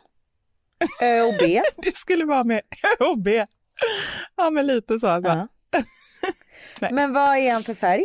[1.02, 1.62] Ö och B.
[1.78, 2.62] Det skulle vara med
[3.00, 3.46] Ö och B.
[4.36, 5.08] Ja men lite så.
[5.08, 5.32] Alltså.
[5.32, 5.48] Ja.
[6.82, 6.94] Nej.
[6.94, 8.04] Men vad är han för färg?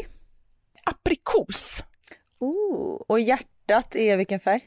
[0.85, 1.83] Aprikos.
[2.39, 4.61] Oh, och hjärtat är vilken färg?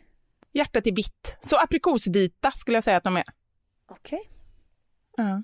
[0.54, 1.36] Hjärtat är vitt.
[1.42, 3.24] Så aprikosvita skulle jag säga att de är.
[3.92, 4.30] Okej.
[5.18, 5.44] Ja.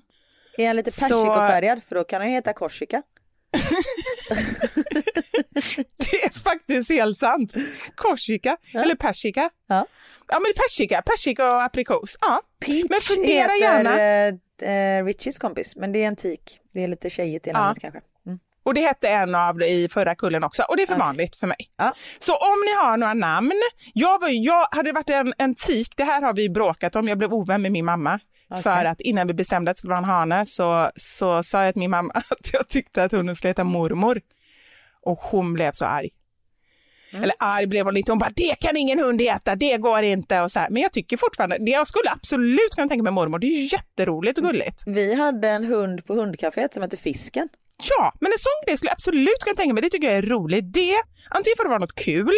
[0.60, 1.84] Är han lite Så- persikofärgad?
[1.84, 3.02] För då kan han heta Korsika.
[5.96, 7.52] Det är faktiskt helt sant.
[7.94, 9.50] Korsika, eller persika.
[9.68, 9.86] Ja.
[10.28, 12.18] Ja men persika, persika och aprikos.
[12.20, 12.40] Ja.
[12.66, 13.98] Peach Men fundera heter gärna.
[15.00, 16.58] eh, Richies kompis, men det är en tik.
[16.74, 18.00] Det är lite tjejigt i namnet kanske.
[18.26, 18.38] Mm.
[18.62, 21.06] Och det hette en av i förra kullen också och det är för Okej.
[21.06, 21.56] vanligt för mig.
[21.76, 21.92] Ja.
[22.18, 23.52] Så om ni har några namn,
[23.94, 27.18] jag, var, jag hade varit en, en tik, det här har vi bråkat om, jag
[27.18, 28.20] blev ovän med min mamma.
[28.50, 28.62] Okej.
[28.62, 31.74] För att innan vi bestämde att det skulle vara en hane så, så sa jag
[31.74, 34.20] till min mamma att jag tyckte att hunden skulle heta mormor.
[35.02, 36.10] Och hon blev så arg.
[37.12, 37.22] Mm.
[37.22, 40.40] Eller arg blev hon inte, hon bara det kan ingen hund heta, det går inte.
[40.40, 40.70] Och så här.
[40.70, 44.38] Men jag tycker fortfarande, jag skulle absolut kunna tänka mig mormor, det är ju jätteroligt
[44.38, 44.82] och gulligt.
[44.86, 47.48] Vi hade en hund på hundcaféet som hette Fisken.
[47.98, 49.82] Ja, men en sån grej skulle jag absolut kunna tänka mig.
[49.82, 50.72] Det tycker jag är roligt.
[50.72, 50.94] Det,
[51.30, 52.34] antingen får det vara något kul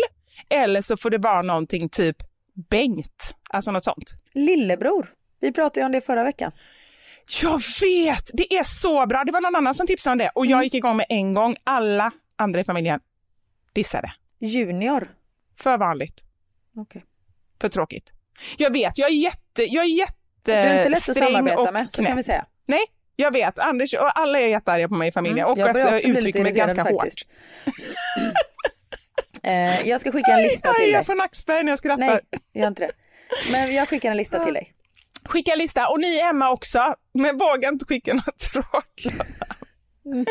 [0.51, 2.17] eller så får det vara någonting typ
[2.71, 4.15] Bengt, alltså något sånt.
[4.35, 5.09] Lillebror.
[5.43, 6.53] Vi pratade ju om det förra veckan.
[7.43, 9.25] Jag vet, det är så bra.
[9.25, 11.57] Det var någon annan som tipsade om det och jag gick igång med en gång.
[11.65, 13.01] Alla andra i familjen
[13.73, 14.13] dissade.
[14.41, 15.09] Junior.
[15.59, 16.25] För vanligt,
[16.77, 17.05] Okej.
[17.61, 18.13] för tråkigt.
[18.57, 21.73] Jag vet, jag är jätte, jag är jätte Du är inte lätt att samarbeta och
[21.73, 22.45] med, så kan vi säga.
[22.67, 22.81] Nej,
[23.17, 23.59] jag vet.
[23.59, 26.01] Anders och alla är jättearga på mig i familjen och Mm, jag att börjar jag
[26.01, 27.27] bli lite uttrycker mig ganska faktiskt.
[27.27, 27.75] hårt.
[29.45, 30.93] Eh, jag ska skicka en lista Aj, till dig.
[30.93, 31.99] jag får nackspärr när jag skrattar.
[32.07, 32.21] Nej,
[32.55, 32.93] gör inte det.
[33.53, 34.73] Men jag skickar en lista till dig.
[35.25, 39.23] Skicka en lista och ni hemma också, men våga inte skicka något tråkigt.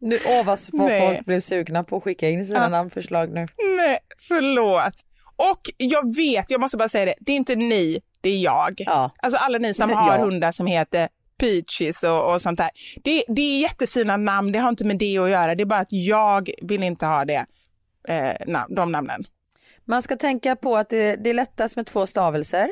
[0.00, 2.68] Nu, åh vad folk blev sugna på att skicka in sina Ja.
[2.68, 3.46] namnförslag nu.
[3.76, 4.94] Nej, förlåt.
[5.36, 8.74] Och jag vet, jag måste bara säga det, det är inte ni, det är jag.
[8.76, 9.10] Ja.
[9.18, 9.96] Alltså alla ni som Ja.
[9.96, 11.08] har hundar som heter
[11.40, 12.70] Peaches och, och sånt där.
[13.04, 15.80] Det, det är jättefina namn, det har inte med det att göra, det är bara
[15.80, 17.46] att jag vill inte ha det,
[18.08, 19.24] eh, nam- de namnen.
[19.84, 22.68] Man ska tänka på att det, det är lättast med två stavelser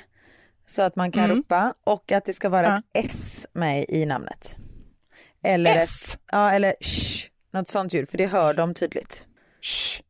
[0.66, 1.36] så att man kan Mm.
[1.36, 3.00] ropa och att det ska vara Ja.
[3.00, 4.56] ett S med i namnet.
[5.44, 6.18] Eller ett, S?
[6.32, 9.26] ja, eller sh, något sånt ljud för det hör de tydligt.
[9.62, 10.00] Shh.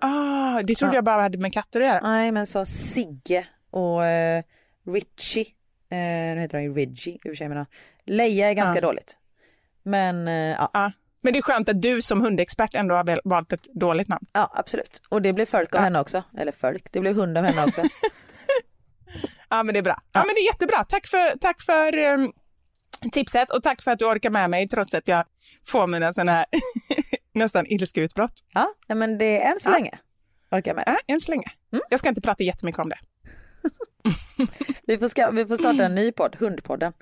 [0.00, 0.96] Ah, det trodde Ja.
[0.96, 2.00] jag bara hade med katter att göra.
[2.00, 4.42] Nej men så Sigge och eh,
[4.86, 5.46] Richie,
[5.90, 7.66] eh, nu heter han ju Ridgie, i och för sig, men,
[8.04, 8.80] Leia är ganska Ja.
[8.86, 9.18] dåligt.
[9.82, 10.92] Men eh, ja, Ja.
[11.24, 14.26] Men det är skönt att du som hundexpert ändå har valt ett dåligt namn.
[14.32, 15.02] ja absolut.
[15.08, 16.22] Och det blev folk av henne också.
[16.38, 17.82] Eller folk, det blev hund av henne också.
[19.48, 20.00] Ja men det är bra.
[20.12, 20.84] Ja, men det är jättebra.
[20.84, 22.32] Tack för, tack för ehm,
[23.12, 25.24] tipset och tack för att du orkar med mig trots att jag
[25.66, 26.44] får mina sådana här
[27.34, 28.32] nästan ilskeutbrott.
[28.54, 29.72] ja, nej, men det är än så Ja.
[29.74, 29.98] länge.
[30.50, 30.84] Orkar med.
[30.86, 31.46] Ja, än så länge.
[31.90, 32.98] Jag ska inte prata jättemycket om det.
[34.86, 36.92] Vi får, ska, vi får starta en ny podd, Hundpodden.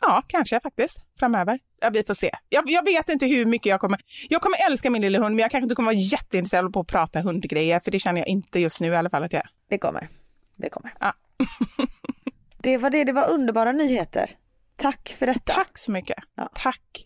[0.00, 1.58] Ja, kanske faktiskt framöver.
[1.80, 2.30] Ja, vi får se.
[2.48, 4.00] Jag, jag vet inte hur mycket jag kommer...
[4.28, 6.86] Jag kommer älska min lilla hund, men jag kanske inte kommer vara jätteintresserad på att
[6.86, 9.48] prata hundgrejer, för det känner jag inte just nu i alla fall att jag är.
[9.70, 10.08] Det kommer.
[10.56, 10.94] Det kommer.
[11.00, 11.12] Ja.
[12.62, 14.30] det var det, det var underbara nyheter.
[14.76, 15.52] Tack för detta.
[15.52, 16.16] Tack så mycket.
[16.34, 16.48] Ja.
[16.54, 17.04] Tack.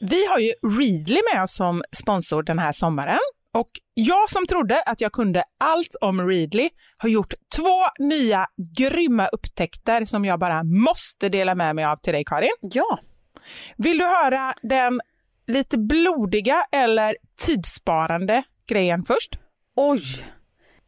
[0.00, 3.18] Vi har ju Readly med oss som sponsor den här sommaren.
[3.54, 9.26] Och jag som trodde att jag kunde allt om Readly har gjort två nya grymma
[9.26, 12.50] upptäckter som jag bara måste dela med mig av till dig Karin.
[12.60, 12.98] Ja,
[13.76, 15.00] Vill du höra den
[15.46, 19.38] lite blodiga eller tidssparande grejen först?
[19.76, 20.02] oj.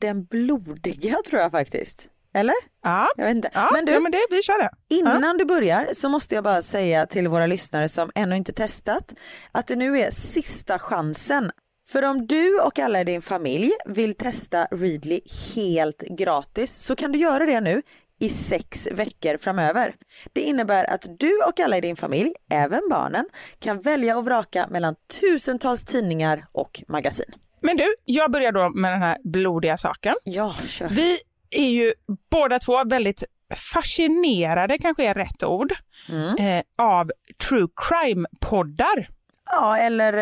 [0.02, 2.08] Den blodiga tror jag faktiskt.
[2.34, 2.54] Eller?
[2.82, 3.50] Ja, Jag vet inte.
[3.54, 4.70] ja men du, ja, men det, vi kör det.
[4.88, 9.14] innan du börjar så måste jag bara säga till våra lyssnare som ännu inte testat
[9.52, 11.50] att det nu är sista chansen.
[11.88, 15.20] För om du och alla i din familj vill testa Readly
[15.54, 17.82] helt gratis så kan du göra det nu
[18.20, 19.94] i sex veckor framöver.
[20.32, 23.24] Det innebär att du och alla i din familj, även barnen,
[23.58, 27.34] kan välja och vraka mellan tusentals tidningar och magasin.
[27.62, 30.14] Men du, jag börjar då med den här blodiga saken.
[30.24, 30.88] Ja, kör.
[30.88, 31.18] Vi
[31.50, 31.92] är ju
[32.30, 33.24] båda två väldigt
[33.72, 35.72] fascinerade, kanske är rätt ord,
[36.08, 36.36] Mm.
[36.58, 37.10] eh, av
[37.48, 39.08] true crime-poddar.
[39.50, 40.12] Ja, eller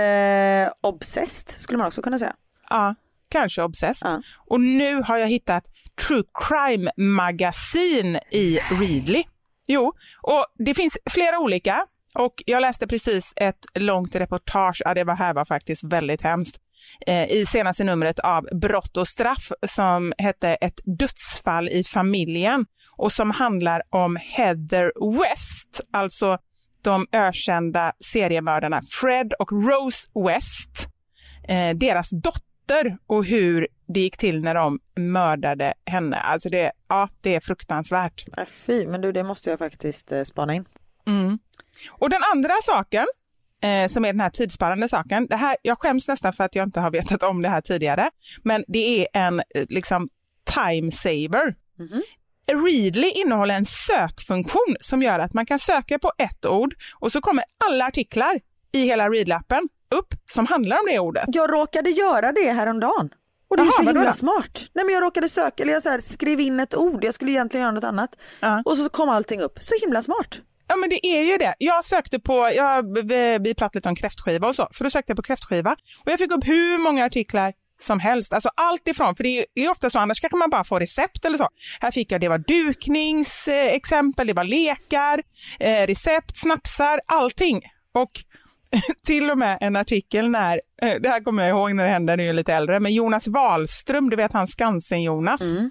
[0.64, 2.34] eh, obsessed skulle man också kunna säga.
[2.70, 2.94] Ja,
[3.28, 4.10] kanske obsessed.
[4.10, 4.22] Ja.
[4.46, 5.64] Och nu har jag hittat
[6.08, 9.24] true crime-magasin i Readly.
[9.66, 15.04] Jo, och det finns flera olika och jag läste precis ett långt reportage, ja det
[15.04, 16.56] var här var faktiskt väldigt hemskt,
[17.28, 22.66] i senaste numret av Brott och straff som hette Ett dödsfall i familjen
[22.96, 26.38] och som handlar om Heather West, alltså
[26.82, 30.88] de ökända seriemördarna Fred och Rose West,
[31.48, 36.16] eh, deras dotter och hur det gick till när de mördade henne.
[36.16, 38.24] Alltså det, ja, det är fruktansvärt.
[38.48, 40.64] Fy, men du det måste jag faktiskt eh, spana in.
[41.06, 41.38] Mm.
[41.90, 43.06] Och den andra saken,
[43.62, 46.66] eh, som är den här tidssparande saken, det här, jag skäms nästan för att jag
[46.66, 48.10] inte har vetat om det här tidigare,
[48.42, 50.08] men det är en eh, liksom
[50.54, 51.54] time saver.
[51.78, 52.02] Mm.
[52.66, 57.20] Readly innehåller en sökfunktion som gör att man kan söka på ett ord och så
[57.20, 58.40] kommer alla artiklar
[58.72, 61.24] i hela Readlappen upp som handlar om det ordet.
[61.26, 63.10] Jag råkade göra det häromdagen.
[63.50, 64.64] Och det är Aha, så himla smart.
[64.72, 67.30] Nej men jag råkade söka, eller jag så här, skrev in ett ord, jag skulle
[67.30, 68.16] egentligen göra något annat.
[68.42, 68.60] Uh.
[68.64, 69.58] Och så kom allting upp.
[69.60, 70.40] Så himla smart.
[70.70, 71.54] Ja men det är ju det.
[71.58, 72.82] Jag sökte på, jag,
[73.44, 76.18] vi pratade lite om kräftskiva och så, så då sökte jag på kräftskiva och jag
[76.18, 78.32] fick upp hur många artiklar som helst.
[78.32, 80.80] Alltså allt ifrån, för det är, det är ofta så, annars kanske man bara får
[80.80, 81.48] recept eller så.
[81.80, 85.22] Här fick jag, det var dukningsexempel, det var lekar,
[85.60, 87.62] eh, recept, snapsar, allting.
[87.92, 88.10] Och
[89.06, 92.16] till och med en artikel när, eh, det här kommer jag ihåg när det hände,
[92.16, 95.70] nu är jag lite äldre, men Jonas Wahlström, du vet han Skansen-Jonas, mm.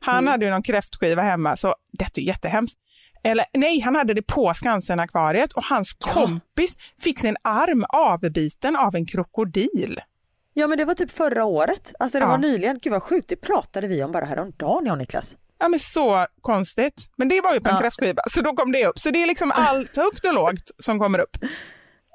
[0.00, 0.30] han mm.
[0.30, 2.78] hade ju någon kräftskiva hemma, så detta är jättehemskt.
[3.26, 6.12] Eller nej, han hade det på Skansen-akvariet och hans ja.
[6.12, 10.00] kompis fick sin arm avbiten av en krokodil.
[10.54, 12.28] Ja men det var typ förra året, alltså det ja.
[12.28, 15.36] var nyligen, gud vad sjukt, det pratade vi om bara häromdagen jag och Niklas.
[15.58, 17.10] Ja men så konstigt.
[17.16, 17.80] Men det var ju på en ja.
[17.80, 18.98] kräftskiva, så då kom det upp.
[18.98, 21.36] Så det är liksom allt högt och lågt som kommer upp.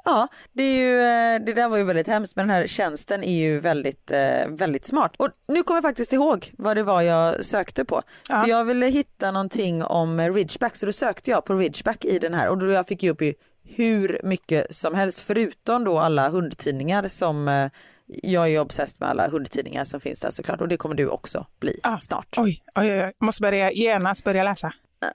[0.04, 3.24] Ja, det, är ju, eh, det där var ju väldigt hemskt men den här tjänsten
[3.24, 5.14] är ju väldigt, eh, väldigt smart.
[5.18, 8.02] Och nu kommer jag faktiskt ihåg vad det var jag sökte på.
[8.30, 8.42] Ja.
[8.42, 12.34] För jag ville hitta någonting om Ridgeback så då sökte jag på Ridgeback i den
[12.34, 13.34] här och då jag fick ju upp ju
[13.64, 17.70] hur mycket som helst förutom då alla hundtidningar som eh,
[18.06, 21.46] jag är obsessed med alla hundtidningar som finns där såklart och det kommer du också
[21.60, 22.36] bli ah, snart.
[22.38, 24.74] Oj, oj, oj, jag måste börja genast börja läsa.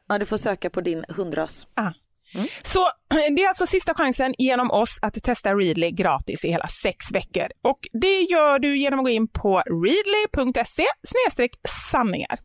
[0.09, 1.67] Ja, du får söka på din hundras.
[1.75, 1.91] Ah.
[2.37, 2.49] Mm.
[2.63, 2.89] Så
[3.37, 7.47] det är alltså sista chansen genom oss att testa Readly gratis i hela sex veckor.
[7.63, 10.87] Och det gör du genom att gå in på readly.se
[11.93, 12.39] sanningar.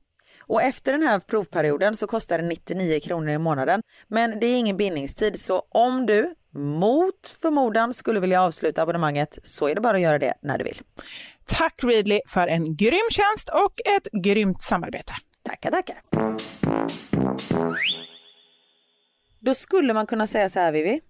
[0.47, 3.81] Och efter den här provperioden så kostar det 99 kronor i månaden.
[4.07, 9.67] Men det är ingen bindningstid så om du mot förmodan skulle vilja avsluta abonnemanget så
[9.67, 10.81] är det bara att göra det när du vill.
[11.45, 15.13] Tack Readly för en grym tjänst och ett grymt samarbete.
[15.43, 16.01] Tackar, tackar.
[19.43, 21.01] Då skulle man kunna säga så här Vivi.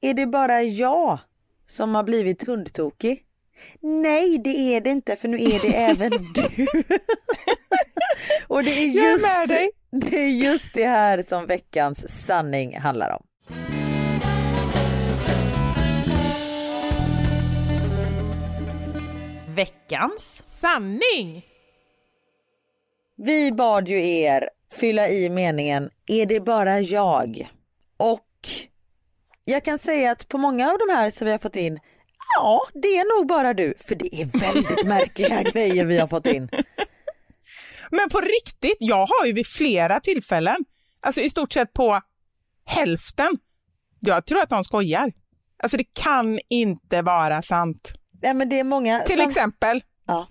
[0.00, 1.18] Är det bara jag
[1.66, 3.22] som har blivit hundtokig?
[3.80, 6.66] Nej, det är det inte, för nu är det även du.
[8.48, 9.46] Och det är, just, är
[9.90, 13.22] det är just det här som veckans sanning handlar om.
[19.54, 21.45] Veckans sanning!
[23.18, 27.48] Vi bad ju er fylla i meningen är det bara jag?
[27.96, 28.28] Och
[29.44, 31.78] jag kan säga att på många av de här som vi har fått in,
[32.36, 36.26] ja det är nog bara du, för det är väldigt märkliga grejer vi har fått
[36.26, 36.48] in.
[37.90, 40.56] Men på riktigt, jag har ju vid flera tillfällen,
[41.00, 42.00] alltså i stort sett på
[42.64, 43.38] hälften,
[44.00, 45.12] jag tror att de skojar.
[45.62, 47.92] Alltså det kan inte vara sant.
[48.20, 49.26] Ja, men det är många Till som...
[49.26, 50.28] exempel, ja.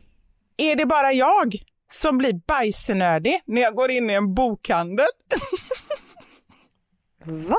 [0.58, 1.56] är det bara jag
[1.92, 5.08] som blir bajsnödig när jag går in i en bokhandel.
[7.26, 7.58] Va?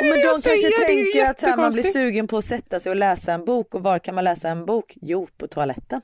[0.00, 2.96] Men, men de kanske tänker att här, man blir sugen på att sätta sig och
[2.96, 4.94] läsa en bok och var kan man läsa en bok?
[5.02, 6.00] Jo, på toaletten.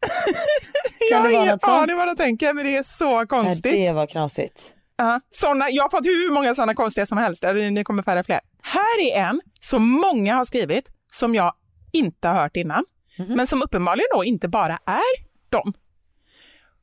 [1.10, 1.62] kan det vara något sånt?
[1.62, 3.74] Ja, det är vad de tänker, men det är så konstigt.
[3.74, 4.74] Ja, det var knasigt.
[5.02, 8.40] Uh, såna, jag har fått hur många sådana konstiga som helst, ni kommer färre fler.
[8.62, 11.54] Här är en som många har skrivit som jag
[11.92, 12.84] inte har hört innan,
[13.18, 13.36] mm -hmm.
[13.36, 15.72] men som uppenbarligen då inte bara är dem.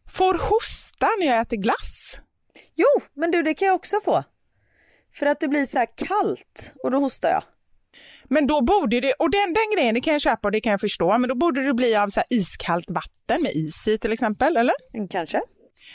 [0.09, 2.19] Får hosta när jag äter glass.
[2.75, 4.23] Jo, men du det kan jag också få.
[5.13, 7.43] För att det blir så här kallt och då hostar jag.
[8.29, 10.71] Men då borde det, och den, den grejen det kan jag köpa och det kan
[10.71, 14.11] jag förstå, men då borde det bli av så iskallt vatten med is i till
[14.11, 14.73] exempel, eller?
[14.93, 15.41] Mm, kanske.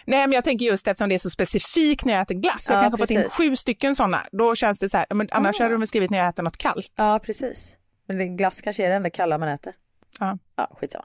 [0.05, 2.67] Nej, men jag tänker just eftersom det är så specifikt när jag äter glass.
[2.69, 3.17] Jag ja, kanske precis.
[3.17, 4.23] fått in sju stycken sådana.
[4.33, 5.65] Då känns det så här, men annars ah.
[5.65, 6.93] hade de skrivit när jag äter något kallt.
[6.97, 7.77] Ja, precis.
[8.09, 9.73] Men glass kanske är det enda kalla man äter.
[10.19, 10.39] Ja.
[10.57, 11.05] Ja, skitsamma.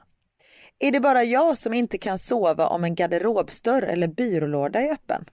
[0.80, 5.24] Är det bara jag som inte kan sova om en garderobsdörr eller byrålåda är öppen?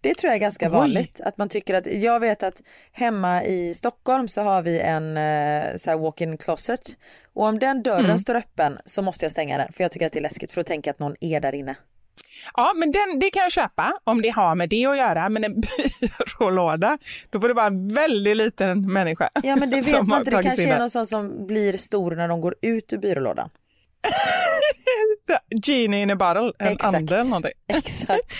[0.00, 0.72] Det tror jag är ganska Oj.
[0.72, 1.20] vanligt.
[1.20, 2.62] Att man tycker att, jag vet att
[2.92, 6.96] hemma i Stockholm så har vi en eh, så walk-in closet
[7.34, 8.18] och om den dörren mm.
[8.18, 10.60] står öppen så måste jag stänga den för jag tycker att det är läskigt för
[10.60, 11.76] att tänka att någon är där inne.
[12.54, 15.28] Ja, men den, det kan jag köpa om det har med det att göra.
[15.28, 15.60] Men en
[16.38, 16.98] byrålåda,
[17.30, 19.30] då får det vara en väldigt liten människa.
[19.42, 22.28] Ja men det vet man inte, det kanske är någon sån som blir stor när
[22.28, 23.50] de går ut ur byrålådan.
[25.66, 26.94] Genie in a bottle, en Exakt.
[26.94, 27.52] ande eller någonting.
[27.68, 28.32] Exakt.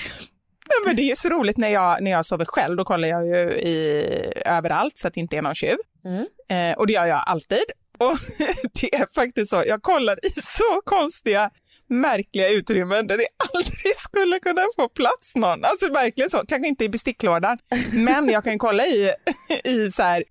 [0.68, 3.26] Nej, men det är så roligt när jag, när jag sover själv, då kollar jag
[3.26, 5.76] ju i, överallt så att det inte är någon tjuv.
[6.04, 6.26] Mm.
[6.48, 7.64] Eh, och det gör jag alltid.
[7.98, 8.18] Och
[8.80, 11.50] det är faktiskt så, jag kollar i så konstiga,
[11.88, 15.64] märkliga utrymmen där det aldrig skulle kunna få plats någon.
[15.64, 17.58] Alltså verkligen så, kanske inte i besticklådan,
[17.92, 19.12] men jag kan kolla i,
[19.64, 20.24] i så här,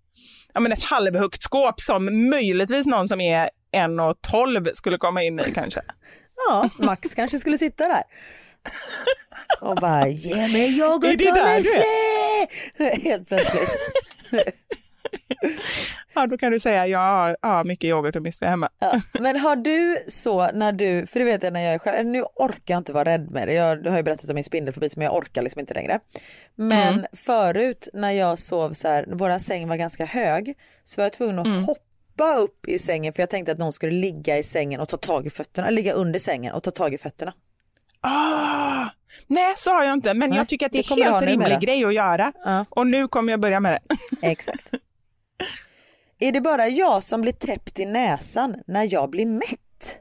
[0.54, 5.52] ja, men ett halvhögt skåp som möjligtvis någon som är 1,12 skulle komma in i
[5.56, 5.82] kanske.
[6.50, 8.04] Ja, Max kanske skulle sitta där.
[9.62, 13.02] Och bara, ge mig yoghurt och du Nestlé!
[13.10, 13.78] Helt plötsligt.
[16.14, 18.70] Ja, då kan du säga jag har ja, mycket yoghurt och müsli hemma.
[18.80, 19.02] Ja.
[19.20, 22.22] Men har du så när du, för det vet jag när jag är själv, nu
[22.36, 25.06] orkar jag inte vara rädd med det, jag har ju berättat om min spindelfobi men
[25.06, 26.00] jag orkar liksom inte längre.
[26.56, 27.06] Men Mm.
[27.14, 30.54] förut när jag sov så här, våra säng var ganska hög,
[30.84, 31.64] så var jag tvungen att Mm.
[31.64, 31.82] hoppa
[32.26, 35.28] upp i sängen för jag tänkte att någon skulle ligga i sängen och ta tag
[35.28, 37.34] i fötterna, ligga under sängen och ta tag i fötterna.
[38.04, 38.86] Ah,
[39.28, 41.86] nej, så har jag inte, men Nej, jag tycker att det är helt rimlig grej
[41.86, 42.34] att göra.
[42.46, 42.66] Ja.
[42.70, 43.96] Och nu kommer jag börja med det.
[44.28, 44.70] Exakt.
[46.20, 49.98] är det bara jag som blir täppt i näsan när jag blir mätt?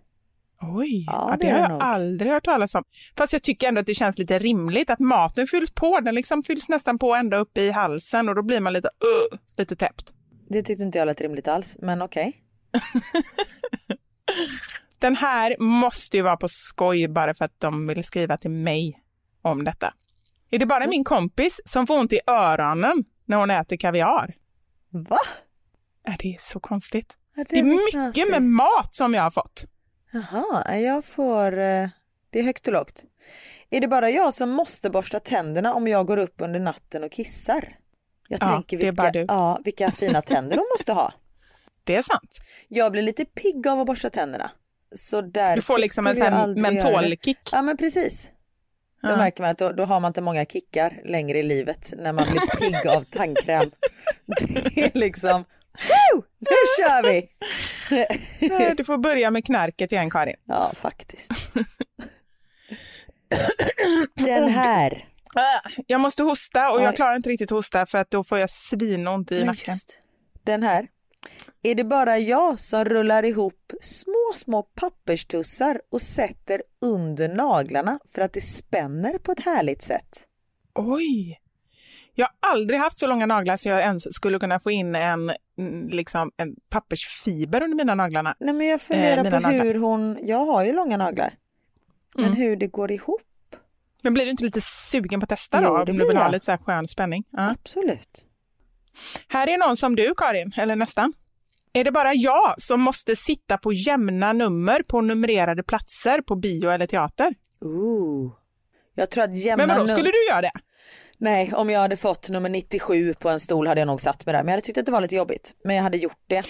[0.63, 1.83] Oj, Ja, det det har jag nog.
[1.83, 2.85] aldrig hört talas om.
[3.19, 6.01] Fast jag tycker ändå att det känns lite rimligt att maten fylls på.
[6.01, 9.39] Den liksom fylls nästan på ända upp i halsen och då blir man lite, uh,
[9.57, 10.15] lite täppt.
[10.53, 12.37] Det tyckte inte jag lät rimligt alls, men okej.
[14.99, 19.01] Den här måste ju vara på skoj bara för att de vill skriva till mig
[19.43, 19.95] om detta.
[20.51, 20.91] Är det bara Mm.
[20.91, 24.35] min kompis som får ont i öronen när hon äter kaviar?
[24.91, 25.19] Va?
[26.05, 27.17] Är det är så konstigt?
[27.37, 28.31] Ja, Det är väl mycket knasigt.
[28.31, 29.65] med mat som jag har fått.
[30.13, 31.53] Jaha, jag får...
[31.59, 31.89] eh,
[32.31, 33.05] Det är högt och lågt.
[33.71, 37.13] Är det bara jag som måste borsta tänderna om jag går upp under natten och
[37.13, 37.77] kissar?
[38.33, 39.11] Jag Ja, tänker vilka.
[39.29, 41.13] Ja, vilka fina tänder de måste ha.
[41.85, 42.39] Det är sant.
[42.69, 44.51] Jag blir lite pigg av att borsta tänderna.
[44.95, 47.39] Så därför Du får liksom en sån mentolkick.
[47.53, 48.31] Ja men precis.
[49.03, 49.17] Då Ja.
[49.17, 52.25] märker man att då, då har man inte många kickar längre i livet när man
[52.31, 53.71] blir pigg av tandkräm.
[54.27, 55.45] Det är liksom,
[56.13, 56.23] Woo!
[56.39, 57.29] nu kör vi!
[58.77, 60.37] Du får börja med knarket igen, Karin.
[60.45, 61.31] Ja, faktiskt.
[64.15, 65.05] Den här.
[65.87, 66.83] Jag måste hosta och Oj.
[66.83, 69.75] jag klarar inte riktigt hosta för att då får jag svinont i nacken.
[69.75, 69.99] just.
[70.45, 70.89] Den här.
[71.63, 78.23] Är det bara jag som rullar ihop små, små papperstussar och sätter under naglarna för
[78.23, 80.25] att det spänner på ett härligt sätt?
[80.75, 81.41] Oj!
[82.15, 85.31] Jag har aldrig haft så långa naglar så jag ens skulle kunna få in en,
[85.59, 88.35] mm, liksom, en pappersfiber under mina naglarna.
[88.41, 89.65] Nej men jag funderar Eh, på naglar.
[89.65, 91.35] hur hon, jag har ju långa naglar,
[92.15, 92.37] men Mm.
[92.37, 93.21] hur det går ihop.
[94.03, 95.75] Men blir du inte lite sugen på att testa Jo, då?
[95.75, 96.33] det Om du blir vill ha jag.
[96.33, 97.25] lite så här skön spänning.
[97.31, 97.51] Ja.
[97.51, 98.27] Absolut.
[99.29, 101.13] Här är någon som du, Karin, eller nästan.
[101.73, 106.71] Är det bara jag som måste sitta på jämna nummer på numrerade platser på bio
[106.71, 107.35] eller teater?
[107.61, 108.33] Ooh.
[108.95, 110.53] Jag tror att jämna Men vadå, skulle du göra det?
[111.19, 114.33] Nej, om jag hade fått nummer 97 på en stol hade jag nog satt mig
[114.33, 114.39] där.
[114.43, 115.53] Men jag hade tyckt att det var lite jobbigt.
[115.65, 116.43] Men jag hade gjort det.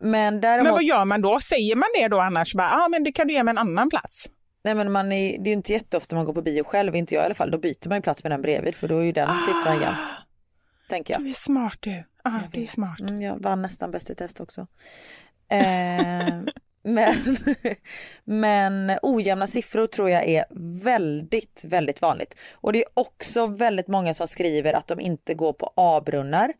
[0.00, 1.40] Men däremot, Men vad gör man då?
[1.40, 2.54] Säger man det då annars?
[2.54, 4.28] Ja, ah, men det kan du ge mig en annan plats.
[4.64, 7.14] Nej men man är, det är ju inte jätteofta man går på bio själv, inte
[7.14, 7.50] jag i alla fall.
[7.50, 9.96] Då byter man ju plats med den bredvid för då är ju den siffran jämn.
[10.88, 11.22] Tänker jag.
[11.22, 11.90] Du är smart du.
[11.90, 13.00] Ja, Jag det är smart.
[13.00, 14.66] Mm, jag vann nästan bäst i test också.
[15.48, 16.28] Eh,
[16.84, 17.36] men,
[18.24, 20.44] men ojämna siffror tror jag är
[20.84, 22.36] väldigt, väldigt vanligt.
[22.52, 26.52] Och det är också väldigt många som skriver att de inte går på A-brunnar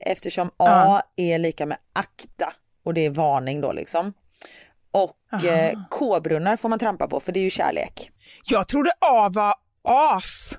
[0.00, 1.02] eftersom A Ja.
[1.16, 2.52] är lika med akta
[2.84, 4.12] och det är varning då liksom.
[4.92, 8.10] Och eh, K-brunnar får man trampa på för det är ju kärlek.
[8.44, 9.54] Jag trodde A var
[10.16, 10.58] as.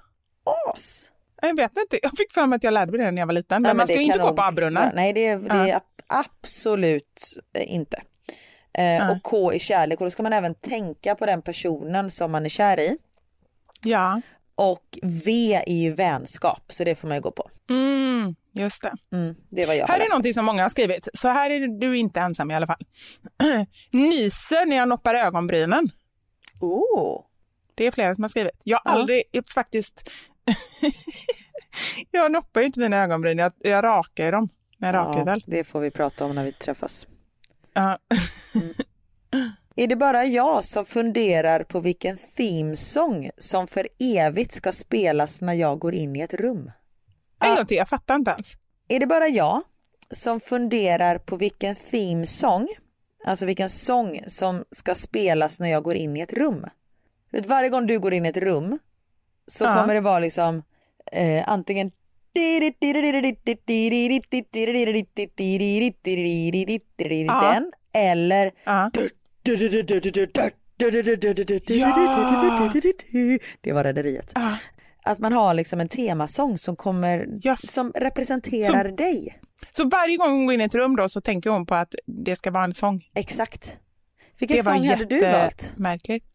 [0.73, 1.09] As.
[1.41, 3.33] Jag vet inte, jag fick för mig att jag lärde mig det när jag var
[3.33, 3.61] liten.
[3.61, 4.91] Men, Nej, man det ska inte gå på A-brunnar.
[4.95, 8.01] Nej, det är, det är ab- absolut eh, inte.
[8.77, 12.31] Eh, och K är kärlek och då ska man även tänka på den personen som
[12.31, 12.97] man är kär i.
[13.83, 14.21] Ja,
[14.55, 17.49] Och V är ju vänskap, så det får man ju gå på.
[17.69, 18.93] mm, just det.
[19.11, 20.05] Mm, det var jag Här hade.
[20.05, 22.85] är någonting som många har skrivit, så här är du inte ensam i alla fall.
[23.91, 25.89] Nyser när jag noppar ögonbrynen.
[26.59, 27.21] Oh.
[27.75, 28.51] Det är flera som har skrivit.
[28.63, 28.99] Jag har Ja.
[28.99, 29.23] aldrig
[29.53, 30.09] faktiskt...
[32.11, 35.43] jag noppar ju inte mina ögonbryn, jag, jag rakar ju dem med Ja, rakhyvel.
[35.47, 37.07] det får vi prata om när vi träffas.
[37.73, 37.97] Ja.
[39.75, 45.53] Är det bara jag som funderar på vilken themesång som för evigt ska spelas när
[45.53, 46.71] jag går in i ett rum?
[47.43, 48.53] En gång till, jag fattar inte ens.
[48.87, 49.61] Är det bara jag
[50.11, 52.67] som funderar på vilken themesång,
[53.25, 56.65] alltså vilken sång som ska spelas när jag går in i ett rum?
[57.47, 58.79] Varje gång du går in i ett rum
[59.47, 59.73] så Ja.
[59.75, 60.63] kommer det vara liksom
[61.11, 61.91] eh, antingen
[67.41, 68.51] den eller
[69.43, 69.55] Ja.
[73.61, 74.31] det var rederiet.
[74.35, 74.57] Ja.
[75.05, 77.55] Att man har liksom en temasång som kommer, Ja.
[77.55, 79.39] som representerar dig.
[79.71, 81.95] Så varje gång hon går in i ett rum då så tänker hon på att
[82.05, 83.03] det ska vara en sång.
[83.15, 83.77] Exakt.
[84.39, 85.33] Vilken det sång hade du valt?
[85.63, 86.25] jättemärkligt.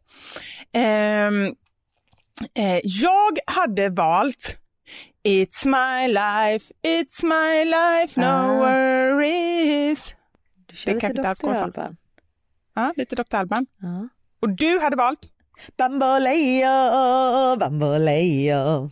[0.73, 1.45] Ehm,
[2.55, 4.59] eh, jag hade valt
[5.29, 8.57] It's my life, it's my life, no Ah.
[8.59, 10.15] worries.
[10.67, 11.35] Du kör det lite Dr.
[11.35, 11.51] så.
[11.51, 11.97] Alban.
[12.79, 13.37] Ja, lite Dr.
[13.37, 13.67] Alban.
[13.81, 14.09] Ja.
[14.41, 15.21] Och du hade valt?
[15.79, 18.91] Bamboleo, bamboleo.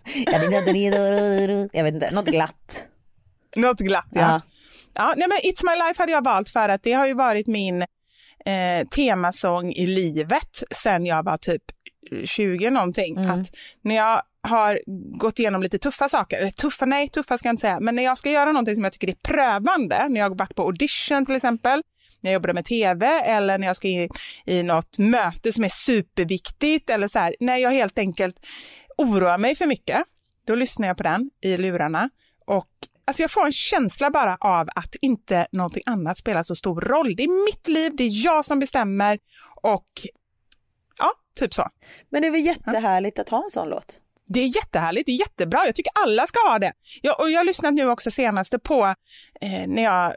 [1.73, 2.89] Jag vet inte, något glatt.
[3.57, 4.21] Något glatt, ja.
[4.21, 4.41] Ja.
[4.95, 5.15] ja.
[5.17, 7.83] nej, men It's my life hade jag valt för att det har ju varit min
[8.45, 11.63] eh, temasång i livet sen jag var typ
[12.25, 13.17] 20 någonting.
[13.17, 13.31] Mm.
[13.31, 13.51] Att
[13.83, 14.81] när jag har
[15.19, 18.05] gått igenom lite tuffa saker, eller tuffa, nej tuffa ska jag inte säga, men när
[18.05, 21.27] jag ska göra någonting som jag tycker är prövande, när jag har varit på audition
[21.27, 21.83] till exempel,
[22.21, 24.09] när jag jobbade med tv eller när jag ska in
[24.47, 28.37] i något möte som är superviktigt eller så här, när jag helt enkelt
[28.99, 30.03] oroar mig för mycket,
[30.47, 32.11] då lyssnar jag på den i lurarna
[32.47, 32.69] och
[33.09, 37.17] Alltså jag får en känsla bara av att inte någonting annat spelar så stor roll.
[37.17, 39.19] Det är mitt liv, det är jag som bestämmer
[39.63, 39.87] och
[40.99, 41.69] ja, typ så.
[42.11, 44.01] Men det är väl jättehärligt att ha en sån låt?
[44.29, 45.61] Det är jättehärligt, det är jättebra.
[45.67, 46.73] Jag tycker alla ska ha det.
[47.03, 48.95] Jag, och jag har lyssnat nu också senaste på
[49.41, 50.13] eh, när jag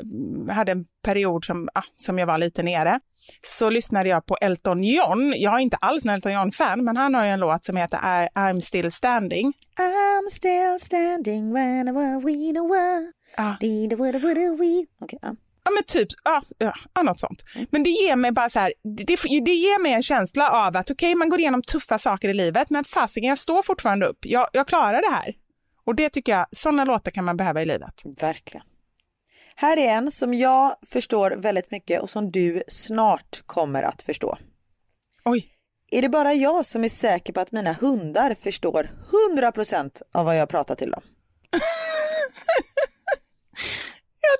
[0.54, 3.00] hade en period som, ah, som jag var lite nere.
[3.46, 5.34] Så lyssnade jag på Elton John.
[5.38, 7.98] Jag är inte alls en Elton John-fan, men han har ju en låt som heter
[7.98, 9.54] I, I'm still standing.
[9.78, 11.86] I'm still standing when
[12.26, 13.14] we know what.
[13.38, 13.56] Ja.
[15.02, 15.36] Okej, ja.
[15.70, 16.42] Ja men typ, ja,
[16.94, 17.44] ja, något sånt.
[17.72, 19.04] Men det ger mig bara så här, det,
[19.46, 22.70] det, ger mig en känsla av att okej, man går igenom tuffa saker i livet,
[22.70, 24.18] men fasiken, jag står fortfarande upp.
[24.22, 25.36] Jag, jag klarar det här.
[25.86, 28.02] Och det tycker jag, sådana låtar kan man behöva i livet.
[28.22, 28.66] Verkligen.
[29.56, 34.38] Här är en som jag förstår väldigt mycket och som du snart kommer att förstå.
[35.26, 35.48] Oj.
[35.92, 38.92] Är det bara jag som är säker på att mina hundar förstår
[39.38, 41.02] 100% av vad jag pratar till dem?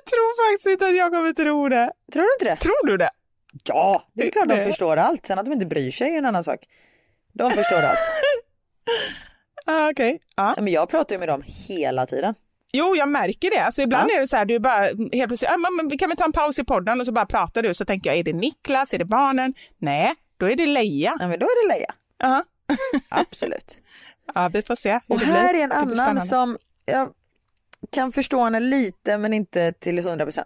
[0.04, 1.92] Jag tror faktiskt inte att jag kommer tro det.
[2.12, 2.56] Tror du inte det?
[2.60, 3.10] Tror du det?
[3.64, 5.26] Ja, det är klart de förstår allt.
[5.26, 6.60] Sen att de inte bryr sig är en annan sak.
[7.32, 7.98] De förstår allt.
[9.66, 10.20] Ah, Okej.
[10.36, 10.54] Ja.
[10.56, 12.34] Men jag pratar ju med dem hela tiden.
[12.72, 13.58] Jo, jag märker det.
[13.64, 16.16] Alltså, ibland är det så här, du bara helt plötsligt, ah, men, vi kan väl
[16.16, 17.74] ta en paus i podden och så bara pratar du.
[17.74, 19.54] Så tänker jag, är det Niklas, är det barnen?
[19.78, 21.16] Nej, då är det Leia.
[21.20, 21.94] Ja, men då är det Leia.
[22.18, 22.44] Ja,
[23.08, 23.78] Absolut.
[24.34, 27.08] ja vi får se Och här är en annan som jag
[27.92, 30.42] kan förstå henne lite men inte till 100%.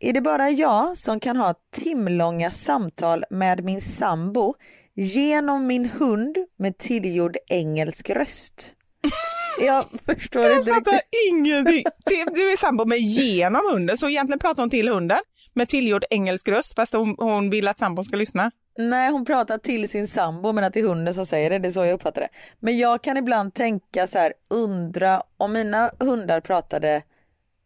[0.00, 4.54] Är det bara jag som kan ha timlånga samtal med min sambo
[4.94, 8.74] genom min hund med tillgjord engelsk röst?
[9.62, 11.10] Jag förstår Jag inte fattar riktigt.
[11.32, 11.84] ingenting.
[12.06, 15.18] Till- Du är sambo med genom hunden, så egentligen pratar hon till hunden
[15.54, 18.50] med tillgjord engelsk röst, fast hon, hon vill att sambon ska lyssna.
[18.88, 21.68] Nej, hon pratar till sin sambo men att det är hunden som säger det, det
[21.68, 22.28] är så jag uppfattar det.
[22.60, 27.02] Men jag kan ibland tänka så här, undra om mina hundar pratade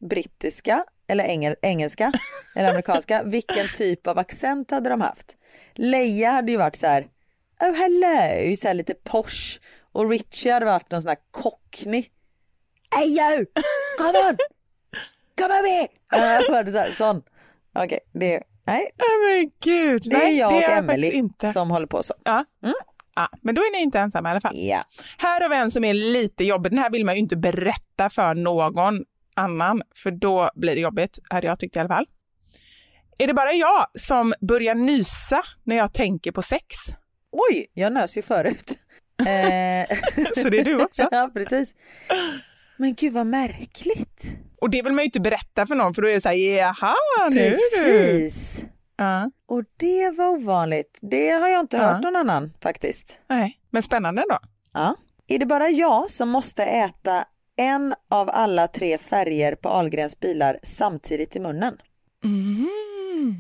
[0.08, 2.12] brittiska eller engel, engelska
[2.56, 5.36] eller amerikanska, vilken typ av accent hade de haft?
[5.74, 7.06] Leia hade ju varit så här,
[7.60, 9.60] oh hello, så här lite posh
[9.92, 12.04] och Richie hade varit någon sån här cockney.
[12.96, 13.46] Hey you,
[13.98, 14.36] come on,
[15.38, 16.94] come over here.
[16.96, 17.22] Sån.
[17.74, 20.02] Okej, det, nej, Nej men gud.
[20.06, 20.56] det är Nej, jag det
[20.92, 21.52] och är inte.
[21.52, 22.14] som håller på så.
[22.24, 22.44] Ja.
[23.16, 23.28] ja.
[23.42, 24.52] Men då är ni inte ensamma i alla fall.
[24.56, 24.82] Ja.
[25.18, 26.72] Här har vi en som är lite jobbig.
[26.72, 29.04] Den här vill man ju inte berätta för någon
[29.36, 32.06] annan, för då blir det jobbigt, hade jag tyckt i alla fall.
[33.18, 36.64] Är det bara jag som börjar nysa när jag tänker på sex?
[37.32, 38.78] Oj, jag nös ju förut.
[39.18, 39.96] Eh,
[40.36, 41.02] Så det är du också?
[41.10, 41.74] ja, precis.
[42.76, 44.24] Men gud vad märkligt.
[44.64, 46.36] Och det vill man ju inte berätta för någon, för då är det så här,
[46.36, 46.94] jaha,
[47.30, 47.50] nu.
[47.50, 48.64] Precis.
[48.96, 49.30] Ja.
[49.48, 50.98] Och det var ovanligt.
[51.02, 51.82] Det har jag inte Ja.
[51.82, 53.20] hört någon annan faktiskt.
[53.28, 54.38] Nej, men spännande ändå.
[54.72, 54.96] Ja.
[55.26, 57.24] Är det bara jag som måste äta
[57.56, 61.76] en av alla tre färger på Ahlgrens bilar samtidigt i munnen?
[62.24, 62.68] Mm.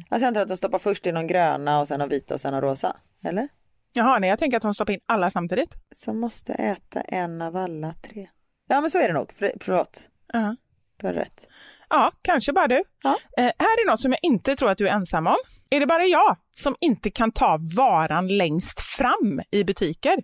[0.08, 2.40] Alltså jag antar att de stoppar först in någon gröna och sen någon vita och
[2.40, 2.96] sen någon rosa.
[3.24, 3.48] Eller?
[3.92, 5.74] Jaha, nej, jag tänker att hon stoppar in alla samtidigt.
[5.94, 8.28] Som måste äta en av alla tre.
[8.68, 9.32] Ja men så är det nog.
[9.32, 10.56] För, förlåt, Ja.
[10.96, 11.48] Du har rätt.
[11.90, 12.82] Ja, kanske bara du.
[13.02, 13.16] Ja.
[13.38, 15.36] Eh, här är något som jag inte tror att du är ensam om.
[15.70, 20.16] Är det bara jag som inte kan ta varan längst fram i butiker?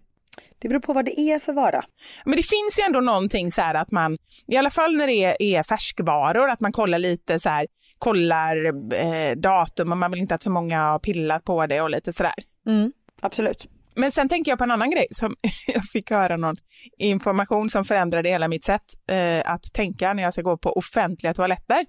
[0.59, 1.84] Det beror på vad det är för vara.
[2.24, 5.24] Men det finns ju ändå någonting så här att man, i alla fall när det
[5.24, 7.66] är, är färskvaror, att man kollar lite så här,
[7.98, 11.90] kollar eh, datum och man vill inte att för många har pillat på det och
[11.90, 12.34] lite sådär.
[12.66, 13.66] Mm, absolut.
[13.94, 15.36] Men sen tänker jag på en annan grej som
[15.66, 16.56] jag fick höra någon
[16.98, 21.34] information som förändrade hela mitt sätt eh, att tänka när jag ska gå på offentliga
[21.34, 21.86] toaletter.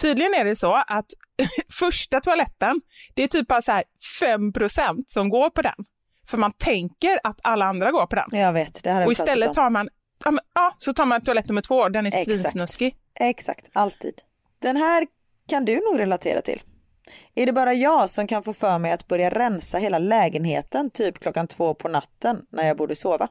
[0.00, 1.06] Tydligen är det så att
[1.78, 2.80] första toaletten,
[3.14, 3.84] det är typ bara så här
[4.20, 4.52] 5
[5.06, 5.84] som går på den.
[6.26, 8.40] För man tänker att alla andra går på den.
[8.40, 9.88] Jag vet, det har Och vi pratat istället tar man,
[10.54, 12.24] ja, så tar man toalett nummer två och den är Exakt.
[12.24, 12.96] svinsnuskig.
[13.20, 14.14] Exakt, alltid.
[14.58, 15.06] Den här
[15.48, 16.62] kan du nog relatera till.
[17.38, 21.18] Är det bara jag som kan få för mig att börja rensa hela lägenheten typ
[21.18, 23.28] klockan två på natten när jag borde sova?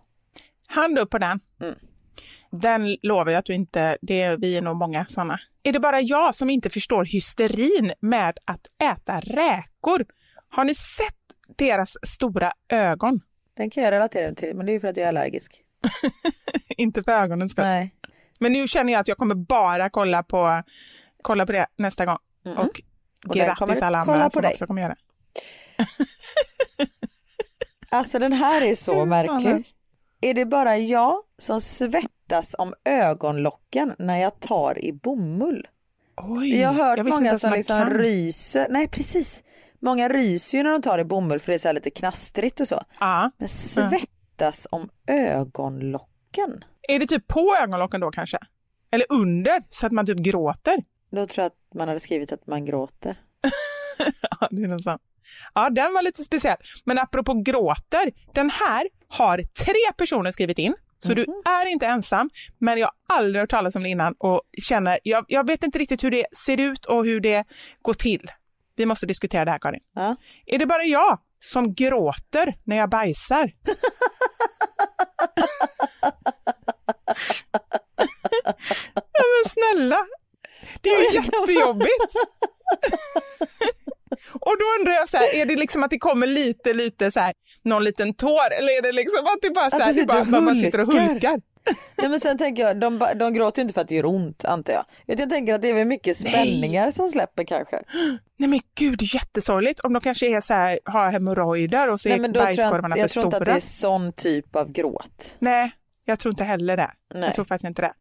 [0.67, 1.39] Hand upp på den.
[1.61, 1.75] Mm.
[2.51, 5.39] Den lovar jag att du inte, det är, vi är nog många sådana.
[5.63, 10.05] Är det bara jag som inte förstår hysterin med att äta räkor?
[10.49, 13.21] Har ni sett deras stora ögon?
[13.57, 15.61] Den kan jag relatera till, men det är ju för att jag är allergisk.
[16.77, 17.65] inte för ögonens skull.
[17.65, 17.95] Nej.
[18.39, 20.63] Men nu känner jag att jag kommer bara kolla på,
[21.21, 22.17] kolla på det nästa gång.
[22.45, 22.57] Mhm.
[22.57, 22.81] Och
[23.27, 24.51] Och grattis alla andra som dig.
[24.51, 24.95] också kommer göra
[27.89, 29.41] Alltså den här är så märklig.
[29.51, 29.63] fan
[30.21, 35.67] Är det bara jag som svettas om ögonlocken när jag tar i bomull?
[36.17, 37.89] Oj, Jag har hört inte många som liksom kan.
[37.93, 39.43] ryser, nej precis.
[39.79, 42.67] Många ryser ju när de tar i bomull för det är så lite knastrigt och
[42.67, 42.81] så.
[42.99, 43.31] Ja.
[43.37, 46.63] Men svettas om ögonlocken?
[46.87, 48.37] Är det typ på ögonlocken då kanske?
[48.91, 50.83] Eller under, så att man typ gråter?
[51.15, 53.17] Då tror jag att man hade skrivit att man gråter.
[54.39, 55.01] Ja, det är nog sant.
[55.53, 56.57] Ja, den var lite speciell.
[56.85, 60.75] Men apropå gråter, den här har tre personer skrivit in.
[60.99, 61.41] Så du Mhm.
[61.45, 62.29] är inte ensam,
[62.59, 65.79] men jag har aldrig hört talas om det innan och känner, jag, jag vet inte
[65.79, 67.43] riktigt hur det ser ut och hur det
[67.81, 68.31] går till.
[68.75, 69.81] Vi måste diskutera det här Karin.
[69.95, 70.15] Ja.
[70.45, 73.51] Är det bara jag som gråter när jag bajsar?
[78.93, 79.97] ja, men snälla,
[80.81, 82.15] det är ju jättejobbigt.
[84.31, 87.19] Och då undrar jag så här, är det liksom att det kommer lite, lite så
[87.19, 87.33] här,
[87.63, 90.59] någon liten tår eller är det liksom att det bara så här, det bara, man
[90.59, 91.41] sitter och hulkar.
[91.97, 94.45] Nej men sen tänker jag, de, de gråter ju inte för att det gör ont
[94.45, 94.85] antar jag.
[95.07, 97.79] Utan Jag tänker att det är väl mycket spänningar som släpper kanske.
[98.37, 99.79] Nej men gud, det är jättesorgligt.
[99.79, 102.49] Om de kanske är så här, har hemorrojder och så Nej är men då tror
[102.49, 103.53] jag, bajskorvarna för tror inte att stora.
[103.53, 105.35] det är sån typ av gråt.
[105.39, 105.71] Nej,
[106.05, 106.91] jag tror inte heller det.
[107.13, 107.23] Nej.
[107.23, 107.93] Jag tror faktiskt inte det.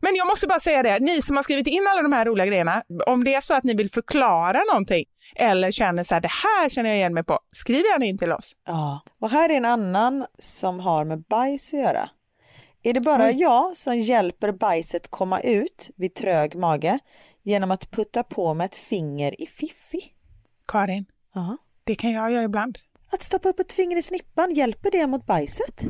[0.00, 2.46] Men jag måste bara säga det, ni som har skrivit in alla de här roliga
[2.46, 5.04] grejerna, om det är så att ni vill förklara någonting
[5.36, 8.32] eller känner så här, det här känner jag igen mig på, skriv gärna in till
[8.32, 8.52] oss.
[8.66, 9.00] Ja.
[9.20, 12.10] Och här är en annan som har med bajs att göra.
[12.82, 16.98] Är det bara jag som hjälper bajset komma ut vid trög mage
[17.42, 20.00] genom att putta på med ett finger i fiffi?
[20.68, 21.04] Karin,
[21.34, 21.56] Ja.
[21.84, 22.78] det kan jag göra ibland.
[23.12, 25.80] Att stoppa upp ett finger i snippan, hjälper det mot bajset?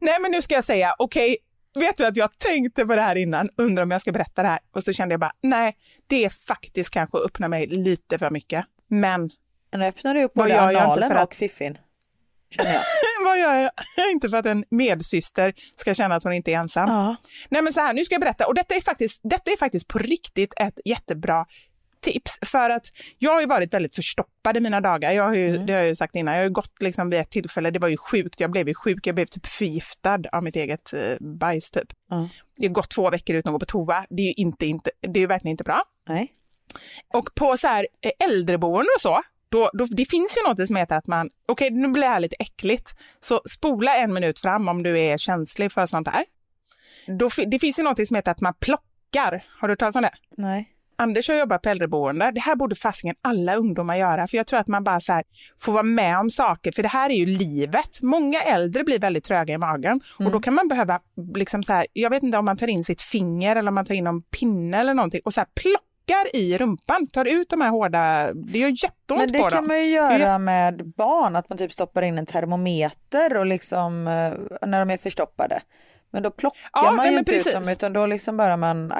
[0.00, 1.36] Nej, men nu ska jag säga, okej,
[1.78, 4.48] vet du att jag tänkte på det här innan, undrar om jag ska berätta det
[4.48, 5.76] här och så kände jag bara, nej,
[6.06, 8.64] det är faktiskt kanske att öppna mig lite för mycket.
[8.88, 9.30] Men
[9.76, 11.78] Nu öppnar du upp både analen för att- och fiffin.
[13.24, 13.70] Vad gör jag?
[14.12, 16.88] Inte för att en medsyster ska känna att hon inte är ensam.
[16.88, 17.16] Ja.
[17.48, 19.88] Nej men så här, nu ska jag berätta och detta är faktiskt, detta är faktiskt
[19.88, 21.46] på riktigt ett jättebra
[22.00, 22.86] tips för att
[23.18, 25.12] jag har ju varit väldigt förstoppad i mina dagar.
[25.12, 25.66] Jag har ju, Mm.
[25.66, 27.78] Det har jag ju sagt innan, jag har ju gått liksom vid ett tillfälle, det
[27.78, 31.16] var ju sjukt, jag blev ju sjuk, jag blev typ förgiftad av mitt eget eh,
[31.20, 31.88] bajs typ.
[32.10, 32.28] Ja.
[32.56, 34.90] Det har gått två veckor utan att gå på toa, det är ju inte, inte,
[35.00, 35.82] det är verkligen inte bra.
[36.08, 36.32] Nej.
[37.14, 40.76] Och på så här eh, äldreboende och så, då, då, det finns ju något som
[40.76, 44.68] heter att man, okej nu blir det här lite äckligt, så spola en minut fram
[44.68, 46.24] om du är känslig för sånt här.
[47.18, 50.02] Då, det finns ju något som heter att man plockar, har du hört talas om
[50.02, 50.14] det?
[50.36, 50.74] Nej.
[50.98, 52.30] Anders har jobbat på äldreboende.
[52.34, 55.24] Det här borde fasiken alla ungdomar göra, för jag tror att man bara så här
[55.58, 58.02] får vara med om saker, för det här är ju livet.
[58.02, 61.00] Många äldre blir väldigt tröga i magen och då kan man behöva,
[61.36, 63.84] liksom så här, jag vet inte om man tar in sitt finger eller om man
[63.84, 67.60] tar in någon pinne eller någonting och så här plockar i rumpan, tar ut de
[67.60, 69.66] här hårda, det gör jätteont Men det på kan dem.
[69.68, 74.66] man ju göra med barn, att man typ stoppar in en termometer och liksom eh,
[74.68, 75.60] när de är förstoppade.
[76.10, 77.54] Men då plockar Ja, man ju inte ut precis.
[77.54, 78.92] dem utan då liksom bara man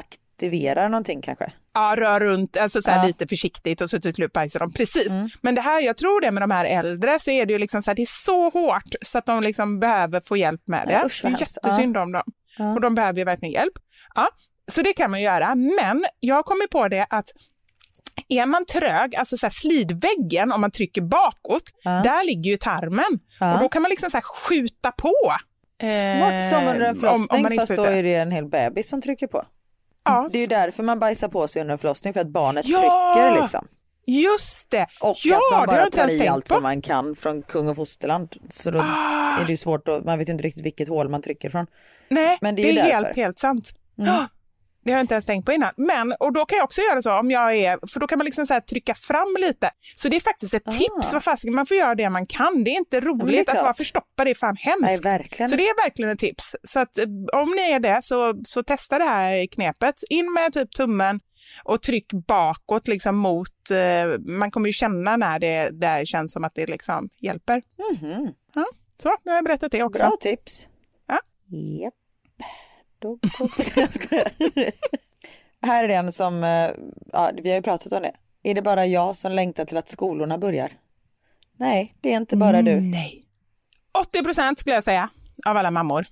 [0.43, 1.53] aktiverar någonting kanske.
[1.75, 3.05] Ja, rör runt, alltså så Ja.
[3.07, 4.73] lite försiktigt och så till slut bajsar de.
[4.73, 5.11] Precis.
[5.11, 5.29] Mm.
[5.43, 7.83] Men det här, jag tror det med de här äldre så är det ju liksom
[7.83, 10.93] så här, det är så hårt så att de liksom behöver få hjälp med det.
[10.93, 12.23] Ja, usch, det är jättesynd om dem.
[12.59, 12.73] Ja.
[12.75, 13.73] Och de behöver ju verkligen hjälp.
[14.15, 14.29] Ja,
[14.73, 15.55] så det kan man göra.
[15.55, 17.27] Men jag har kommit på det att
[18.29, 21.91] är man trög, alltså så här slidväggen, om man trycker bakåt, Ja.
[21.91, 23.19] där ligger ju tarmen.
[23.41, 23.55] Ja.
[23.55, 25.15] Och då kan man liksom så skjuta på.
[25.83, 28.31] eh, Smart, som under en om- förlossning om man inte fast då är det en
[28.31, 29.45] hel bebis som trycker på.
[30.09, 32.67] Ja, Det är ju därför man bajsar på sig under en förlossning för att barnet
[32.69, 32.79] Ja!
[32.79, 33.69] trycker liksom.
[34.07, 34.87] just det.
[35.01, 36.55] Och ja, att man det bara tar i allt på.
[36.55, 38.37] vad man kan från kung och fosterland.
[38.51, 39.39] Så då Ah.
[39.41, 41.67] är det ju svårt att, man vet inte riktigt vilket hål man trycker från.
[42.09, 43.69] Nej, Men det det är är, ju helt, helt sant.
[43.99, 44.15] Mm.
[44.79, 44.85] Ja.
[44.85, 45.71] Det har jag inte ens tänkt på innan.
[45.77, 48.25] Men, och då kan jag också göra så om jag är, för då kan man
[48.25, 49.71] liksom så trycka fram lite.
[49.95, 50.71] Så det är faktiskt ett Ah.
[50.71, 52.65] tips, vad fasiken, man får göra det man kan.
[52.65, 54.83] Det är inte det är roligt att vara förstoppad, det är fan hemskt.
[54.83, 55.51] Nej, verkligen.
[55.51, 56.57] Så det är verkligen ett tips.
[56.65, 59.95] Så att eh, om ni är det så, så testa det här knepet.
[60.11, 61.21] In med typ tummen
[61.65, 66.45] och tryck bakåt liksom mot, eh, man kommer ju känna när det där känns som
[66.45, 67.63] att det liksom hjälper.
[67.93, 68.33] Mhm.
[69.03, 70.07] Så, nu har jag berättat det också.
[70.07, 70.69] Bra tips.
[71.09, 71.19] Ja.
[71.83, 71.95] Japp.
[73.77, 74.33] Jag skojar.
[75.63, 76.71] Här är den som, eh,
[77.13, 78.13] ja, vi har ju pratat om det.
[78.43, 80.73] Är det bara jag som längtar till att skolorna börjar?
[81.57, 82.81] Nej, det är inte bara du.
[82.81, 83.25] Nej.
[84.01, 85.09] 80 procent skulle jag säga
[85.47, 86.07] av alla mammor.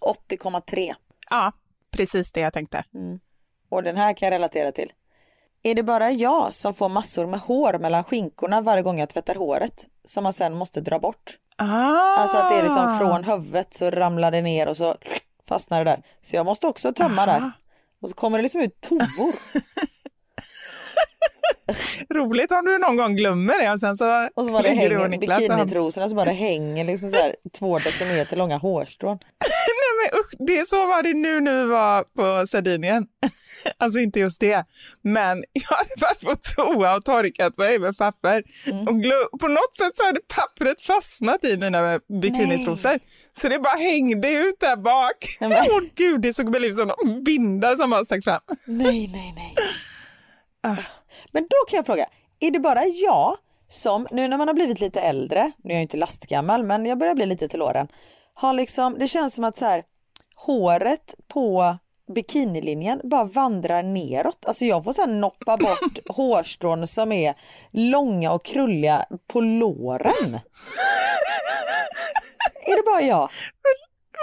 [0.00, 0.94] 80,3.
[1.30, 1.52] Ja,
[1.90, 2.84] precis det jag tänkte.
[3.68, 4.92] Och den här kan jag relatera till.
[5.62, 9.34] Är det bara jag som får massor med hår mellan skinkorna varje gång jag tvättar
[9.34, 11.38] håret som man sen måste dra bort?
[11.56, 12.16] Ah.
[12.16, 14.94] Alltså att det är liksom från huvudet så ramlar det ner och så
[15.48, 16.02] fastnar det där.
[16.22, 17.40] Så jag måste också tömma Aha.
[17.40, 17.52] där.
[18.00, 19.34] Och så kommer det liksom ut tovor.
[22.14, 24.74] Roligt om du någon gång glömmer det och sen så Och så bara det du
[24.74, 29.18] hänger, Niklas bikinitrosorna så bara det hänger liksom så här två decimeter långa hårstrån.
[29.40, 33.06] Nej men usch, det är så var det nu när vi var på Sardinien.
[33.78, 34.64] Alltså inte just det,
[35.02, 38.42] men jag hade varit på toa och torkat mig med papper.
[38.66, 38.88] Mm.
[38.88, 42.98] Och på något sätt så hade pappret fastnat i mina bikinitrosor.
[43.40, 45.36] Så det bara hängde ut där bak.
[45.70, 48.40] Åh gud, det såg väl ut som en binda som bara stack fram.
[48.66, 49.54] Nej, nej, nej.
[50.66, 50.76] Ah.
[51.32, 52.06] Men då kan jag fråga,
[52.40, 53.36] är det bara jag
[53.68, 56.98] som, nu när man har blivit lite äldre, nu är jag inte lastgammal men jag
[56.98, 57.88] börjar bli lite till åren,
[58.34, 59.82] har liksom, det känns som att så här,
[60.36, 61.76] håret på
[62.14, 64.44] bikinilinjen bara vandrar neråt.
[64.46, 67.34] Alltså jag får så här noppa bort hårstrån som är
[67.70, 70.34] långa och krulliga på låren.
[72.66, 73.30] är det bara jag?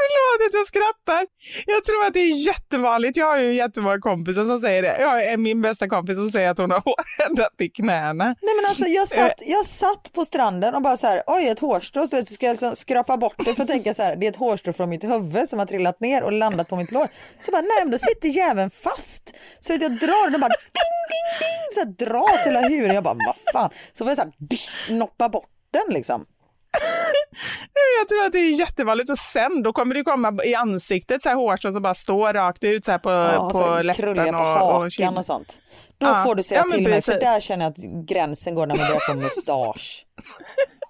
[0.03, 1.27] Förlåt att jag skrattar.
[1.65, 3.17] Jag tror att det är jättevanligt.
[3.17, 4.97] Jag har ju jättemånga kompisar som säger det.
[4.99, 6.95] Jag har min bästa kompis som säger att hon har hår
[7.29, 8.25] ända till knäna.
[8.25, 11.59] Nej men alltså jag satt, jag satt på stranden och bara så här, oj ett
[11.59, 14.31] hårstrå, så ska jag liksom skrapa bort det för att tänka så här, det är
[14.31, 17.07] ett hårstrå från mitt huvud som har trillat ner och landat på mitt lår.
[17.41, 19.33] Så bara, nej men då sitter jäveln fast.
[19.59, 22.93] Så att jag drar den och bara ding, ding, ding, så här, dras hela huvudet.
[22.93, 23.69] Jag bara, vad fan.
[23.93, 26.25] Så får jag så här, dish, noppa bort den liksom.
[27.99, 31.29] Jag tror att det är jättevanligt och sen då kommer det komma i ansiktet så
[31.29, 34.33] här hårstrån som bara står rakt ut så här på, Ja, så på krulliga läppen
[34.39, 35.61] på och, och hakan och sånt.
[35.97, 36.23] Då Ja.
[36.27, 38.87] får du säga Ja, till mig, för där känner jag att gränsen går när man
[38.87, 40.05] börjar få mustasch.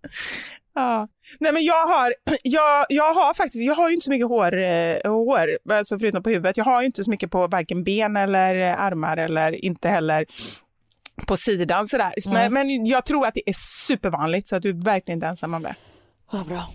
[0.74, 1.08] Ja.
[1.40, 4.56] Nej men jag har, jag, jag har faktiskt, jag har ju inte så mycket hår,
[4.58, 6.56] eh, hår alltså förutom på huvudet.
[6.56, 10.26] Jag har ju inte så mycket på varken ben eller eh, armar eller inte heller
[11.26, 12.12] på sidan sådär.
[12.32, 13.54] Men, men jag tror att det är
[13.86, 15.74] supervanligt så att du är verkligen inte ensam om det.
[16.32, 16.64] Vad bra.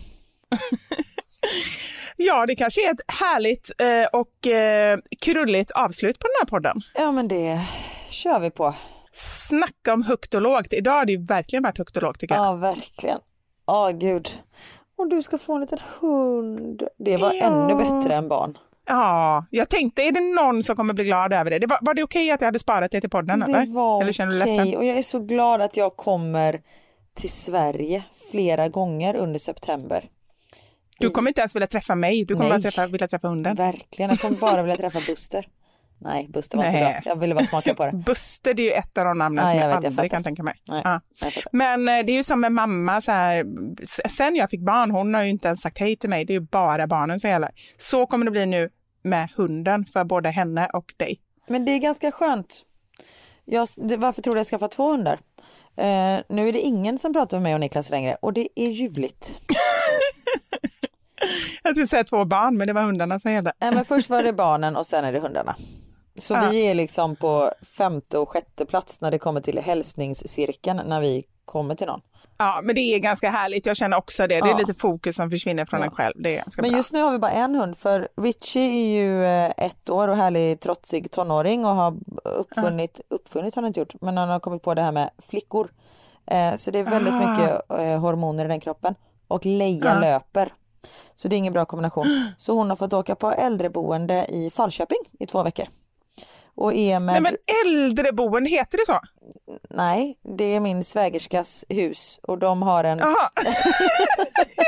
[2.19, 6.81] Ja, det kanske är ett härligt eh, och eh, krulligt avslut på den här podden.
[6.95, 7.61] Ja men det
[8.09, 8.73] kör vi på.
[9.47, 10.73] Snacka om högt och lågt.
[10.73, 12.45] Idag har det ju verkligen varit högt och lågt tycker jag.
[12.45, 13.19] Ja, verkligen.
[13.67, 14.29] Ja, gud.
[14.97, 16.83] Och du ska få en liten hund.
[16.97, 17.43] Det var Ja.
[17.43, 18.57] ännu bättre än barn.
[18.87, 21.59] Ja, jag tänkte, är det någon som kommer bli glad över det?
[21.59, 23.41] det var, var det okej att jag hade sparat det till podden?
[23.43, 23.65] eller?
[23.65, 24.57] Det var eller känner du okej.
[24.57, 24.77] ledsen?
[24.77, 26.61] Och jag är så glad att jag kommer
[27.15, 30.09] till Sverige flera gånger under september.
[30.99, 32.57] Du kommer inte ens vilja träffa mig, du kommer Nej.
[32.57, 33.55] bara träffa, vilja träffa hunden.
[33.55, 34.09] Verkligen.
[34.11, 35.47] Jag kommer bara vilja träffa Buster.
[35.99, 37.01] Nej, Buster var inte Nej.
[37.03, 37.11] bra.
[37.11, 37.91] Jag ville bara smaka på det.
[38.05, 39.95] Buster, det är ju ett av de namnen Ja, som jag jag, vet, jag aldrig
[39.95, 40.09] fattar.
[40.09, 40.53] kan tänka mig.
[40.67, 41.43] Nej, jag fattar.
[41.51, 43.45] Men eh, det är ju som med mamma, så här,
[44.09, 46.39] sen jag fick barn, hon har ju inte ens sagt hej till mig, det är
[46.39, 47.49] ju bara barnen som gäller.
[47.77, 48.69] Så kommer det bli nu
[49.01, 51.19] med hunden för både henne och dig.
[51.47, 52.65] Men det är ganska skönt.
[53.45, 55.19] Jag, varför tror du jag skaffat två hundar?
[55.75, 58.69] Eh, nu är det ingen som pratar med mig och Niklas längre och det är
[58.69, 59.41] ljuvligt.
[61.63, 63.53] Jag skulle säga två barn, men det var hundarna som gällde.
[63.59, 65.55] Nej, men först var det barnen och sen är det hundarna.
[66.17, 66.47] Så Ja.
[66.51, 71.23] vi är liksom på femte och sjätte plats när det kommer till hälsningscirkeln när vi
[71.45, 72.01] kommer till någon.
[72.37, 73.65] Ja, men det är ganska härligt.
[73.65, 74.27] Jag känner också det.
[74.27, 74.57] Det är Ja.
[74.57, 75.85] lite fokus som försvinner från Ja.
[75.85, 76.13] en själv.
[76.17, 76.77] Det är ganska Men bra.
[76.77, 80.15] just nu har vi bara en hund för Richie är ju eh, ett år och
[80.17, 84.61] härlig trotsig tonåring och har uppfunnit, uppfunnit har han inte gjort, men han har kommit
[84.61, 85.71] på det här med flickor.
[86.31, 87.31] Eh, så det är väldigt Ah.
[87.31, 88.95] mycket eh, hormoner i den kroppen
[89.27, 89.99] och Leia Ja.
[89.99, 90.53] löper.
[91.15, 92.25] Så det är ingen bra kombination.
[92.37, 95.65] Så hon har fått åka på äldreboende i Falköping i två veckor.
[96.57, 97.35] Och med Nej, men
[97.65, 98.99] äldreboende, heter det så?
[99.69, 102.97] Nej, det är min svägerskas hus och de har en...
[102.99, 103.29] Jaha.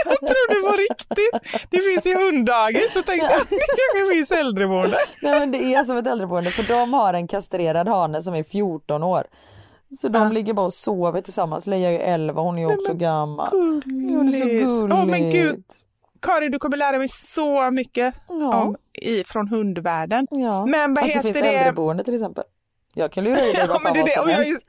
[0.05, 1.59] jag trodde det var riktigt.
[1.69, 4.97] Det finns ju hunddagis så tänkte jag det kanske finns äldreboende.
[5.21, 8.43] Nej men det är som ett äldreboende för de har en kastrerad hane som är
[8.43, 9.23] 14 år.
[10.01, 10.29] Så de Ah.
[10.29, 11.67] ligger bara och sover tillsammans.
[11.67, 13.49] Leia är ju 11, hon är ju också gammal.
[13.51, 14.93] Ja, det är så gulligt.
[14.93, 15.63] Åh men gud.
[16.21, 18.55] Karin, du kommer lära mig så mycket Ja.
[18.63, 18.75] om
[19.07, 20.27] i, från hundvärlden.
[20.31, 21.57] Ja, Men vad att det heter finns det?
[21.57, 22.43] äldreboende till exempel.
[22.93, 24.13] Jag kan lura i dig Ja, vad fan det vad det.
[24.15, 24.65] som Och jag, helst.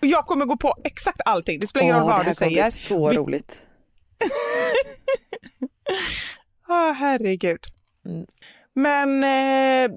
[0.00, 1.60] jag kommer gå på exakt allting.
[1.60, 2.62] Det spelar ingen roll Åh, det vad här du kommer säger.
[2.62, 3.66] bli så Vi- roligt.
[6.68, 7.60] Ah, herregud.
[8.06, 8.26] Mm.
[8.74, 9.90] Men eh,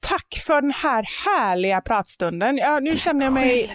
[0.00, 2.56] tack för den här härliga pratstunden.
[2.56, 3.74] Ja, nu känner jag mig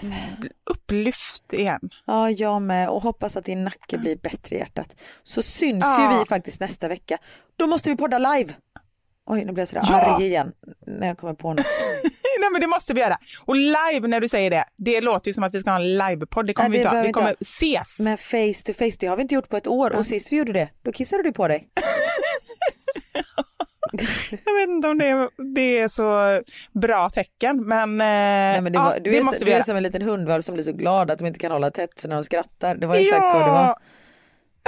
[0.70, 1.90] upplyft igen.
[2.06, 4.96] Ja, jag med och hoppas att din nacke blir bättre i hjärtat.
[5.22, 6.12] Så syns Ja.
[6.12, 7.18] ju vi faktiskt nästa vecka.
[7.56, 8.54] Då måste vi podda live.
[9.26, 10.00] Oj, nu blir jag sådär Ja.
[10.16, 10.52] arg igen
[10.86, 11.66] när jag kommer på något.
[12.40, 13.16] Nej, men det måste vi göra.
[13.44, 15.98] Och live när du säger det, det låter ju som att vi ska ha en
[15.98, 16.46] livepodd.
[16.46, 17.02] Det kommer Nej, vi inte ha.
[17.02, 17.34] Vi kommer ha.
[17.40, 17.98] ses.
[18.00, 20.36] Men face to face, det har vi inte gjort på ett år och sist vi
[20.36, 21.68] gjorde det, då kissade du på dig.
[24.46, 26.40] Jag vet inte om det är, det är så
[26.80, 29.50] bra tecken, men, eh, Nej, men det, ja, var, du det är, måste så, vi
[29.50, 29.64] du är göra.
[29.64, 32.08] som en liten hundvalp som blir så glad att de inte kan hålla tätt så
[32.08, 32.74] när de skrattar.
[32.74, 33.78] Det var exakt så det var.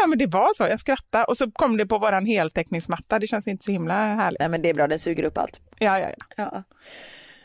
[0.03, 0.65] Ja, men det var så.
[0.65, 3.19] Jag skrattade och så kom det på våran heltäckningsmatta.
[3.19, 4.41] Det känns inte så himla härligt.
[4.41, 5.61] Nej men det är bra, den suger upp allt.
[5.79, 6.17] Ja, ja, ja.
[6.37, 6.63] Ja.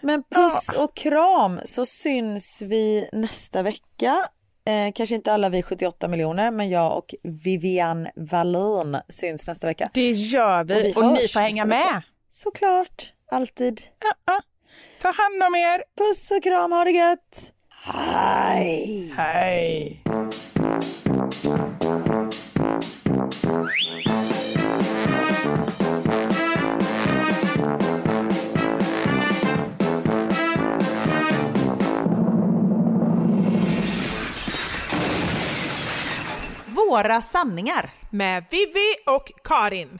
[0.01, 4.29] Men puss och kram så syns vi nästa vecka.
[4.67, 9.89] Eh, kanske inte alla vi 78 miljoner men jag och Vivian Wallin syns nästa vecka.
[9.93, 11.93] Det gör vi Och vi och, ni får hänga nästa vecka.
[11.93, 12.01] med.
[12.29, 13.81] Såklart, alltid.
[14.03, 14.41] Ja, ja.
[15.01, 15.84] Ta hand om er.
[15.97, 17.53] Puss och kram, ha det gött!
[17.85, 19.13] Hej!
[19.17, 20.03] Hej.
[36.89, 37.89] Några sanningar.
[38.09, 39.99] Med Vivi och Karin.